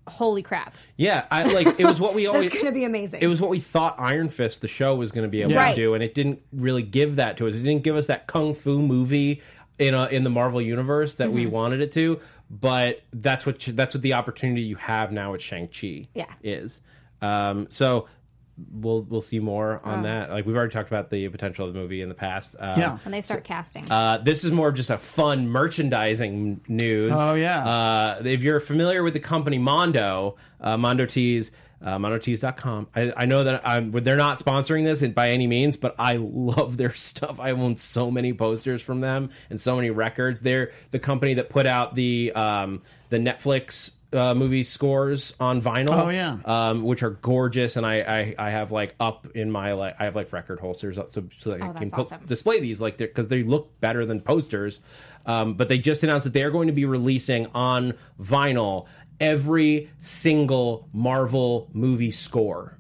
holy 0.07 0.43
crap. 0.43 0.75
Yeah, 0.97 1.25
I 1.31 1.45
like 1.45 1.81
it 1.81 1.87
was 1.87 1.99
what 1.99 2.15
we 2.15 2.25
That's 2.27 2.35
always 2.35 2.49
going 2.51 2.67
to 2.67 2.73
be 2.73 2.85
amazing. 2.85 3.23
it 3.23 3.27
was 3.27 3.41
what 3.41 3.51
we 3.51 3.59
thought 3.59 3.97
Iron 3.99 4.29
Fist 4.29 4.61
the 4.61 4.69
show 4.69 4.95
was 4.95 5.11
going 5.13 5.25
to 5.27 5.31
be 5.31 5.41
able 5.43 5.55
Right. 5.55 5.75
to 5.75 5.81
do 5.81 5.95
and 5.95 6.03
it 6.03 6.15
didn't 6.15 6.43
really 6.53 6.83
give 6.83 7.17
that 7.17 7.39
to 7.39 7.49
us. 7.49 7.55
It 7.55 7.63
didn't 7.63 7.83
give 7.85 7.97
us 7.97 8.07
that 8.07 8.27
kung 8.27 8.53
fu 8.55 8.81
movie 8.81 9.41
in 9.79 9.95
a, 9.95 10.07
in 10.07 10.25
the 10.25 10.31
Marvel 10.31 10.61
universe 10.63 11.15
that 11.17 11.29
Mm-hmm. 11.29 11.35
we 11.37 11.47
wanted 11.47 11.81
it 11.81 11.93
to, 11.93 12.21
but 12.51 13.01
that's 13.13 13.45
what 13.45 13.59
that's 13.61 13.95
what 13.95 14.03
the 14.03 14.15
opportunity 14.15 14.63
you 14.63 14.77
have 14.77 15.13
now 15.13 15.33
with 15.33 15.43
Shang-Chi 15.43 16.09
Yeah. 16.15 16.27
is. 16.43 16.81
Um 17.21 17.67
so 17.71 18.09
we'll 18.73 19.03
we'll 19.03 19.21
see 19.21 19.39
more 19.39 19.83
Oh. 19.85 19.91
on 19.91 20.03
that. 20.05 20.31
Like 20.31 20.47
we've 20.47 20.57
already 20.57 20.73
talked 20.73 20.89
about 20.89 21.11
the 21.11 21.29
potential 21.29 21.67
of 21.69 21.75
the 21.75 21.79
movie 21.81 22.01
in 22.01 22.09
the 22.09 22.15
past. 22.15 22.57
Uh, 22.59 22.75
Yeah. 22.79 22.99
when 23.05 23.13
they 23.13 23.21
start 23.21 23.45
casting. 23.45 23.91
uh, 23.91 24.17
this 24.19 24.45
is 24.45 24.51
more 24.53 24.69
of 24.69 24.75
just 24.77 24.89
a 24.89 24.97
fun 24.97 25.49
merchandising 25.49 26.63
news. 26.69 27.13
Oh, 27.15 27.35
yeah. 27.35 27.67
Uh, 27.67 28.23
if 28.25 28.43
you're 28.43 28.61
familiar 28.61 29.03
with 29.03 29.13
the 29.13 29.21
company 29.21 29.59
Mondo, 29.59 30.37
uh, 30.61 30.77
Mondo 30.79 31.05
Tees, 31.05 31.53
uh, 31.83 31.99
MondoTees.com. 31.99 32.89
I, 32.95 33.13
I 33.17 33.27
know 33.27 33.45
that 33.45 33.67
I'm, 33.67 33.91
they're 33.93 34.17
not 34.17 34.39
sponsoring 34.39 34.85
this 34.85 35.03
by 35.13 35.31
any 35.31 35.47
means, 35.47 35.77
but 35.77 35.95
I 35.99 36.17
love 36.17 36.77
their 36.77 36.95
stuff. 36.95 37.39
I 37.41 37.51
own 37.53 37.77
so 37.77 38.11
many 38.11 38.33
posters 38.33 38.83
from 38.83 39.01
them 39.01 39.31
and 39.51 39.61
so 39.61 39.77
many 39.77 39.91
records. 39.91 40.41
They're 40.43 40.73
the 40.91 40.99
company 40.99 41.35
that 41.35 41.49
put 41.51 41.67
out 41.67 41.95
the 41.95 42.33
um, 42.35 42.83
the 43.11 43.19
Netflix 43.19 43.93
uh, 44.13 44.35
movie 44.35 44.63
scores 44.63 45.35
on 45.41 45.61
vinyl. 45.61 45.91
Oh, 45.91 46.09
yeah. 46.09 46.39
um, 46.45 46.85
which 46.85 47.03
are 47.03 47.11
gorgeous, 47.11 47.77
and 47.77 47.85
I, 47.85 48.35
I 48.39 48.47
I 48.47 48.51
have 48.51 48.71
like 48.73 48.95
up 48.99 49.27
in 49.35 49.51
my 49.51 49.73
like 49.73 49.97
I 49.99 50.05
have 50.05 50.17
like 50.17 50.33
record 50.33 50.61
holsters 50.61 50.97
up 50.97 51.11
so 51.11 51.25
so 51.39 51.51
that 51.51 51.61
I 51.61 51.69
Oh, 51.69 51.73
can 51.73 51.89
that's 51.89 51.93
put, 51.93 52.01
awesome. 52.13 52.25
display 52.25 52.61
these 52.61 52.81
like 52.81 52.97
because 52.99 53.29
they 53.29 53.43
look 53.43 53.79
better 53.81 54.07
than 54.07 54.21
posters. 54.21 54.81
Um, 55.27 55.55
but 55.55 55.69
they 55.69 55.79
just 55.79 56.05
announced 56.05 56.23
that 56.23 56.33
they 56.35 56.45
are 56.45 56.53
going 56.53 56.69
to 56.69 56.73
be 56.73 56.85
releasing 56.85 57.47
on 57.49 57.95
vinyl 58.21 58.87
every 59.21 59.91
single 59.99 60.89
Marvel 60.93 61.69
movie 61.73 62.11
score 62.11 62.77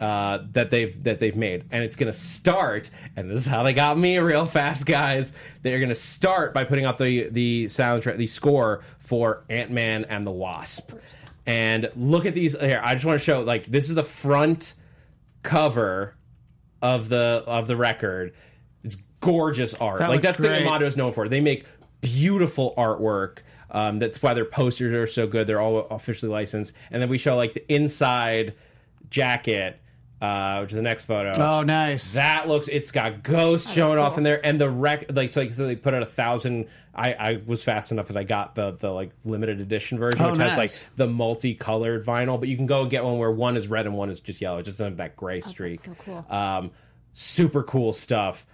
uh, 0.00 0.40
that 0.52 0.70
they've 0.70 1.02
that 1.04 1.18
they've 1.20 1.36
made, 1.36 1.64
and 1.70 1.82
it's 1.82 1.96
going 1.96 2.12
to 2.12 2.18
start. 2.18 2.90
And 3.16 3.30
this 3.30 3.40
is 3.40 3.46
how 3.46 3.62
they 3.62 3.72
got 3.72 3.98
me 3.98 4.18
real 4.18 4.46
fast, 4.46 4.86
guys. 4.86 5.32
They're 5.62 5.78
going 5.78 5.88
to 5.88 5.94
start 5.94 6.52
by 6.52 6.64
putting 6.64 6.84
out 6.84 6.98
the 6.98 7.28
the 7.30 7.66
soundtrack, 7.66 8.16
the 8.16 8.26
score 8.26 8.82
for 8.98 9.44
Ant 9.48 9.70
Man 9.70 10.04
and 10.04 10.26
the 10.26 10.30
Wasp. 10.30 10.92
And 11.46 11.90
look 11.96 12.26
at 12.26 12.34
these 12.34 12.58
here. 12.58 12.80
I 12.82 12.94
just 12.94 13.04
want 13.04 13.18
to 13.18 13.24
show 13.24 13.40
like 13.40 13.66
this 13.66 13.88
is 13.88 13.94
the 13.94 14.04
front 14.04 14.74
cover 15.42 16.14
of 16.82 17.08
the 17.08 17.44
of 17.46 17.66
the 17.66 17.76
record. 17.76 18.34
It's 18.84 18.96
gorgeous 19.20 19.72
art. 19.74 20.00
That 20.00 20.10
like 20.10 20.22
that's 20.22 20.38
the 20.38 20.44
thing 20.44 20.50
great. 20.50 20.64
that 20.64 20.70
Mondo 20.70 20.86
is 20.86 20.96
known 20.96 21.12
for. 21.12 21.28
They 21.28 21.40
make 21.40 21.64
beautiful 22.00 22.74
artwork. 22.76 23.38
Um, 23.70 23.98
that's 23.98 24.22
why 24.22 24.34
their 24.34 24.44
posters 24.44 24.92
are 24.92 25.06
so 25.06 25.26
good. 25.26 25.46
They're 25.46 25.60
all 25.60 25.86
officially 25.90 26.30
licensed. 26.30 26.72
And 26.90 27.02
then 27.02 27.08
we 27.08 27.18
show 27.18 27.36
like 27.36 27.54
the 27.54 27.72
inside 27.72 28.54
jacket, 29.10 29.78
uh, 30.20 30.60
which 30.60 30.72
is 30.72 30.76
the 30.76 30.82
next 30.82 31.04
photo. 31.04 31.34
Oh, 31.36 31.62
nice. 31.62 32.12
That 32.14 32.48
looks. 32.48 32.68
It's 32.68 32.90
got 32.90 33.22
ghosts 33.22 33.72
showing 33.72 33.98
off 33.98 34.16
in 34.18 34.24
there, 34.24 34.44
and 34.44 34.60
the 34.60 34.70
rec. 34.70 35.10
Like 35.12 35.30
so, 35.30 35.40
like, 35.42 35.52
so 35.52 35.66
they 35.66 35.76
put 35.76 35.94
out 35.94 36.02
a 36.02 36.06
thousand. 36.06 36.68
I, 36.94 37.12
I 37.12 37.42
was 37.44 37.62
fast 37.62 37.92
enough 37.92 38.08
that 38.08 38.16
I 38.16 38.22
got 38.24 38.54
the 38.54 38.70
the 38.72 38.90
like 38.90 39.10
limited 39.24 39.60
edition 39.60 39.98
version, 39.98 40.22
Oh, 40.22 40.30
which 40.30 40.40
has 40.40 40.56
like 40.56 40.72
the 40.96 41.06
multicolored 41.06 42.06
vinyl. 42.06 42.38
But 42.40 42.48
you 42.48 42.56
can 42.56 42.66
go 42.66 42.82
and 42.82 42.90
get 42.90 43.04
one 43.04 43.18
where 43.18 43.30
one 43.30 43.56
is 43.58 43.68
red 43.68 43.84
and 43.84 43.94
one 43.94 44.08
is 44.08 44.18
just 44.20 44.40
yellow. 44.40 44.58
It 44.58 44.62
just 44.62 44.78
doesn't 44.78 44.92
have 44.92 44.96
that 44.98 45.16
gray 45.16 45.42
streak. 45.42 45.84
so 45.84 45.94
cool. 46.04 46.24
Um, 46.30 46.70
super 47.12 47.62
cool 47.62 47.92
stuff. 47.92 48.46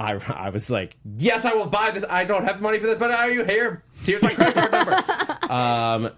I, 0.00 0.18
I 0.34 0.48
was 0.48 0.70
like, 0.70 0.96
yes, 1.18 1.44
I 1.44 1.52
will 1.52 1.66
buy 1.66 1.90
this. 1.90 2.06
I 2.08 2.24
don't 2.24 2.44
have 2.44 2.62
money 2.62 2.78
for 2.78 2.86
this, 2.86 2.98
but 2.98 3.10
are 3.10 3.30
you 3.30 3.44
here? 3.44 3.84
Here's 4.00 4.22
my 4.22 4.32
credit 4.32 4.54
card 4.54 4.72
number. 4.72 4.94
um, 5.52 6.10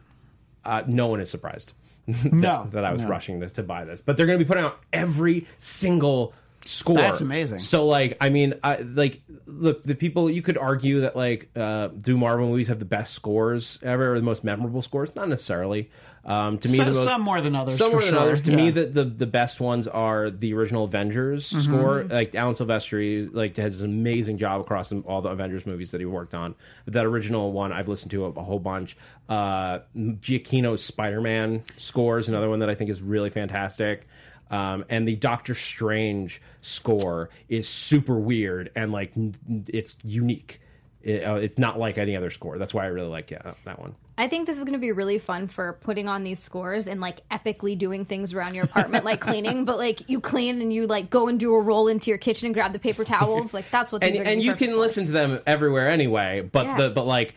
uh, 0.64 0.82
no 0.86 1.08
one 1.08 1.20
is 1.20 1.28
surprised 1.28 1.72
no. 2.06 2.68
that 2.70 2.84
I 2.84 2.92
was 2.92 3.02
no. 3.02 3.08
rushing 3.08 3.40
to, 3.40 3.50
to 3.50 3.64
buy 3.64 3.84
this. 3.84 4.00
But 4.00 4.16
they're 4.16 4.26
going 4.26 4.38
to 4.38 4.44
be 4.44 4.48
putting 4.48 4.62
out 4.62 4.78
every 4.92 5.48
single 5.58 6.32
score. 6.64 6.96
That's 6.96 7.20
amazing. 7.20 7.58
So 7.60 7.86
like, 7.86 8.16
I 8.20 8.28
mean, 8.28 8.54
I, 8.62 8.76
like, 8.78 9.22
look, 9.46 9.82
the 9.84 9.94
people 9.94 10.30
you 10.30 10.42
could 10.42 10.56
argue 10.58 11.00
that 11.00 11.16
like, 11.16 11.50
uh, 11.56 11.88
do 11.88 12.16
Marvel 12.16 12.48
movies 12.48 12.68
have 12.68 12.78
the 12.78 12.84
best 12.84 13.14
scores 13.14 13.78
ever 13.82 14.12
or 14.14 14.16
the 14.18 14.24
most 14.24 14.44
memorable 14.44 14.82
scores? 14.82 15.14
Not 15.16 15.28
necessarily. 15.28 15.90
Um, 16.24 16.58
to 16.58 16.68
me, 16.68 16.76
So- 16.76 16.84
most, 16.84 17.02
some 17.04 17.20
more 17.22 17.40
than 17.40 17.56
others, 17.56 17.76
Some 17.78 17.90
more 17.90 18.00
than 18.02 18.10
sure. 18.14 18.20
others. 18.22 18.40
To 18.42 18.50
Yeah. 18.52 18.56
me, 18.56 18.70
the, 18.70 18.84
the 18.86 19.04
the 19.04 19.26
best 19.26 19.60
ones 19.60 19.88
are 19.88 20.30
the 20.30 20.54
original 20.54 20.84
Avengers 20.84 21.50
Mm-hmm. 21.50 21.60
score. 21.60 22.04
Like 22.04 22.34
Alan 22.36 22.54
Silvestri, 22.54 23.28
like 23.32 23.56
has 23.56 23.80
an 23.80 23.90
amazing 23.90 24.38
job 24.38 24.60
across 24.60 24.92
all 24.92 25.20
the 25.20 25.30
Avengers 25.30 25.66
movies 25.66 25.90
that 25.90 26.00
he 26.00 26.04
worked 26.06 26.32
on. 26.34 26.54
But 26.84 26.94
that 26.94 27.06
original 27.06 27.50
one, 27.50 27.72
I've 27.72 27.88
listened 27.88 28.12
to 28.12 28.26
a, 28.26 28.28
a 28.30 28.42
whole 28.42 28.60
bunch. 28.60 28.96
Uh, 29.28 29.80
Giacchino's 29.96 30.84
Spider 30.84 31.20
Man 31.20 31.62
score 31.76 32.18
is 32.18 32.28
another 32.28 32.48
one 32.48 32.60
that 32.60 32.70
I 32.70 32.74
think 32.76 32.90
is 32.90 33.02
really 33.02 33.30
fantastic. 33.30 34.06
Um, 34.52 34.84
and 34.90 35.08
the 35.08 35.16
Doctor 35.16 35.54
Strange 35.54 36.40
score 36.60 37.30
is 37.48 37.66
super 37.68 38.18
weird 38.18 38.70
and 38.76 38.92
like 38.92 39.12
it's 39.68 39.96
unique. 40.04 40.60
It- 41.02 41.24
uh, 41.24 41.34
it's 41.36 41.58
not 41.58 41.78
like 41.78 41.98
any 41.98 42.14
other 42.16 42.30
score. 42.30 42.58
That's 42.58 42.72
why 42.74 42.84
I 42.84 42.88
really 42.88 43.08
like 43.08 43.30
yeah, 43.30 43.54
that 43.64 43.80
one. 43.80 43.94
I 44.18 44.28
think 44.28 44.46
this 44.46 44.58
is 44.58 44.64
going 44.64 44.74
to 44.74 44.78
be 44.78 44.92
really 44.92 45.18
fun 45.18 45.48
for 45.48 45.72
putting 45.72 46.06
on 46.06 46.22
these 46.22 46.38
scores 46.38 46.86
and 46.86 47.00
like 47.00 47.26
epically 47.30 47.76
doing 47.76 48.04
things 48.04 48.34
around 48.34 48.54
your 48.54 48.64
apartment, 48.64 49.04
like 49.06 49.20
cleaning. 49.20 49.64
But 49.72 49.78
like 49.78 50.08
you 50.08 50.20
clean 50.20 50.60
and 50.60 50.70
you 50.72 50.86
like 50.86 51.08
go 51.08 51.28
and 51.28 51.40
do 51.40 51.54
a 51.54 51.60
roll 51.60 51.88
into 51.88 52.10
your 52.10 52.18
kitchen 52.18 52.46
and 52.46 52.54
grab 52.54 52.74
the 52.74 52.78
paper 52.78 53.04
towels. 53.04 53.54
Like 53.54 53.64
that's 53.72 53.90
what 53.90 54.02
these 54.02 54.16
and 54.18 54.26
and 54.28 54.38
be 54.38 54.44
you 54.44 54.54
can 54.54 54.68
for. 54.70 54.76
listen 54.76 55.06
to 55.06 55.12
them 55.12 55.40
everywhere 55.46 55.88
anyway. 55.88 56.42
But 56.42 56.66
Yeah. 56.66 56.76
the 56.76 56.90
but 56.90 57.06
like. 57.06 57.34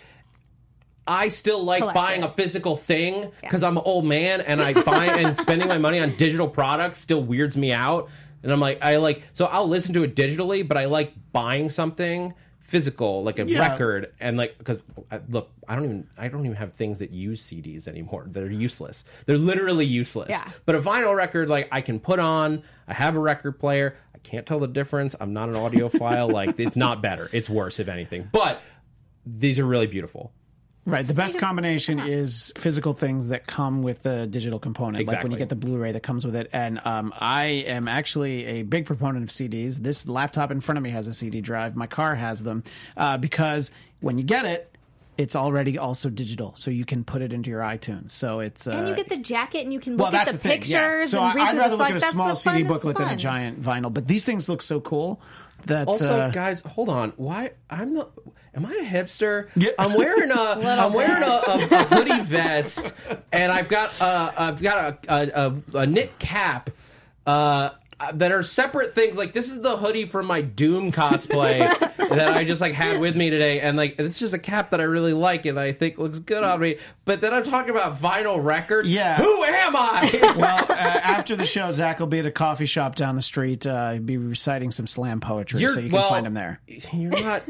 I 1.07 1.27
still 1.27 1.63
like 1.63 1.79
Collect 1.81 1.95
buying 1.95 2.21
it. 2.23 2.25
a 2.25 2.33
physical 2.33 2.75
thing 2.75 3.31
because 3.41 3.61
I'm 3.63 3.77
an 3.77 3.83
old 3.85 4.05
man 4.05 4.41
and 4.41 4.61
I 4.61 4.73
buy 4.73 5.05
and 5.05 5.37
spending 5.45 5.67
my 5.67 5.77
money 5.77 5.99
on 5.99 6.15
digital 6.15 6.47
products 6.47 6.99
still 6.99 7.21
weirds 7.23 7.55
me 7.55 7.71
out. 7.71 8.09
And 8.43 8.51
I'm 8.51 8.59
like, 8.59 8.79
I 8.83 8.97
like, 8.97 9.23
so 9.33 9.45
I'll 9.45 9.67
listen 9.67 9.93
to 9.95 10.03
it 10.03 10.15
digitally, 10.15 10.67
but 10.67 10.77
I 10.77 10.85
like 10.85 11.13
buying 11.31 11.69
something 11.69 12.33
physical, 12.59 13.23
like 13.23 13.37
a 13.37 13.45
Yeah. 13.47 13.59
record, 13.69 14.13
and 14.19 14.37
like 14.37 14.57
because 14.57 14.79
uh, 15.11 15.19
look, 15.29 15.51
I 15.67 15.75
don't 15.75 15.83
even, 15.85 16.07
I 16.17 16.27
don't 16.27 16.45
even 16.45 16.55
have 16.57 16.73
things 16.73 16.97
that 16.99 17.11
use 17.11 17.41
CDs 17.43 17.87
anymore. 17.87 18.25
They're 18.27 18.49
useless. 18.49 19.05
They're 19.27 19.37
literally 19.37 19.85
useless. 19.85 20.29
Yeah. 20.31 20.47
But 20.65 20.73
a 20.75 20.79
vinyl 20.79 21.15
record, 21.15 21.49
like 21.49 21.67
I 21.71 21.81
can 21.81 21.99
put 21.99 22.19
on. 22.19 22.63
I 22.87 22.93
have 22.95 23.15
a 23.15 23.19
record 23.19 23.59
player. 23.59 23.95
I 24.15 24.17
can't 24.19 24.45
tell 24.47 24.59
the 24.59 24.67
difference. 24.67 25.15
I'm 25.19 25.33
not 25.33 25.49
an 25.49 25.55
audiophile. 25.55 26.31
like 26.31 26.59
it's 26.59 26.75
not 26.75 27.03
better. 27.03 27.29
It's 27.31 27.49
worse, 27.49 27.79
if 27.79 27.87
anything. 27.87 28.29
But 28.31 28.61
these 29.25 29.59
are 29.59 29.65
really 29.65 29.87
beautiful. 29.87 30.31
Right. 30.85 31.05
The 31.05 31.15
best 31.15 31.39
combination 31.39 31.99
is 31.99 32.51
physical 32.57 32.93
things 32.93 33.29
that 33.29 33.47
come 33.47 33.81
with 33.81 34.03
the 34.03 34.27
digital 34.27 34.59
component, 34.59 35.07
like 35.07 35.23
when 35.23 35.31
you 35.31 35.37
get 35.37 35.49
the 35.49 35.55
Blu-ray 35.55 35.93
that 35.93 36.03
comes 36.03 36.25
with 36.25 36.35
it. 36.35 36.47
And 36.53 36.79
um, 36.85 37.11
I 37.19 37.45
am 37.45 37.87
actually 37.87 38.45
a 38.45 38.61
big 38.61 38.85
proponent 38.85 39.23
of 39.23 39.29
CDs. 39.29 39.77
This 39.77 40.07
laptop 40.07 40.51
in 40.51 40.61
front 40.61 40.77
of 40.77 40.83
me 40.83 40.91
has 40.91 41.07
a 41.07 41.13
CD 41.13 41.41
drive. 41.41 41.75
My 41.75 41.87
car 41.87 42.13
has 42.13 42.43
them 42.43 42.63
uh, 42.97 43.17
because 43.17 43.71
when 44.01 44.19
you 44.19 44.23
get 44.23 44.45
it, 44.45 44.71
it's 45.17 45.35
already 45.35 45.77
also 45.77 46.09
digital, 46.09 46.53
so 46.55 46.69
you 46.69 46.83
can 46.83 47.05
put 47.05 47.21
it 47.21 47.31
into 47.31 47.49
your 47.49 47.61
iTunes. 47.61 48.11
So 48.11 48.41
it's 48.41 48.67
uh, 48.67 48.71
And 48.71 48.89
you 48.89 48.95
get 48.95 49.07
the 49.07 49.17
jacket 49.17 49.61
and 49.63 49.71
you 49.71 49.79
can 49.79 49.95
well, 49.95 50.11
look 50.11 50.19
at 50.19 50.25
that's 50.25 50.31
the, 50.33 50.37
the, 50.37 50.41
thing. 50.43 50.51
pictures 50.59 50.71
Yeah. 50.71 51.05
So 51.05 51.19
and 51.19 51.27
I, 51.27 51.33
read 51.33 51.47
I'd 51.47 51.57
rather 51.57 51.69
the 51.69 51.77
look 51.77 51.89
at 51.89 51.95
a 51.95 52.01
small 52.01 52.35
CD 52.35 52.63
booklet 52.63 52.97
than 52.97 53.09
a 53.09 53.15
giant 53.15 53.61
vinyl. 53.61 53.93
But 53.93 54.07
these 54.07 54.25
things 54.25 54.49
look 54.49 54.61
so 54.61 54.81
cool 54.81 55.21
that 55.65 55.87
Also, 55.87 56.19
uh, 56.19 56.29
guys, 56.31 56.61
hold 56.61 56.89
on. 56.89 57.13
Why 57.17 57.51
I'm 57.69 57.93
not? 57.93 58.11
Am 58.53 58.65
I 58.65 58.71
a 58.71 58.85
hipster? 58.85 59.49
Yeah. 59.55 59.71
I'm 59.77 59.93
wearing 59.93 60.31
a 60.31 60.35
I'm 60.79 60.93
wearing 60.93 61.23
a, 61.23 61.25
a, 61.27 61.67
a 61.71 61.83
hoodie 61.85 62.21
vest, 62.23 62.93
and 63.31 63.51
I've 63.51 63.67
got 63.67 63.91
uh 63.99 64.31
I've 64.37 64.61
got 64.61 65.07
a 65.07 65.13
a, 65.13 65.47
a, 65.73 65.79
a 65.79 65.85
knit 65.87 66.17
cap. 66.19 66.69
Uh, 67.25 67.71
that 68.13 68.31
are 68.31 68.43
separate 68.43 68.93
things. 68.93 69.17
Like 69.17 69.33
this 69.33 69.49
is 69.49 69.61
the 69.61 69.77
hoodie 69.77 70.05
from 70.05 70.25
my 70.25 70.41
Doom 70.41 70.91
cosplay 70.91 71.59
that 71.97 72.35
I 72.35 72.43
just 72.43 72.61
like 72.61 72.73
had 72.73 72.99
with 72.99 73.15
me 73.15 73.29
today, 73.29 73.61
and 73.61 73.77
like 73.77 73.97
this 73.97 74.13
is 74.13 74.19
just 74.19 74.33
a 74.33 74.39
cap 74.39 74.71
that 74.71 74.81
I 74.81 74.83
really 74.83 75.13
like 75.13 75.45
and 75.45 75.59
I 75.59 75.71
think 75.71 75.97
looks 75.97 76.19
good 76.19 76.43
on 76.43 76.59
me. 76.59 76.77
But 77.05 77.21
then 77.21 77.33
I'm 77.33 77.43
talking 77.43 77.71
about 77.71 77.93
vinyl 77.93 78.43
records. 78.43 78.89
Yeah. 78.89 79.17
who 79.17 79.43
am 79.43 79.75
I? 79.75 80.09
well, 80.37 80.65
uh, 80.69 80.73
after 80.73 81.35
the 81.35 81.45
show, 81.45 81.71
Zach 81.71 81.99
will 81.99 82.07
be 82.07 82.19
at 82.19 82.25
a 82.25 82.31
coffee 82.31 82.65
shop 82.65 82.95
down 82.95 83.15
the 83.15 83.21
street. 83.21 83.65
Uh, 83.65 83.93
he'll 83.93 84.01
be 84.01 84.17
reciting 84.17 84.71
some 84.71 84.87
slam 84.87 85.19
poetry, 85.19 85.67
so 85.67 85.79
you 85.79 85.89
can 85.89 85.97
well, 85.97 86.09
find 86.09 86.27
him 86.27 86.33
there. 86.33 86.59
You're 86.67 87.11
not. 87.11 87.43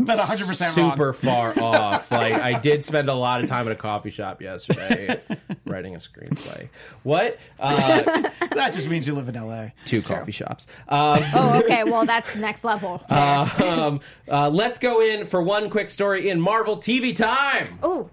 but 0.06 0.18
100 0.18 0.46
percent 0.46 0.76
wrong. 0.76 0.90
super 0.92 1.12
far 1.12 1.54
off. 1.62 2.10
Like 2.10 2.34
I 2.34 2.58
did 2.58 2.84
spend 2.84 3.08
a 3.08 3.14
lot 3.14 3.42
of 3.42 3.48
time 3.48 3.66
at 3.66 3.72
a 3.72 3.76
coffee 3.76 4.10
shop 4.10 4.40
yesterday 4.42 5.20
writing 5.66 5.94
a 5.94 5.98
screenplay. 5.98 6.68
What? 7.02 7.38
Uh, 7.58 8.28
That 8.56 8.72
just 8.74 8.88
means 8.88 9.06
you 9.06 9.14
live 9.14 9.28
in 9.28 9.36
L.A. 9.36 9.72
two 9.84 10.02
coffee 10.02 10.32
shops. 10.32 10.66
Um, 10.88 11.20
Oh, 11.34 11.60
okay. 11.64 11.84
Well, 11.84 12.04
that's 12.04 12.34
next 12.36 12.64
level. 12.64 13.02
um, 13.10 14.00
uh, 14.28 14.50
let's 14.50 14.76
go 14.78 15.00
in 15.00 15.24
for 15.26 15.40
one 15.40 15.70
quick 15.70 15.88
story 15.88 16.28
in 16.28 16.40
Marvel 16.40 16.76
TV 16.76 17.14
time. 17.14 17.78
oh, 17.82 18.10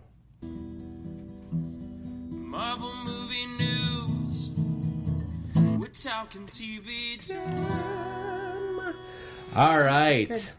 Marvel 2.29 2.93
movie 3.03 3.45
news. 3.57 4.51
We're 5.55 5.88
talking 5.88 6.45
TV 6.45 7.17
time. 7.33 8.16
All 9.58 9.82
right. 9.82 10.53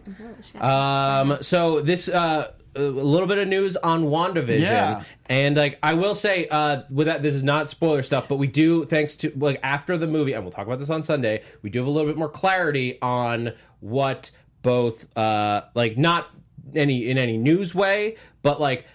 Um, 0.60 1.38
so 1.40 1.80
this 1.80 2.08
uh, 2.08 2.52
a 2.74 2.82
little 2.82 3.26
bit 3.26 3.38
of 3.38 3.48
news 3.48 3.76
on 3.76 4.04
WandaVision. 4.04 4.60
Yeah. 4.60 5.02
And 5.26 5.56
like 5.56 5.78
I 5.82 5.94
will 5.94 6.14
say, 6.14 6.48
uh, 6.48 6.82
with 6.90 7.06
that, 7.06 7.22
this 7.22 7.34
is 7.34 7.42
not 7.42 7.68
spoiler 7.68 8.02
stuff, 8.02 8.28
but 8.28 8.36
we 8.36 8.46
do, 8.46 8.84
thanks 8.84 9.16
to 9.16 9.32
like 9.36 9.60
after 9.62 9.98
the 9.98 10.06
movie, 10.06 10.32
and 10.32 10.42
we'll 10.42 10.52
talk 10.52 10.66
about 10.66 10.78
this 10.78 10.90
on 10.90 11.02
Sunday. 11.02 11.42
We 11.62 11.70
do 11.70 11.80
have 11.80 11.88
a 11.88 11.90
little 11.90 12.08
bit 12.08 12.16
more 12.16 12.28
clarity 12.28 13.00
on 13.02 13.52
what 13.80 14.30
both, 14.62 15.06
uh, 15.16 15.62
like 15.74 15.96
not 15.98 16.28
any 16.74 17.08
in 17.08 17.18
any 17.18 17.36
news 17.36 17.74
way, 17.74 18.16
but 18.42 18.60
like 18.60 18.86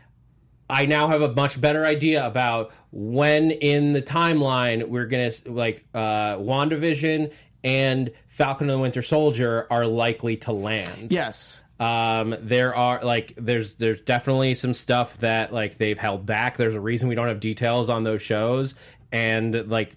I 0.70 0.86
now 0.86 1.08
have 1.08 1.22
a 1.22 1.34
much 1.34 1.60
better 1.60 1.86
idea 1.86 2.26
about 2.26 2.72
when 2.91 3.51
in 3.51 3.93
the 3.93 4.01
timeline 4.01 4.88
we're 4.88 5.06
gonna 5.06 5.32
like 5.45 5.86
uh, 5.93 6.38
WandaVision 6.38 7.32
and 7.64 8.11
Falcon 8.28 8.70
and 8.70 8.78
the 8.78 8.82
Winter 8.82 9.01
Soldier 9.01 9.68
are 9.70 9.86
likely 9.86 10.38
to 10.38 10.51
land. 10.51 11.11
Yes. 11.11 11.61
Um, 11.80 12.36
there 12.39 12.76
are 12.76 13.03
like 13.03 13.34
there's 13.36 13.74
there's 13.76 14.01
definitely 14.01 14.55
some 14.55 14.74
stuff 14.74 15.18
that 15.18 15.51
like 15.53 15.78
they've 15.78 15.97
held 15.97 16.26
back. 16.26 16.57
There's 16.57 16.76
a 16.76 16.82
reason 16.82 17.09
we 17.09 17.16
don't 17.16 17.28
have 17.28 17.39
details 17.39 17.89
on 17.89 18.03
those 18.03 18.22
shows 18.22 18.76
and 19.11 19.70
like 19.70 19.93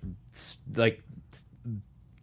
like 0.75 1.03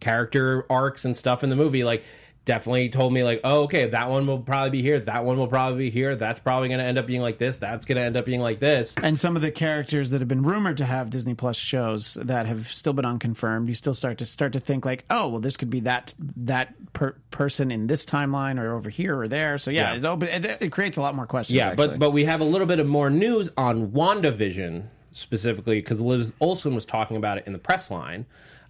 character 0.00 0.66
arcs 0.68 1.04
and 1.04 1.16
stuff 1.16 1.42
in 1.42 1.50
the 1.50 1.56
movie 1.56 1.82
like 1.82 2.04
definitely 2.44 2.88
told 2.90 3.12
me 3.12 3.24
like 3.24 3.40
oh 3.44 3.62
okay 3.62 3.86
that 3.86 4.10
one 4.10 4.26
will 4.26 4.38
probably 4.38 4.70
be 4.70 4.82
here 4.82 5.00
that 5.00 5.24
one 5.24 5.38
will 5.38 5.46
probably 5.46 5.78
be 5.78 5.90
here 5.90 6.14
that's 6.14 6.38
probably 6.40 6.68
going 6.68 6.78
to 6.78 6.84
end 6.84 6.98
up 6.98 7.06
being 7.06 7.22
like 7.22 7.38
this 7.38 7.58
that's 7.58 7.86
going 7.86 7.96
to 7.96 8.02
end 8.02 8.16
up 8.16 8.24
being 8.24 8.40
like 8.40 8.60
this 8.60 8.94
And 9.02 9.18
some 9.18 9.36
of 9.36 9.42
the 9.42 9.50
characters 9.50 10.10
that 10.10 10.20
have 10.20 10.28
been 10.28 10.42
rumored 10.42 10.78
to 10.78 10.84
have 10.84 11.10
Disney 11.10 11.34
Plus 11.34 11.56
shows 11.56 12.14
that 12.14 12.46
have 12.46 12.70
still 12.72 12.92
been 12.92 13.04
unconfirmed, 13.04 13.68
you 13.68 13.74
still 13.74 13.94
start 13.94 14.18
to 14.18 14.26
start 14.26 14.52
to 14.54 14.60
think 14.60 14.84
like, 14.84 15.04
oh, 15.10 15.28
well, 15.28 15.40
this 15.40 15.56
could 15.56 15.70
be 15.70 15.80
that 15.80 16.14
that 16.18 16.74
per- 16.92 17.16
person 17.30 17.70
in 17.70 17.86
this 17.86 18.04
timeline 18.04 18.58
or 18.60 18.74
over 18.74 18.90
here 18.90 19.18
or 19.18 19.28
there. 19.28 19.58
So 19.58 19.70
yeah, 19.70 19.92
Yeah. 19.92 19.98
It, 19.98 20.04
open, 20.04 20.28
it, 20.28 20.62
it 20.62 20.72
creates 20.72 20.96
a 20.96 21.02
lot 21.02 21.14
more 21.14 21.26
questions. 21.26 21.56
Yeah, 21.56 21.70
actually. 21.70 21.88
but 21.88 21.98
but 21.98 22.10
we 22.10 22.24
have 22.24 22.40
a 22.40 22.44
little 22.44 22.66
bit 22.66 22.78
of 22.78 22.86
more 22.86 23.10
news 23.10 23.50
on 23.56 23.90
WandaVision 23.92 24.84
specifically 25.12 25.80
because 25.80 26.00
Liz 26.00 26.32
Olsen 26.40 26.74
was 26.74 26.84
talking 26.84 27.16
about 27.16 27.38
it 27.38 27.44
in 27.46 27.52
the 27.52 27.58
press 27.58 27.90
line, 27.90 28.26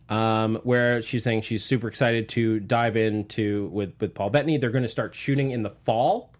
um, 0.08 0.56
where 0.64 1.00
she's 1.02 1.24
saying 1.24 1.42
she's 1.42 1.64
super 1.64 1.88
excited 1.88 2.28
to 2.30 2.60
dive 2.60 2.96
into 2.96 3.68
with 3.72 3.94
with 4.00 4.14
Paul 4.14 4.30
Bettany. 4.30 4.58
They're 4.58 4.70
going 4.70 4.82
to 4.82 4.88
start 4.88 5.14
shooting 5.14 5.50
in 5.50 5.62
the 5.62 5.70
fall. 5.70 6.30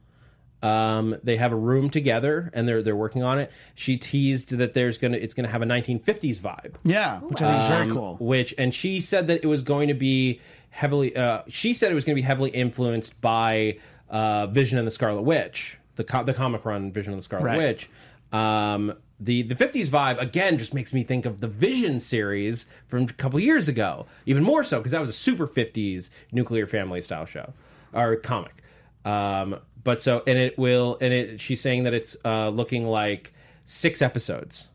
Um, 0.63 1.17
they 1.23 1.37
have 1.37 1.53
a 1.53 1.57
room 1.57 1.91
together 1.91 2.51
and 2.55 2.67
they're 2.67 2.83
they're 2.83 2.97
working 2.97 3.23
on 3.23 3.39
it. 3.39 3.51
She 3.75 3.99
teased 3.99 4.57
that 4.57 4.73
there's 4.73 4.97
gonna 4.97 5.19
it's 5.19 5.35
gonna 5.35 5.49
have 5.49 5.61
a 5.61 5.67
1950s 5.67 6.39
vibe 6.39 6.77
yeah, 6.85 7.21
which 7.21 7.43
I 7.43 7.51
think 7.51 7.63
is 7.63 7.69
very 7.69 7.83
um, 7.83 7.93
cool. 7.93 8.17
Which 8.19 8.55
and 8.57 8.73
she 8.75 9.03
said 9.03 9.27
that 9.27 9.45
it 9.45 9.47
was 9.47 9.61
going 9.61 9.89
to 9.89 9.95
be 9.95 10.41
heavily. 10.71 11.15
Uh, 11.15 11.43
she 11.49 11.75
said 11.75 11.91
it 11.93 11.95
was 11.95 12.05
going 12.05 12.17
to 12.17 12.21
be 12.23 12.27
heavily 12.27 12.49
influenced 12.51 13.21
by 13.21 13.77
uh, 14.09 14.47
Vision 14.47 14.79
and 14.79 14.87
the 14.87 14.91
Scarlet 14.91 15.23
Witch, 15.23 15.79
the 15.97 16.05
co- 16.05 16.25
the 16.25 16.33
comic 16.33 16.65
run 16.65 16.91
Vision 16.91 17.13
and 17.13 17.21
the 17.21 17.25
Scarlet 17.25 17.45
Right. 17.45 17.59
Witch. 17.59 17.91
Um, 18.33 18.95
the 19.21 19.43
the 19.43 19.55
fifties 19.55 19.89
vibe 19.89 20.21
again 20.21 20.59
just 20.59 20.75
makes 20.75 20.93
me 20.93 21.03
think 21.05 21.25
of 21.25 21.41
the 21.41 21.47
Vision 21.49 22.01
series 22.01 22.67
from 22.87 23.05
a 23.05 23.07
couple 23.13 23.39
years 23.41 23.69
ago, 23.69 24.07
even 24.27 24.43
more 24.43 24.65
so 24.65 24.79
because 24.79 24.93
that 24.93 25.01
was 25.01 25.11
a 25.11 25.15
super 25.15 25.47
fifties 25.47 26.11
nuclear 26.33 26.67
family 26.67 27.01
style 27.03 27.25
show 27.27 27.53
or 27.93 28.17
comic. 28.17 28.63
Um, 29.05 29.61
but 29.83 30.01
so 30.03 30.23
and 30.27 30.39
it 30.39 30.59
will 30.59 30.99
and 31.01 31.13
it 31.13 31.41
she's 31.41 31.61
saying 31.61 31.85
that 31.85 31.95
it's 31.95 32.17
uh, 32.25 32.49
looking 32.49 32.87
like 32.87 33.33
six 33.65 34.03
episodes. 34.03 34.69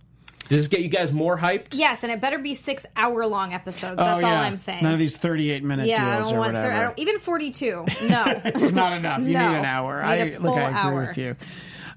Does 0.48 0.62
this 0.62 0.68
get 0.68 0.80
you 0.82 0.88
guys 0.88 1.12
more 1.12 1.38
hyped? 1.38 1.68
yes, 1.74 2.02
and 2.02 2.12
it 2.12 2.22
better 2.22 2.40
be 2.40 2.56
six 2.56 2.84
hour 2.96 3.28
long 3.28 3.54
episodes. 3.54 3.96
Oh, 4.00 4.04
That's 4.04 4.24
all. 4.24 4.32
I'm 4.34 4.58
saying. 4.58 4.82
None 4.84 4.94
of 4.94 4.98
these 5.00 5.16
38 5.16 5.64
minute 5.64 5.86
yeah, 5.86 6.08
I 6.08 6.16
deals 6.16 6.30
don't 6.30 6.38
or 6.38 6.40
want. 6.40 6.54
whatever. 6.56 6.74
Thir- 6.74 6.76
I 6.76 6.82
don't, 6.86 7.00
even 7.00 7.20
42. 7.20 7.86
No, 8.10 8.24
it's 8.46 8.72
not 8.72 8.94
enough. 8.94 9.20
You 9.20 9.34
No. 9.36 9.48
need 9.52 9.58
an 9.60 9.66
hour. 9.66 10.02
Need 10.02 10.08
a 10.08 10.36
I 10.36 10.38
look, 10.40 10.58
I 10.58 10.62
agree 10.62 10.80
hour. 10.80 11.06
with 11.06 11.18
you. 11.20 11.36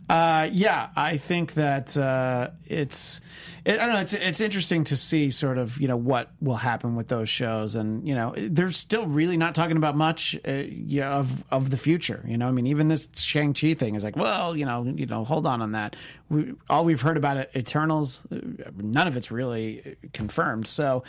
Uh, 0.09 0.49
yeah, 0.53 0.91
I 0.97 1.17
think 1.17 1.55
that 1.55 1.97
uh, 1.97 2.51
it's. 2.67 3.21
It, 3.65 3.79
I 3.79 3.87
don't 3.87 3.95
know. 3.95 4.01
It's 4.01 4.13
it's 4.13 4.41
interesting 4.41 4.85
to 4.85 4.97
see 4.97 5.31
sort 5.31 5.57
of 5.57 5.81
you 5.81 5.87
know 5.87 5.97
what 5.97 6.31
will 6.41 6.57
happen 6.57 6.97
with 6.97 7.09
those 7.09 7.29
shows, 7.29 7.77
and 7.77 8.07
you 8.07 8.15
know 8.15 8.35
they're 8.37 8.73
still 8.73 9.07
really 9.07 9.37
not 9.37 9.55
talking 9.55 9.77
about 9.77 9.97
much 9.97 10.37
uh, 10.47 10.53
you 10.53 11.01
know, 11.01 11.13
of 11.13 11.45
of 11.51 11.71
the 11.71 11.77
future. 11.77 12.25
You 12.27 12.39
know, 12.39 12.49
I 12.49 12.51
mean, 12.51 12.67
even 12.67 12.89
this 12.89 13.09
Shang 13.15 13.55
Chi 13.55 13.75
thing 13.75 13.95
is 13.95 14.03
like, 14.03 14.17
well, 14.17 14.57
you 14.57 14.67
know, 14.67 14.85
you 14.85 15.07
know, 15.07 15.25
hold 15.25 15.47
on 15.47 15.63
on 15.63 15.73
that. 15.73 15.95
We, 16.29 16.55
all 16.69 16.85
we've 16.85 17.01
heard 17.01 17.17
about 17.17 17.37
it, 17.37 17.51
Eternals, 17.55 18.21
uh, 18.33 18.39
none 18.77 19.07
of 19.07 19.17
it's 19.17 19.31
really 19.31 19.97
confirmed. 20.13 20.67
So. 20.67 21.05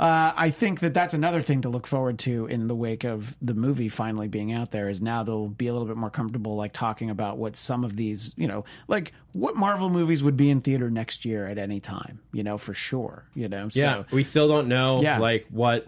Uh, 0.00 0.32
I 0.36 0.50
think 0.50 0.80
that 0.80 0.94
that's 0.94 1.14
another 1.14 1.40
thing 1.42 1.60
to 1.60 1.68
look 1.68 1.86
forward 1.86 2.18
to 2.20 2.46
in 2.46 2.66
the 2.66 2.74
wake 2.74 3.04
of 3.04 3.36
the 3.40 3.54
movie 3.54 3.88
finally 3.88 4.26
being 4.26 4.52
out 4.52 4.72
there. 4.72 4.88
Is 4.88 5.00
now 5.00 5.22
they'll 5.22 5.46
be 5.46 5.68
a 5.68 5.72
little 5.72 5.86
bit 5.86 5.96
more 5.96 6.10
comfortable, 6.10 6.56
like 6.56 6.72
talking 6.72 7.08
about 7.08 7.38
what 7.38 7.54
some 7.54 7.84
of 7.84 7.94
these, 7.94 8.32
you 8.36 8.48
know, 8.48 8.64
like 8.88 9.12
what 9.32 9.54
Marvel 9.54 9.90
movies 9.90 10.24
would 10.24 10.36
be 10.36 10.50
in 10.50 10.60
theater 10.60 10.90
next 10.90 11.24
year 11.24 11.46
at 11.46 11.56
any 11.56 11.78
time, 11.78 11.91
you 12.32 12.42
know, 12.42 12.58
for 12.58 12.74
sure, 12.74 13.24
you 13.34 13.48
know. 13.48 13.68
Yeah, 13.72 13.92
So, 13.92 14.04
we 14.12 14.22
still 14.22 14.48
don't 14.48 14.68
know 14.68 15.00
Yeah. 15.02 15.18
like 15.18 15.46
what 15.50 15.86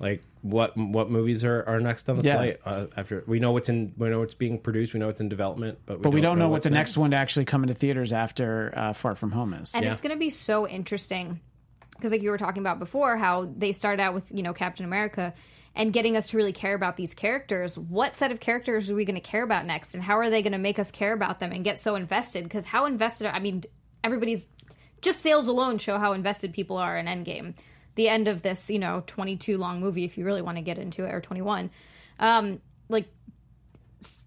like 0.00 0.22
what 0.42 0.76
what 0.76 1.10
movies 1.10 1.42
are, 1.44 1.64
are 1.66 1.80
next 1.80 2.08
on 2.10 2.18
the 2.18 2.24
Yeah. 2.24 2.36
slate. 2.36 2.56
Uh, 2.64 2.86
after 2.96 3.24
we 3.26 3.38
know 3.38 3.52
what's 3.52 3.68
in 3.68 3.92
we 3.96 4.08
know 4.10 4.20
what's 4.20 4.34
being 4.34 4.58
produced, 4.58 4.92
we 4.94 5.00
know 5.00 5.08
it's 5.08 5.20
in 5.20 5.28
development, 5.28 5.78
but 5.86 5.98
we 5.98 6.02
but 6.02 6.10
we 6.10 6.20
don't 6.20 6.38
know 6.38 6.46
what 6.46 6.52
what's 6.52 6.64
the 6.64 6.70
next 6.70 6.96
one 6.98 7.12
to 7.12 7.16
actually 7.16 7.44
come 7.46 7.62
into 7.62 7.74
theaters 7.74 8.12
after 8.12 8.72
uh, 8.76 8.92
Far 8.92 9.14
From 9.14 9.32
Home 9.32 9.54
is. 9.54 9.74
and 9.74 9.84
Yeah. 9.84 9.92
it's 9.92 10.00
going 10.00 10.12
to 10.14 10.18
be 10.18 10.30
so 10.30 10.68
interesting 10.68 11.40
because, 11.96 12.10
like 12.12 12.22
you 12.22 12.30
were 12.30 12.38
talking 12.38 12.60
about 12.62 12.78
before, 12.78 13.16
how 13.16 13.48
they 13.56 13.72
started 13.72 14.02
out 14.02 14.12
with 14.14 14.30
you 14.32 14.42
know 14.42 14.52
Captain 14.52 14.84
America 14.84 15.32
and 15.76 15.92
getting 15.92 16.16
us 16.16 16.28
to 16.30 16.36
really 16.36 16.52
care 16.52 16.74
about 16.74 16.96
these 16.96 17.14
characters. 17.14 17.76
What 17.78 18.16
set 18.16 18.30
of 18.30 18.38
characters 18.38 18.90
are 18.90 18.94
we 18.94 19.04
going 19.04 19.14
to 19.20 19.20
care 19.20 19.42
about 19.42 19.64
next, 19.64 19.94
and 19.94 20.02
how 20.02 20.18
are 20.18 20.28
they 20.28 20.42
going 20.42 20.52
to 20.52 20.58
make 20.58 20.78
us 20.78 20.90
care 20.90 21.12
about 21.12 21.40
them 21.40 21.52
and 21.52 21.64
get 21.64 21.78
so 21.78 21.94
invested? 21.94 22.44
Because 22.44 22.64
how 22.64 22.84
invested? 22.86 23.26
I 23.34 23.38
mean, 23.38 23.64
everybody's 24.04 24.46
just 25.04 25.20
sales 25.20 25.46
alone 25.46 25.78
show 25.78 25.98
how 25.98 26.12
invested 26.12 26.52
people 26.52 26.76
are 26.76 26.96
in 26.96 27.06
Endgame. 27.06 27.54
The 27.94 28.08
end 28.08 28.26
of 28.26 28.42
this, 28.42 28.68
you 28.68 28.80
know, 28.80 29.04
22 29.06 29.56
long 29.56 29.78
movie, 29.78 30.04
if 30.04 30.18
you 30.18 30.24
really 30.24 30.42
want 30.42 30.58
to 30.58 30.62
get 30.62 30.78
into 30.78 31.04
it, 31.04 31.14
or 31.14 31.20
21, 31.20 31.70
um, 32.18 32.60
like 32.88 33.06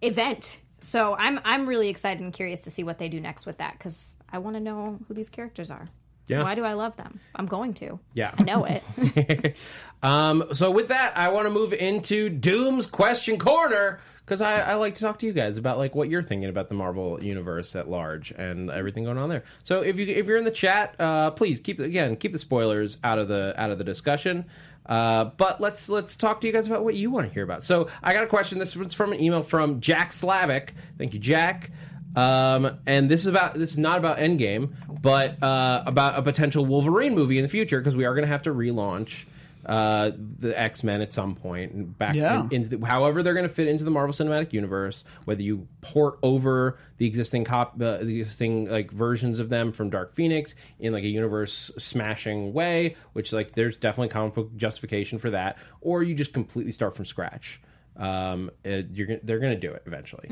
event. 0.02 0.62
So 0.80 1.16
I'm 1.16 1.42
I'm 1.44 1.68
really 1.68 1.90
excited 1.90 2.22
and 2.22 2.32
curious 2.32 2.62
to 2.62 2.70
see 2.70 2.84
what 2.84 3.00
they 3.00 3.10
do 3.10 3.20
next 3.20 3.46
with 3.46 3.58
that 3.58 3.74
because 3.78 4.16
I 4.32 4.38
want 4.38 4.56
to 4.56 4.62
know 4.62 5.00
who 5.08 5.14
these 5.14 5.28
characters 5.28 5.70
are. 5.70 5.90
Yeah. 6.28 6.44
Why 6.44 6.56
do 6.56 6.64
I 6.64 6.74
love 6.74 6.96
them? 6.98 7.20
I'm 7.36 7.46
going 7.46 7.74
to. 7.76 8.00
Yeah. 8.14 8.32
I 8.38 8.44
know 8.44 8.66
it. 8.66 9.56
Um, 10.04 10.50
so 10.54 10.70
with 10.70 10.90
that, 10.90 11.18
I 11.18 11.30
want 11.30 11.48
to 11.48 11.50
move 11.50 11.74
into 11.74 12.30
Doom's 12.30 12.86
question 12.86 13.40
corner 13.40 14.00
because 14.28 14.42
I, 14.42 14.60
I 14.60 14.74
like 14.74 14.96
to 14.96 15.02
talk 15.02 15.20
to 15.20 15.26
you 15.26 15.32
guys 15.32 15.56
about 15.56 15.78
like 15.78 15.96
what 15.96 16.10
you're 16.10 16.22
thinking 16.22 16.50
about 16.50 16.68
the 16.68 16.76
Marvel 16.76 17.24
universe 17.24 17.78
at 17.78 17.90
large 17.90 18.32
and 18.32 18.70
everything 18.70 19.06
going 19.06 19.18
on 19.18 19.30
there. 19.30 19.46
So 19.64 19.80
if 19.80 19.96
you 19.96 20.06
if 20.06 20.26
you're 20.28 20.36
in 20.36 20.44
the 20.44 20.52
chat, 20.52 21.00
uh, 21.00 21.32
please 21.32 21.62
keep 21.62 21.80
again 21.80 22.18
keep 22.18 22.34
the 22.34 22.40
spoilers 22.40 22.98
out 23.06 23.20
of 23.20 23.30
the 23.30 23.54
out 23.56 23.72
of 23.72 23.78
the 23.78 23.86
discussion. 23.86 24.44
Uh, 24.86 25.26
but 25.38 25.62
let's 25.62 25.88
let's 25.88 26.18
talk 26.18 26.42
to 26.42 26.48
you 26.48 26.52
guys 26.52 26.68
about 26.68 26.84
what 26.84 26.96
you 26.96 27.10
want 27.10 27.26
to 27.26 27.34
hear 27.34 27.44
about. 27.44 27.64
So 27.64 27.88
I 28.04 28.14
got 28.14 28.26
a 28.26 28.28
question. 28.28 28.60
This 28.60 28.76
one's 28.76 28.94
from 28.94 29.14
an 29.14 29.22
email 29.22 29.44
from 29.44 29.80
Jack 29.80 30.12
Slavic. 30.12 30.74
Thank 30.98 31.14
you, 31.14 31.22
Jack. 31.22 31.72
Um, 32.18 32.80
and 32.86 33.10
this 33.10 33.22
is 33.22 33.28
about 33.28 33.54
this 33.54 33.72
is 33.72 33.78
not 33.78 33.98
about 33.98 34.18
Endgame, 34.18 34.74
but 35.02 35.42
uh, 35.42 35.84
about 35.86 36.20
a 36.20 36.22
potential 36.22 36.66
Wolverine 36.66 37.16
movie 37.16 37.38
in 37.38 37.44
the 37.44 37.50
future 37.50 37.80
because 37.80 37.96
we 37.96 38.04
are 38.04 38.14
going 38.14 38.26
to 38.26 38.32
have 38.32 38.44
to 38.44 38.54
relaunch 38.54 39.26
uh, 39.66 40.12
the 40.40 40.58
X 40.60 40.84
Men 40.84 41.02
at 41.02 41.12
some 41.14 41.36
point 41.36 41.72
and 41.74 41.98
back 41.98 42.16
Yeah. 42.16 42.42
in, 42.44 42.52
into 42.52 42.78
the, 42.78 42.86
however 42.86 43.24
they're 43.24 43.34
going 43.34 43.48
to 43.48 43.54
fit 43.54 43.68
into 43.68 43.84
the 43.84 43.92
Marvel 43.92 44.14
Cinematic 44.14 44.54
Universe. 44.54 45.04
Whether 45.26 45.42
you 45.44 45.68
port 45.82 46.20
over 46.24 46.78
the 46.98 47.06
existing 47.06 47.44
cop, 47.44 47.74
uh, 47.82 47.98
the 47.98 48.20
existing 48.20 48.70
like 48.70 48.92
versions 48.92 49.40
of 49.40 49.50
them 49.50 49.72
from 49.72 49.90
Dark 49.90 50.14
Phoenix 50.14 50.56
in 50.80 50.94
like 50.94 51.04
a 51.04 51.08
universe 51.10 51.72
smashing 51.78 52.54
way, 52.54 52.96
which 53.14 53.34
like 53.34 53.54
there's 53.54 53.78
definitely 53.78 54.10
comic 54.10 54.34
book 54.34 54.56
justification 54.56 55.18
for 55.18 55.30
that, 55.32 55.58
or 55.82 56.04
you 56.04 56.14
just 56.16 56.34
completely 56.34 56.72
start 56.72 56.96
from 56.96 57.06
scratch. 57.06 57.60
Um, 57.98 58.52
it, 58.64 58.88
you're 58.94 59.18
they're 59.24 59.40
going 59.40 59.60
to 59.60 59.60
do 59.60 59.74
it 59.74 59.82
eventually. 59.88 60.28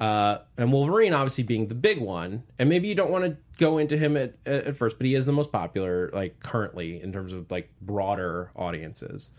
Uh, 0.00 0.38
and 0.56 0.72
Wolverine, 0.72 1.12
obviously 1.14 1.44
being 1.44 1.68
the 1.68 1.74
big 1.74 2.00
one, 2.00 2.42
and 2.58 2.68
maybe 2.68 2.88
you 2.88 2.96
don't 2.96 3.10
want 3.10 3.24
to 3.24 3.36
go 3.56 3.78
into 3.78 3.96
him 3.96 4.16
at, 4.16 4.34
at 4.44 4.74
first, 4.74 4.98
but 4.98 5.06
he 5.06 5.14
is 5.14 5.24
the 5.24 5.32
most 5.32 5.52
popular, 5.52 6.10
like 6.12 6.40
currently 6.40 7.00
in 7.00 7.12
terms 7.12 7.32
of 7.32 7.50
like 7.52 7.70
broader 7.80 8.50
audiences. 8.56 9.30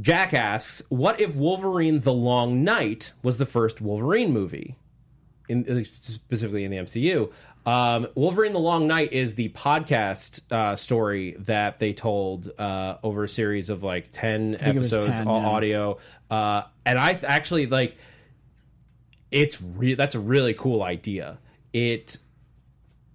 Jack 0.00 0.34
asks, 0.34 0.82
"What 0.88 1.20
if 1.20 1.36
Wolverine: 1.36 2.00
The 2.00 2.12
Long 2.12 2.64
Night 2.64 3.12
was 3.22 3.38
the 3.38 3.46
first 3.46 3.80
Wolverine 3.80 4.32
movie, 4.32 4.76
in 5.48 5.84
specifically 5.84 6.64
in 6.64 6.72
the 6.72 6.78
MCU?" 6.78 7.30
Um, 7.66 8.08
Wolverine: 8.14 8.52
The 8.52 8.58
Long 8.58 8.86
Night 8.86 9.12
is 9.12 9.34
the 9.34 9.48
podcast 9.50 10.40
uh, 10.52 10.76
story 10.76 11.36
that 11.40 11.78
they 11.78 11.92
told 11.92 12.50
uh, 12.58 12.98
over 13.02 13.24
a 13.24 13.28
series 13.28 13.70
of 13.70 13.82
like 13.82 14.10
ten 14.12 14.56
think 14.56 14.76
it 14.76 14.78
was 14.78 14.92
episodes, 14.92 15.18
10, 15.18 15.28
all 15.28 15.40
yeah. 15.40 15.48
audio, 15.48 15.98
uh, 16.30 16.62
and 16.84 16.98
I 16.98 17.12
th- 17.12 17.24
actually 17.24 17.66
like. 17.66 17.96
It's 19.30 19.60
re- 19.60 19.94
that's 19.94 20.14
a 20.14 20.20
really 20.20 20.54
cool 20.54 20.82
idea. 20.82 21.38
It 21.72 22.18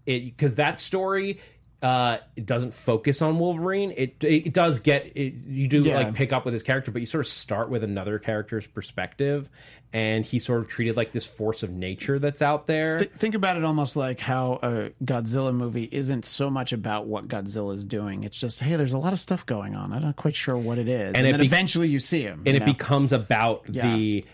it 0.05 0.25
because 0.25 0.55
that 0.55 0.79
story 0.79 1.39
uh 1.81 2.17
it 2.35 2.45
doesn't 2.45 2.73
focus 2.73 3.21
on 3.21 3.39
wolverine 3.39 3.93
it 3.95 4.21
it 4.21 4.53
does 4.53 4.79
get 4.79 5.15
it, 5.15 5.33
you 5.47 5.67
do 5.67 5.83
Yeah. 5.83 5.95
like 5.95 6.13
pick 6.13 6.33
up 6.33 6.43
with 6.43 6.53
his 6.53 6.61
character 6.63 6.91
but 6.91 6.99
you 7.01 7.05
sort 7.05 7.25
of 7.25 7.31
start 7.31 7.69
with 7.69 7.83
another 7.85 8.19
character's 8.19 8.67
perspective 8.67 9.49
and 9.93 10.25
he's 10.25 10.45
sort 10.45 10.59
of 10.59 10.67
treated 10.67 10.97
like 10.97 11.13
this 11.13 11.25
force 11.25 11.63
of 11.63 11.71
nature 11.71 12.19
that's 12.19 12.41
out 12.41 12.67
there 12.67 12.99
Th- 12.99 13.11
think 13.11 13.33
about 13.33 13.55
it 13.55 13.63
almost 13.63 13.95
like 13.95 14.19
how 14.19 14.59
a 14.61 14.89
Godzilla 15.03 15.53
movie 15.55 15.87
isn't 15.91 16.25
so 16.25 16.49
much 16.49 16.73
about 16.73 17.07
what 17.07 17.27
Godzilla 17.27 17.73
is 17.73 17.85
doing. 17.85 18.23
It's 18.23 18.37
just, 18.39 18.59
hey, 18.59 18.75
there's 18.75 18.93
a 18.93 18.99
lot 18.99 19.13
of 19.13 19.19
stuff 19.19 19.47
going 19.47 19.73
on. 19.75 19.91
I'm 19.91 20.03
not 20.03 20.15
quite 20.15 20.35
sure 20.35 20.55
what 20.55 20.77
it 20.77 20.87
is. 20.87 21.15
And, 21.15 21.25
it 21.25 21.31
then 21.31 21.39
be- 21.39 21.47
eventually 21.47 21.87
you 21.87 21.99
see 21.99 22.21
him. 22.21 22.43
and 22.45 22.55
it 22.55 22.59
know? 22.59 22.65
becomes 22.67 23.11
about 23.13 23.63
Yeah. 23.67 23.95
the 23.95 24.25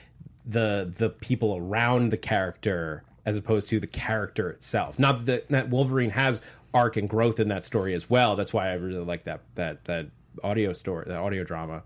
the 0.45 0.91
the 0.93 1.09
people 1.09 1.55
around 1.57 2.11
the 2.11 2.17
character 2.17 3.03
as 3.25 3.37
opposed 3.37 3.69
to 3.69 3.79
the 3.79 3.87
character 3.87 4.49
itself 4.49 4.99
not 4.99 5.25
that 5.25 5.47
that 5.49 5.69
wolverine 5.69 6.09
has 6.11 6.39
arc 6.75 6.97
and 6.97 7.09
growth 7.09 7.39
in 7.39 7.47
that 7.47 7.65
story 7.65 7.93
as 7.93 8.09
well 8.09 8.35
that's 8.35 8.53
why 8.53 8.69
i 8.69 8.73
really 8.73 9.03
like 9.03 9.23
that 9.23 9.41
that 9.55 9.83
that 9.85 10.07
audio 10.43 10.73
story 10.73 11.05
that 11.07 11.17
audio 11.17 11.43
drama 11.43 11.81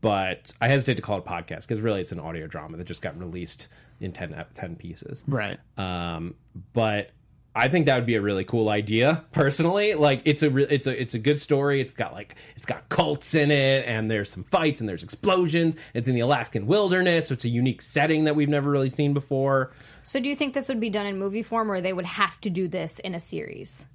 but 0.00 0.52
i 0.60 0.68
hesitate 0.68 0.96
to 0.96 1.02
call 1.02 1.18
it 1.18 1.24
a 1.26 1.30
podcast 1.30 1.62
because 1.62 1.80
really 1.80 2.00
it's 2.00 2.12
an 2.12 2.20
audio 2.20 2.46
drama 2.46 2.76
that 2.76 2.84
just 2.84 3.00
got 3.00 3.18
released 3.18 3.68
in 4.00 4.12
10, 4.12 4.44
10 4.52 4.76
pieces 4.76 5.24
right. 5.28 5.58
um, 5.78 6.34
but 6.72 7.10
I 7.56 7.68
think 7.68 7.86
that 7.86 7.94
would 7.94 8.06
be 8.06 8.16
a 8.16 8.20
really 8.20 8.44
cool 8.44 8.68
idea 8.68 9.24
personally. 9.32 9.94
Like 9.94 10.22
it's 10.24 10.42
a 10.42 10.50
re- 10.50 10.66
it's 10.68 10.88
a 10.88 11.00
it's 11.00 11.14
a 11.14 11.20
good 11.20 11.38
story. 11.38 11.80
It's 11.80 11.94
got 11.94 12.12
like 12.12 12.34
it's 12.56 12.66
got 12.66 12.88
cults 12.88 13.34
in 13.34 13.52
it 13.52 13.86
and 13.86 14.10
there's 14.10 14.28
some 14.28 14.42
fights 14.44 14.80
and 14.80 14.88
there's 14.88 15.04
explosions. 15.04 15.76
It's 15.94 16.08
in 16.08 16.16
the 16.16 16.20
Alaskan 16.20 16.66
wilderness, 16.66 17.28
so 17.28 17.34
it's 17.34 17.44
a 17.44 17.48
unique 17.48 17.80
setting 17.80 18.24
that 18.24 18.34
we've 18.34 18.48
never 18.48 18.70
really 18.70 18.90
seen 18.90 19.14
before. 19.14 19.70
So 20.02 20.18
do 20.18 20.28
you 20.28 20.34
think 20.34 20.54
this 20.54 20.66
would 20.66 20.80
be 20.80 20.90
done 20.90 21.06
in 21.06 21.16
movie 21.16 21.42
form, 21.42 21.70
or 21.70 21.80
they 21.80 21.92
would 21.92 22.06
have 22.06 22.40
to 22.40 22.50
do 22.50 22.66
this 22.66 22.98
in 22.98 23.14
a 23.14 23.20
series? 23.20 23.86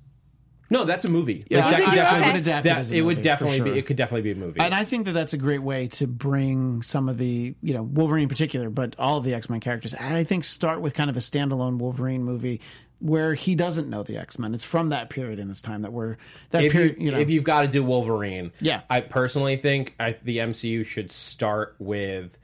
No, 0.72 0.86
that's 0.86 1.05
a 1.05 1.09
movie. 1.11 1.45
Yeah, 1.49 1.65
Like, 1.65 1.78
that 1.78 1.78
could 1.78 1.88
I- 1.88 1.91
I 1.91 1.95
definitely- 1.95 2.32
would 2.34 2.41
adapt 2.41 2.65
it 2.65 2.70
as 2.70 2.91
a 2.91 2.93
it 2.95 3.01
would 3.01 3.17
movie, 3.17 3.22
for 3.22 3.24
definitely 3.24 3.57
sure. 3.57 3.65
be 3.65 3.80
it 3.80 3.86
could 3.86 3.97
definitely 3.97 4.22
be 4.22 4.32
a 4.32 4.36
movie. 4.45 4.59
And 4.59 4.74
I 4.76 4.84
think 4.84 5.05
that 5.05 5.13
that's 5.13 5.34
a 5.34 5.38
great 5.38 5.63
way 5.63 5.88
to 5.88 6.07
bring 6.07 6.82
some 6.84 7.09
of 7.09 7.17
the, 7.17 7.55
you 7.61 7.74
know, 7.74 7.84
Wolverine 7.84 8.24
in 8.24 8.30
particular, 8.30 8.70
but 8.70 8.95
all 8.99 9.17
of 9.17 9.24
the 9.24 9.34
X 9.34 9.49
Men 9.49 9.59
characters. 9.59 9.95
I 9.95 10.24
think 10.24 10.43
start 10.43 10.82
with 10.82 10.93
kind 10.93 11.09
of 11.09 11.17
a 11.17 11.22
standalone 11.22 11.78
Wolverine 11.80 12.24
movie 12.24 12.61
where 12.99 13.34
he 13.34 13.55
doesn't 13.55 13.89
know 13.89 14.03
the 14.03 14.17
X 14.17 14.38
Men. 14.38 14.53
It's 14.53 14.63
from 14.63 14.89
that 14.89 15.09
period 15.09 15.39
in 15.39 15.49
his 15.49 15.61
time 15.61 15.82
that 15.84 15.91
we're 15.93 16.17
that 16.51 16.63
if, 16.65 16.72
period. 16.74 16.97
you, 16.99 17.05
You, 17.05 17.11
know, 17.11 17.20
if 17.20 17.30
you've 17.30 17.43
got 17.45 17.61
to 17.63 17.67
do 17.67 17.84
Wolverine, 17.84 18.51
Yeah. 18.59 18.82
I 18.89 18.99
personally 19.01 19.55
think 19.57 19.95
I, 19.99 20.17
the 20.24 20.38
MCU 20.39 20.86
should 20.86 21.11
start 21.11 21.76
with 21.80 22.38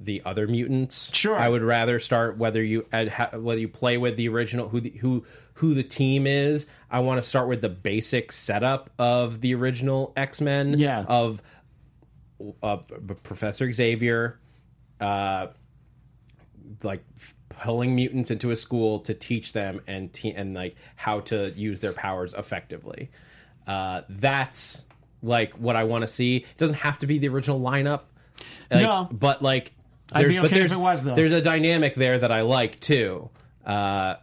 the 0.00 0.20
other 0.24 0.46
mutants. 0.46 1.14
Sure. 1.14 1.36
I 1.36 1.48
would 1.48 1.62
rather 1.62 1.98
start 2.00 2.36
whether 2.36 2.62
you 2.62 2.84
whether 2.92 3.58
you 3.60 3.68
play 3.68 3.96
with 3.98 4.16
the 4.16 4.28
original 4.28 4.68
who 4.68 4.80
the, 4.80 4.90
who 4.90 5.24
who 5.54 5.74
the 5.74 5.82
team 5.82 6.26
is. 6.26 6.66
I 6.90 7.00
want 7.00 7.20
to 7.22 7.26
start 7.28 7.48
with 7.48 7.60
the 7.60 7.68
basic 7.68 8.32
setup 8.32 8.90
of 8.98 9.40
the 9.40 9.54
original 9.54 10.12
X 10.16 10.40
Men. 10.40 10.78
Yeah. 10.78 11.04
Of 11.08 11.42
uh, 12.62 12.78
Professor 13.22 13.70
Xavier, 13.70 14.38
uh, 15.00 15.48
like 16.82 17.04
pulling 17.48 17.94
mutants 17.94 18.30
into 18.30 18.50
a 18.50 18.56
school 18.56 18.98
to 19.00 19.14
teach 19.14 19.52
them 19.52 19.80
and 19.86 20.12
te- 20.12 20.32
and 20.32 20.54
like 20.54 20.74
how 20.96 21.20
to 21.20 21.50
use 21.50 21.80
their 21.80 21.92
powers 21.92 22.34
effectively. 22.36 23.10
Uh, 23.66 24.02
that's 24.08 24.82
like 25.22 25.52
what 25.54 25.76
I 25.76 25.84
want 25.84 26.02
to 26.02 26.08
see. 26.08 26.38
It 26.38 26.56
doesn't 26.56 26.76
have 26.76 26.98
to 27.00 27.06
be 27.06 27.18
the 27.18 27.28
original 27.28 27.60
lineup. 27.60 28.00
Like, 28.70 28.82
No. 28.82 29.08
but 29.12 29.42
like 29.42 29.72
I'd 30.10 30.22
be 30.26 30.34
there's- 30.34 30.42
but 30.42 30.46
okay 30.46 30.54
if 30.56 30.58
there's- 30.70 30.72
it 30.72 30.78
was, 30.80 31.04
though. 31.04 31.14
There's 31.14 31.32
a 31.32 31.40
dynamic 31.42 31.94
there 31.94 32.18
that 32.18 32.32
I 32.32 32.40
like 32.40 32.80
too. 32.80 33.30
Uh, 33.64 34.16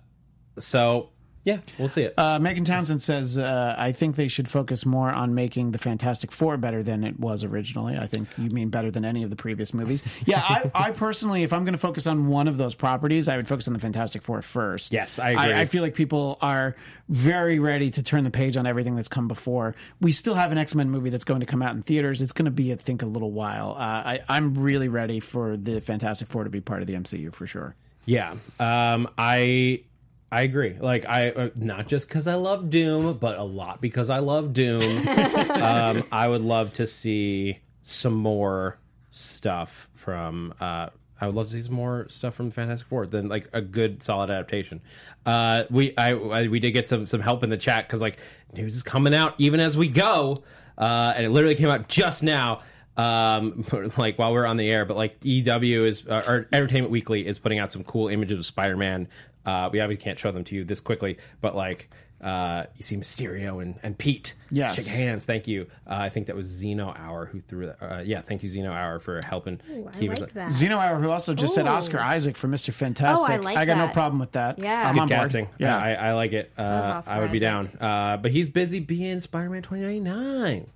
so 0.57 1.11
yeah, 1.49 1.59
we'll 1.77 1.87
see 1.87 2.03
it. 2.03 2.13
Uh, 2.17 2.39
Megan 2.39 2.63
Townsend 2.63 3.01
says, 3.01 3.37
uh, 3.37 3.75
I 3.77 3.91
think 3.91 4.15
they 4.15 4.27
should 4.27 4.47
focus 4.47 4.85
more 4.85 5.09
on 5.09 5.33
making 5.33 5.71
the 5.71 5.77
Fantastic 5.77 6.31
Four 6.31 6.57
better 6.57 6.83
than 6.83 7.03
it 7.03 7.19
was 7.19 7.43
originally. 7.43 7.97
I 7.97 8.05
think 8.05 8.27
you 8.37 8.49
mean 8.51 8.69
better 8.69 8.91
than 8.91 9.03
any 9.03 9.23
of 9.23 9.29
the 9.29 9.35
previous 9.35 9.73
movies. 9.73 10.03
Yeah, 10.25 10.41
I, 10.41 10.71
I 10.89 10.91
personally, 10.91 11.43
if 11.43 11.51
I'm 11.51 11.63
going 11.65 11.73
to 11.73 11.79
focus 11.79 12.05
on 12.05 12.27
one 12.27 12.47
of 12.47 12.57
those 12.57 12.75
properties, 12.75 13.27
I 13.27 13.37
would 13.37 13.47
focus 13.47 13.67
on 13.67 13.73
the 13.73 13.79
Fantastic 13.79 14.21
Four 14.21 14.41
first. 14.41 14.93
Yes, 14.93 15.17
I 15.17 15.31
agree. 15.31 15.53
I, 15.53 15.65
feel 15.65 15.81
like 15.81 15.95
people 15.95 16.37
are 16.41 16.75
very 17.07 17.57
ready 17.57 17.89
to 17.91 18.03
turn 18.03 18.23
the 18.23 18.31
page 18.31 18.55
on 18.55 18.67
everything 18.67 18.95
that's 18.95 19.07
come 19.07 19.27
before. 19.27 19.75
We 20.01 20.11
still 20.11 20.35
have 20.35 20.51
an 20.51 20.57
X 20.57 20.75
Men 20.75 20.91
movie 20.91 21.09
that's 21.09 21.23
going 21.23 21.39
to 21.39 21.45
come 21.47 21.61
out 21.63 21.73
in 21.73 21.81
theaters. 21.81 22.21
It's 22.21 22.33
going 22.33 22.45
to 22.45 22.51
be, 22.51 22.71
I 22.71 22.75
think, 22.75 23.01
a 23.01 23.07
little 23.07 23.31
while. 23.31 23.71
Uh, 23.71 23.81
I, 23.81 24.19
I'm 24.29 24.53
really 24.55 24.87
ready 24.87 25.19
for 25.19 25.57
the 25.57 25.81
Fantastic 25.81 26.27
Four 26.27 26.43
to 26.43 26.49
be 26.49 26.61
part 26.61 26.81
of 26.81 26.87
the 26.87 26.93
MCU 26.93 27.33
for 27.33 27.47
sure. 27.47 27.75
Yeah, 28.05 28.35
um, 28.59 29.07
I 29.17 29.83
I 30.31 30.41
agree. 30.41 30.77
Like 30.79 31.05
I 31.07 31.29
uh, 31.29 31.49
not 31.55 31.87
just 31.87 32.07
because 32.07 32.27
I 32.27 32.35
love 32.35 32.69
Doom, 32.69 33.17
but 33.17 33.37
a 33.37 33.43
lot 33.43 33.81
because 33.81 34.09
I 34.09 34.19
love 34.19 34.53
Doom. 34.53 35.07
um, 35.07 36.03
I 36.11 36.27
would 36.27 36.41
love 36.41 36.73
to 36.73 36.87
see 36.87 37.59
some 37.83 38.13
more 38.13 38.77
stuff 39.09 39.89
from. 39.95 40.53
Uh, 40.59 40.89
I 41.21 41.25
would 41.25 41.35
love 41.35 41.47
to 41.47 41.53
see 41.53 41.61
some 41.63 41.73
more 41.73 42.07
stuff 42.09 42.35
from 42.35 42.51
Fantastic 42.51 42.87
Four 42.87 43.07
than 43.07 43.27
like 43.27 43.49
a 43.53 43.61
good 43.61 44.03
solid 44.03 44.29
adaptation. 44.29 44.81
Uh, 45.25 45.63
we 45.71 45.97
I, 45.97 46.11
I 46.11 46.47
we 46.47 46.59
did 46.59 46.71
get 46.71 46.87
some 46.87 47.07
some 47.07 47.21
help 47.21 47.43
in 47.43 47.49
the 47.49 47.57
chat 47.57 47.87
because 47.87 48.01
like 48.01 48.19
news 48.53 48.75
is 48.75 48.83
coming 48.83 49.15
out 49.15 49.33
even 49.39 49.59
as 49.59 49.75
we 49.75 49.87
go, 49.87 50.43
uh, 50.77 51.13
and 51.15 51.25
it 51.25 51.29
literally 51.29 51.55
came 51.55 51.69
out 51.69 51.87
just 51.87 52.21
now 52.21 52.61
um 52.97 53.63
like 53.97 54.19
while 54.19 54.33
we're 54.33 54.45
on 54.45 54.57
the 54.57 54.69
air 54.69 54.83
but 54.83 54.97
like 54.97 55.15
EW 55.23 55.85
is 55.85 56.05
uh, 56.05 56.23
or 56.27 56.47
Entertainment 56.51 56.91
Weekly 56.91 57.25
is 57.25 57.39
putting 57.39 57.57
out 57.57 57.71
some 57.71 57.83
cool 57.83 58.09
images 58.09 58.39
of 58.39 58.45
Spider-Man 58.45 59.07
uh 59.45 59.69
we 59.71 59.79
obviously 59.79 60.03
can't 60.03 60.19
show 60.19 60.31
them 60.31 60.43
to 60.43 60.55
you 60.55 60.63
this 60.63 60.79
quickly 60.81 61.17
but 61.41 61.55
like 61.55 61.89
uh 62.21 62.65
you 62.75 62.83
see 62.83 62.97
Mysterio 62.97 63.61
and, 63.61 63.79
and 63.81 63.97
Pete 63.97 64.33
Yes. 64.51 64.75
shake 64.75 64.87
hands 64.93 65.23
thank 65.23 65.47
you 65.47 65.67
uh, 65.87 65.95
I 65.95 66.09
think 66.09 66.27
that 66.27 66.35
was 66.35 66.47
Zeno 66.47 66.93
Hour 66.97 67.27
who 67.27 67.39
threw 67.39 67.67
that 67.67 67.77
uh, 67.81 68.01
yeah 68.05 68.21
thank 68.21 68.43
you 68.43 68.49
Zeno 68.49 68.73
Hour 68.73 68.99
for 68.99 69.21
helping 69.25 69.61
Ooh, 69.71 69.87
I 69.93 69.97
keep 69.97 70.11
us- 70.11 70.19
like 70.19 70.33
that. 70.33 70.51
Zeno 70.51 70.77
Hour, 70.79 70.99
who 70.99 71.09
also 71.11 71.33
just 71.33 71.55
said 71.55 71.65
Oscar 71.65 71.99
Isaac 71.99 72.35
for 72.35 72.49
Mr. 72.49 72.73
Fantastic. 72.73 73.29
Oh, 73.29 73.31
I 73.33 73.37
like 73.37 73.57
I 73.57 73.63
got 73.63 73.77
no 73.77 73.87
problem 73.93 74.19
with 74.19 74.33
that. 74.33 74.59
Yeah. 74.61 74.83
I'm 74.85 74.93
good 74.95 75.01
on 75.03 75.07
board. 75.07 75.19
casting 75.19 75.47
Yeah. 75.59 75.77
I, 75.77 75.93
I 75.93 76.13
like 76.13 76.33
it 76.33 76.51
uh, 76.57 77.01
I 77.07 77.19
would 77.21 77.31
be 77.31 77.37
Isaac. 77.37 77.39
down 77.39 77.89
uh 77.89 78.17
but 78.17 78.31
he's 78.31 78.49
busy 78.49 78.81
being 78.81 79.21
Spider-Man 79.21 79.61
2099 79.61 80.67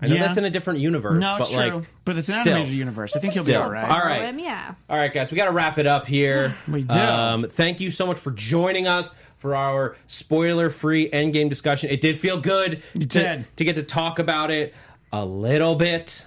I 0.00 0.08
know 0.08 0.14
Yeah. 0.16 0.26
that's 0.26 0.36
in 0.36 0.44
a 0.44 0.50
different 0.50 0.80
universe 0.80 1.18
no, 1.20 1.36
it's 1.38 1.48
but 1.48 1.56
like 1.56 1.70
true. 1.72 1.86
but 2.04 2.18
it's 2.18 2.28
an 2.28 2.40
still. 2.42 2.52
animated 2.54 2.76
universe. 2.78 3.16
I 3.16 3.18
think 3.18 3.32
he'll 3.32 3.44
be 3.44 3.54
all 3.54 3.70
right. 3.70 3.90
All 3.90 4.00
right. 4.04 4.22
Him, 4.24 4.38
yeah. 4.38 4.74
All 4.90 4.98
right, 4.98 5.12
guys, 5.12 5.30
we 5.30 5.36
got 5.36 5.46
to 5.46 5.52
wrap 5.52 5.78
it 5.78 5.86
up 5.86 6.06
here. 6.06 6.54
We 6.68 6.82
do. 6.82 6.94
Um, 6.94 7.46
thank 7.48 7.80
you 7.80 7.90
so 7.90 8.06
much 8.06 8.18
for 8.18 8.30
joining 8.30 8.86
us 8.86 9.10
for 9.38 9.54
our 9.54 9.96
spoiler-free 10.06 11.10
Endgame 11.10 11.48
discussion. 11.48 11.88
It 11.90 12.00
did 12.02 12.18
feel 12.18 12.38
good 12.40 12.82
to, 12.92 13.06
did. 13.06 13.46
to 13.56 13.64
get 13.64 13.76
to 13.76 13.82
talk 13.82 14.18
about 14.18 14.50
it 14.50 14.74
a 15.12 15.24
little 15.24 15.74
bit, 15.76 16.26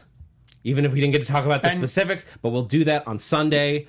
even 0.63 0.83
if 0.85 0.91
we 0.93 0.99
didn't 0.99 1.13
get 1.13 1.21
to 1.21 1.27
talk 1.27 1.45
about 1.45 1.61
the 1.61 1.69
And- 1.69 1.77
specifics. 1.77 2.25
But 2.41 2.49
we'll 2.49 2.63
do 2.63 2.85
that 2.85 3.05
on 3.07 3.19
Sunday. 3.19 3.87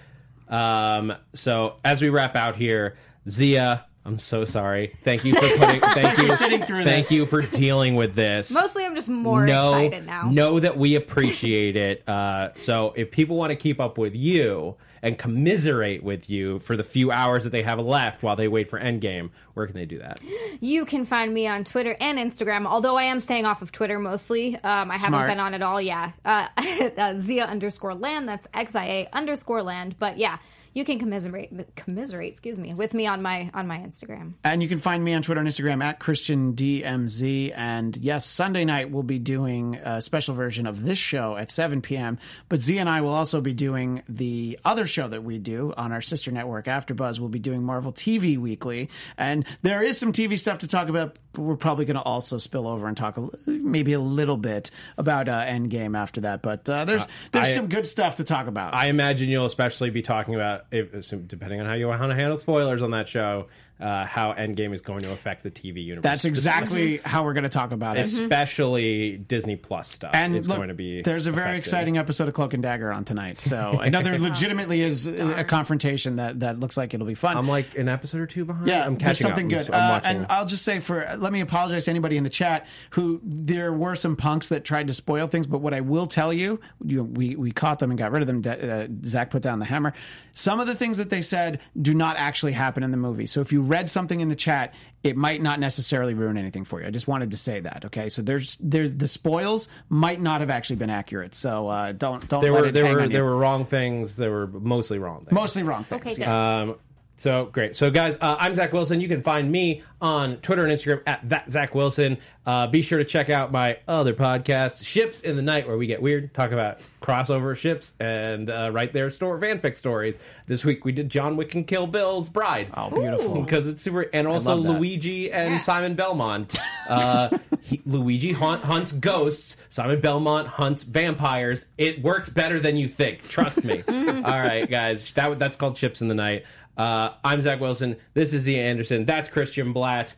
Um, 0.49 1.15
so 1.33 1.77
as 1.85 2.03
we 2.03 2.09
wrap 2.11 2.37
out 2.37 2.57
here, 2.57 2.97
Zia. 3.29 3.87
I'm 4.05 4.19
so 4.19 4.45
sorry. 4.47 4.95
Thank 5.05 5.25
you 5.25 5.35
for 5.35 5.41
putting. 5.59 5.81
Thank 5.95 6.19
you 6.19 6.31
for 6.31 6.37
sitting 6.37 6.65
through 6.65 6.85
Thank 6.85 7.09
this. 7.09 7.13
you 7.13 7.27
for 7.27 7.43
dealing 7.43 7.97
with 7.97 8.15
this 8.15 8.51
Mostly, 8.51 8.85
I'm 8.85 8.95
just 8.95 9.09
more 9.11 9.45
know, 9.45 9.75
excited 9.75 10.07
now. 10.07 10.31
Know 10.31 10.59
that 10.59 10.79
we 10.79 10.95
appreciate 10.95 11.77
it. 11.77 12.09
Uh, 12.09 12.51
so 12.57 12.95
if 12.97 13.11
people 13.11 13.37
want 13.37 13.51
to 13.51 13.57
keep 13.57 13.79
up 13.79 13.99
with 13.99 14.15
you 14.15 14.77
and 15.03 15.19
commiserate 15.19 16.03
with 16.03 16.29
you 16.31 16.59
for 16.61 16.77
the 16.77 16.85
few 16.85 17.11
hours 17.11 17.45
that 17.45 17.51
they 17.51 17.63
have 17.63 17.79
left 17.79 18.23
while 18.23 18.37
they 18.37 18.49
wait 18.49 18.69
for 18.69 18.81
Endgame, 18.81 19.31
where 19.55 19.67
can 19.67 19.75
they 19.75 19.87
do 19.87 19.99
that? 19.99 20.21
You 20.61 20.85
can 20.87 21.05
find 21.05 21.33
me 21.33 21.47
on 21.47 21.65
Twitter 21.65 21.97
and 22.01 22.19
Instagram, 22.19 22.67
although 22.67 22.97
I 22.97 23.05
am 23.05 23.21
staying 23.21 23.45
off 23.45 23.61
of 23.63 23.71
Twitter 23.71 23.99
mostly. 23.99 24.57
Um, 24.57 24.91
I 24.91 24.97
Smart. 24.97 25.13
haven't 25.13 25.37
been 25.37 25.41
on 25.41 25.55
it 25.55 25.63
all. 25.63 25.81
Yeah. 25.81 26.13
Uh, 26.25 26.49
uh, 26.97 27.19
Zia 27.19 27.45
underscore 27.45 27.95
land. 27.95 28.29
That's 28.29 28.47
X 28.55 28.75
I 28.75 28.85
A 28.87 29.09
underscore 29.13 29.63
land. 29.63 29.97
But 29.99 30.17
yeah, 30.19 30.39
you 30.73 30.85
can 30.85 30.99
commiserate, 30.99 31.75
commiserate, 31.77 32.29
excuse 32.29 32.59
me, 32.59 32.75
with 32.75 32.95
me 32.95 33.07
on 33.07 33.23
my 33.23 33.51
on 33.55 33.67
my 33.67 33.79
Instagram. 33.79 34.35
And 34.45 34.63
you 34.63 34.69
can 34.69 34.79
find 34.79 35.03
me 35.03 35.15
on 35.15 35.23
Twitter 35.23 35.41
and 35.41 35.49
Instagram 35.49 35.83
at 35.83 35.99
Christian 35.99 36.55
DMZ. 36.55 37.53
And 37.57 37.97
yes, 37.97 38.27
Sunday 38.27 38.65
night 38.65 38.91
we'll 38.91 39.03
be 39.03 39.19
doing 39.19 39.77
a 39.77 40.01
special 40.01 40.35
version 40.35 40.67
of 40.67 40.85
this 40.85 40.99
show 40.99 41.37
at 41.37 41.51
7 41.51 41.83
p.m. 41.83 42.19
But 42.49 42.61
Z 42.61 42.79
and 42.79 42.89
I 42.89 43.01
will 43.01 43.15
also 43.15 43.41
be 43.41 43.53
doing 43.53 44.03
the 44.09 44.59
other 44.65 44.87
show 44.87 45.09
that 45.09 45.25
we 45.25 45.39
do 45.39 45.75
on 45.77 45.93
our 45.93 46.03
sister 46.03 46.31
network, 46.31 46.67
AfterBuzz. 46.67 47.19
We'll 47.19 47.29
be 47.29 47.39
doing 47.39 47.65
Marvel 47.65 47.93
TV 47.93 48.39
Weekly, 48.39 48.91
and 49.19 49.45
there 49.63 49.83
is 49.83 49.99
some 49.99 50.13
TV 50.13 50.39
stuff 50.39 50.59
to 50.61 50.69
talk 50.69 50.89
about 50.89 51.17
but 51.33 51.43
we're 51.43 51.57
probably 51.57 51.85
going 51.85 51.97
to 51.97 52.03
also 52.03 52.39
spill 52.39 52.67
over 52.67 52.89
and 52.89 52.97
talk 52.97 53.17
a, 53.17 53.29
maybe 53.47 53.93
a 53.93 54.01
little 54.01 54.37
bit 54.37 54.71
about 54.99 55.29
uh, 55.29 55.41
Endgame 55.45 55.97
after 55.97 56.23
that. 56.23 56.43
But 56.43 56.69
uh, 56.69 56.85
there's 56.85 57.07
there's 57.33 57.49
I- 57.49 57.53
some 57.53 57.69
good 57.69 57.87
stuff 57.87 58.17
to 58.17 58.25
talk 58.25 58.47
about. 58.47 58.75
I 58.75 58.89
imagine 58.89 59.29
you'll 59.29 59.47
especially 59.47 59.91
be 59.91 60.03
talking 60.03 60.35
about, 60.35 60.67
if, 60.71 60.91
depending 61.29 61.61
on 61.61 61.67
how 61.67 61.75
you 61.75 61.87
want 61.89 62.01
to 62.03 62.15
handle 62.15 62.37
spoilers 62.37 62.83
on 62.83 62.91
that 62.93 63.09
show, 63.09 63.47
uh, 63.81 64.05
how 64.05 64.33
Endgame 64.33 64.75
is 64.75 64.81
going 64.81 65.03
to 65.03 65.13
affect 65.13 65.43
the 65.43 65.51
TV 65.51 65.85
universe. 65.85 66.03
That's 66.03 66.25
exactly 66.25 66.99
how 66.99 67.25
we're 67.25 67.33
going 67.33 67.45
to 67.45 67.49
talk 67.49 67.73
about 67.73 67.97
it. 67.97 68.01
especially 68.01 69.17
Disney 69.17 69.57
Plus 69.57 69.89
stuff. 69.91 70.11
And 70.15 70.35
it's 70.37 70.49
look, 70.49 70.57
going 70.59 70.69
to 70.69 70.75
be. 70.75 71.03
there's 71.03 71.27
a 71.27 71.33
very 71.33 71.47
affected. 71.47 71.59
exciting 71.59 71.99
episode 71.99 72.29
of 72.29 72.35
Cloak 72.35 72.55
and 72.55 72.63
Dagger 72.63 72.93
on 72.93 73.05
tonight. 73.05 73.41
So 73.41 73.79
I 73.81 73.89
know 73.89 74.03
there 74.03 74.19
legitimately 74.19 74.81
is 74.83 75.07
a 75.07 75.41
a 75.41 75.45
confrontation 75.45 76.17
that 76.17 76.41
that 76.41 76.59
looks 76.61 76.77
like 76.77 76.93
it'll 76.95 77.07
be 77.07 77.15
fun. 77.15 77.37
I'm 77.37 77.49
like 77.49 77.77
an 77.79 77.89
episode 77.89 78.21
or 78.21 78.27
two 78.27 78.45
behind. 78.45 78.67
Yeah, 78.69 78.85
I'm 78.85 78.95
there's 78.97 79.19
catching 79.19 79.27
something 79.27 79.55
up. 79.55 79.67
good. 79.67 79.75
I'm 79.75 79.83
Uh, 79.83 79.93
watching. 79.95 80.17
and 80.19 80.27
I'll 80.31 80.47
just 80.47 80.65
say 80.65 80.81
for 80.81 81.09
let 81.19 81.33
me 81.33 81.41
apologize 81.41 81.85
to 81.87 81.91
anybody 81.91 82.17
in 82.17 82.25
the 82.25 82.31
chat 82.31 82.67
who 82.91 83.21
there 83.23 83.73
were 83.73 83.95
some 83.97 84.17
punks 84.17 84.49
that 84.51 84.65
tried 84.65 84.89
to 84.89 84.93
spoil 84.95 85.27
things. 85.29 85.47
But 85.47 85.59
what 85.61 85.75
I 85.75 85.81
will 85.81 86.07
tell 86.07 86.33
you, 86.33 86.61
you 86.85 87.05
we 87.05 87.37
we 87.37 87.51
caught 87.53 87.79
them 87.79 87.91
and 87.91 87.99
got 87.99 88.13
rid 88.13 88.29
of 88.29 88.43
them. 88.43 88.43
Uh, 88.45 88.87
Zach 89.07 89.31
put 89.31 89.43
down 89.43 89.59
the 89.59 89.65
hammer. 89.65 89.93
Some 90.33 90.61
of 90.61 90.67
the 90.67 90.75
things 90.75 90.99
that 90.99 91.11
they 91.11 91.23
said 91.23 91.61
do 91.81 91.93
not 91.95 92.17
actually 92.17 92.53
happen 92.53 92.83
in 92.83 92.91
the 92.91 92.97
movie. 92.97 93.27
So 93.27 93.41
if 93.41 93.53
you 93.53 93.63
read 93.71 93.89
something 93.89 94.21
in 94.21 94.29
the 94.29 94.37
chat, 94.37 94.75
it 95.03 95.17
might 95.17 95.41
not 95.41 95.61
necessarily 95.61 96.13
ruin 96.13 96.37
anything 96.37 96.65
for 96.65 96.81
you. 96.81 96.87
I 96.87 96.91
just 96.91 97.09
wanted 97.09 97.31
to 97.31 97.37
say 97.37 97.61
that. 97.61 97.85
Okay, 97.87 98.09
so 98.11 98.21
there's 98.21 98.57
there's 98.61 98.95
the 98.95 99.09
spoils 99.09 99.69
might 99.89 100.21
not 100.21 100.41
have 100.41 100.51
actually 100.51 100.77
been 100.77 100.91
accurate. 100.91 101.35
So 101.35 101.69
uh, 101.69 101.93
don't 101.93 102.29
don't 102.29 102.43
there 102.43 102.53
let 102.53 102.63
were 102.63 102.69
it 102.69 102.73
there 102.73 102.85
hang 102.85 102.95
were 102.95 103.01
on 103.03 103.11
you. 103.11 103.17
there 103.17 103.25
were 103.25 103.37
wrong 103.37 103.65
things. 103.65 104.17
There 104.17 104.31
were 104.31 104.49
mostly 104.49 104.99
wrong 104.99 105.21
things. 105.21 105.33
mostly 105.33 105.63
wrong 105.63 105.85
things. 105.85 106.03
Okay, 106.03 106.15
good. 106.15 106.21
yeah. 106.21 106.61
Um, 106.61 106.77
so 107.21 107.51
great. 107.53 107.77
So 107.77 107.91
guys, 107.91 108.17
uh, 108.21 108.37
I'm 108.39 108.55
Zach 108.55 108.73
Wilson. 108.73 109.01
You 109.01 109.09
can 109.09 109.23
find 109.23 109.53
me 109.53 109.83
on 110.01 110.39
Twitter 110.39 110.65
and 110.65 110.73
Instagram 110.73 111.03
at 111.07 111.29
that 111.29 111.51
Zach 111.51 111.75
Wilson. 111.75 112.17
Uh, 112.47 112.67
be 112.67 112.81
sure 112.81 112.99
to 112.99 113.05
check 113.05 113.29
out 113.29 113.53
my 113.53 113.79
other 113.87 114.15
podcast, 114.15 114.83
Ships 114.85 115.21
in 115.21 115.37
the 115.37 115.43
Night, 115.43 115.69
where 115.69 115.77
we 115.77 115.87
get 115.87 116.01
weird, 116.01 116.33
talk 116.33 116.51
about 116.53 116.81
crossover 117.03 117.55
ships, 117.55 117.93
and 118.01 118.49
uh, 118.49 118.71
write 118.73 118.95
their 118.95 119.11
store 119.11 119.39
fanfic 119.39 119.77
stories. 119.77 120.19
This 120.47 120.65
week 120.65 120.85
we 120.87 120.93
did 120.93 121.11
John 121.11 121.37
Wick 121.37 121.55
and 121.55 121.67
Kill 121.67 121.87
Bill's 121.87 122.31
Bride. 122.31 122.69
Oh, 122.75 122.89
beautiful. 122.91 123.43
Because 123.43 123.69
it's 123.69 123.83
super, 123.83 124.07
and 124.15 124.27
also. 124.27 124.55
Luigi 124.57 125.31
and 125.31 125.53
Yeah. 125.53 125.59
Simon 125.59 125.95
Belmont. 125.95 126.59
Uh, 126.89 127.37
he, 127.61 127.83
Luigi 127.85 128.33
hunt, 128.33 128.65
hunts 128.65 128.93
ghosts. 128.93 129.59
Simon 129.69 130.01
Belmont 130.01 130.49
hunts 130.49 130.83
vampires. 130.83 131.67
It 131.77 132.03
works 132.03 132.31
better 132.31 132.59
than 132.59 132.77
you 132.77 132.89
think. 132.89 133.29
Trust 133.29 133.63
me. 133.63 133.83
All 133.89 133.95
right, 134.41 134.69
guys. 134.69 135.13
That 135.13 135.39
that's 135.39 135.57
called 135.59 135.77
Ships 135.77 136.01
in 136.01 136.09
the 136.09 136.15
Night. 136.15 136.45
Uh, 136.77 137.11
I'm 137.23 137.41
Zach 137.41 137.61
Wilson. 137.61 137.97
This 138.15 138.33
is 138.33 138.49
Ian 138.49 138.67
Anderson. 138.67 139.05
That's 139.05 139.29
Christian 139.29 139.73
Blatt. 139.73 140.15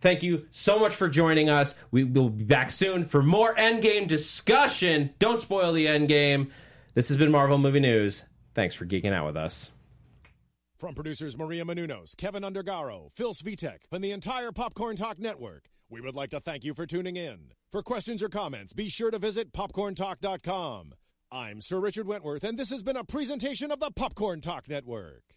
Thank 0.00 0.22
you 0.22 0.46
so 0.50 0.78
much 0.78 0.94
for 0.94 1.08
joining 1.08 1.48
us. 1.48 1.74
We 1.90 2.04
will 2.04 2.30
be 2.30 2.44
back 2.44 2.70
soon 2.70 3.04
for 3.04 3.22
more 3.22 3.54
Endgame 3.54 4.06
discussion. 4.06 5.10
Don't 5.18 5.40
spoil 5.40 5.72
the 5.72 5.86
Endgame. 5.86 6.50
This 6.94 7.08
has 7.08 7.16
been 7.16 7.30
Marvel 7.30 7.58
Movie 7.58 7.80
News. 7.80 8.24
Thanks 8.54 8.74
for 8.74 8.86
geeking 8.86 9.12
out 9.12 9.26
with 9.26 9.36
us. 9.36 9.70
From 10.78 10.94
producers 10.94 11.36
Maria 11.36 11.64
Menounos, 11.64 12.16
Keven 12.16 12.44
Undergaro, 12.44 13.10
Phil 13.12 13.34
Svitek, 13.34 13.78
and 13.90 14.02
the 14.02 14.12
entire 14.12 14.52
Popcorn 14.52 14.94
Talk 14.94 15.18
Network, 15.18 15.70
we 15.90 16.00
would 16.00 16.14
like 16.14 16.30
to 16.30 16.38
thank 16.38 16.64
you 16.64 16.72
for 16.74 16.86
tuning 16.86 17.16
in. 17.16 17.50
For 17.72 17.82
questions 17.82 18.22
or 18.22 18.28
comments, 18.28 18.72
be 18.72 18.88
sure 18.88 19.10
to 19.10 19.18
visit 19.18 19.52
popcorntalk.com. 19.52 20.94
I'm 21.32 21.60
Sir 21.60 21.80
Richard 21.80 22.06
Wentworth, 22.06 22.44
and 22.44 22.56
this 22.56 22.70
has 22.70 22.84
been 22.84 22.96
a 22.96 23.04
presentation 23.04 23.72
of 23.72 23.80
the 23.80 23.90
Popcorn 23.90 24.40
Talk 24.40 24.68
Network. 24.68 25.27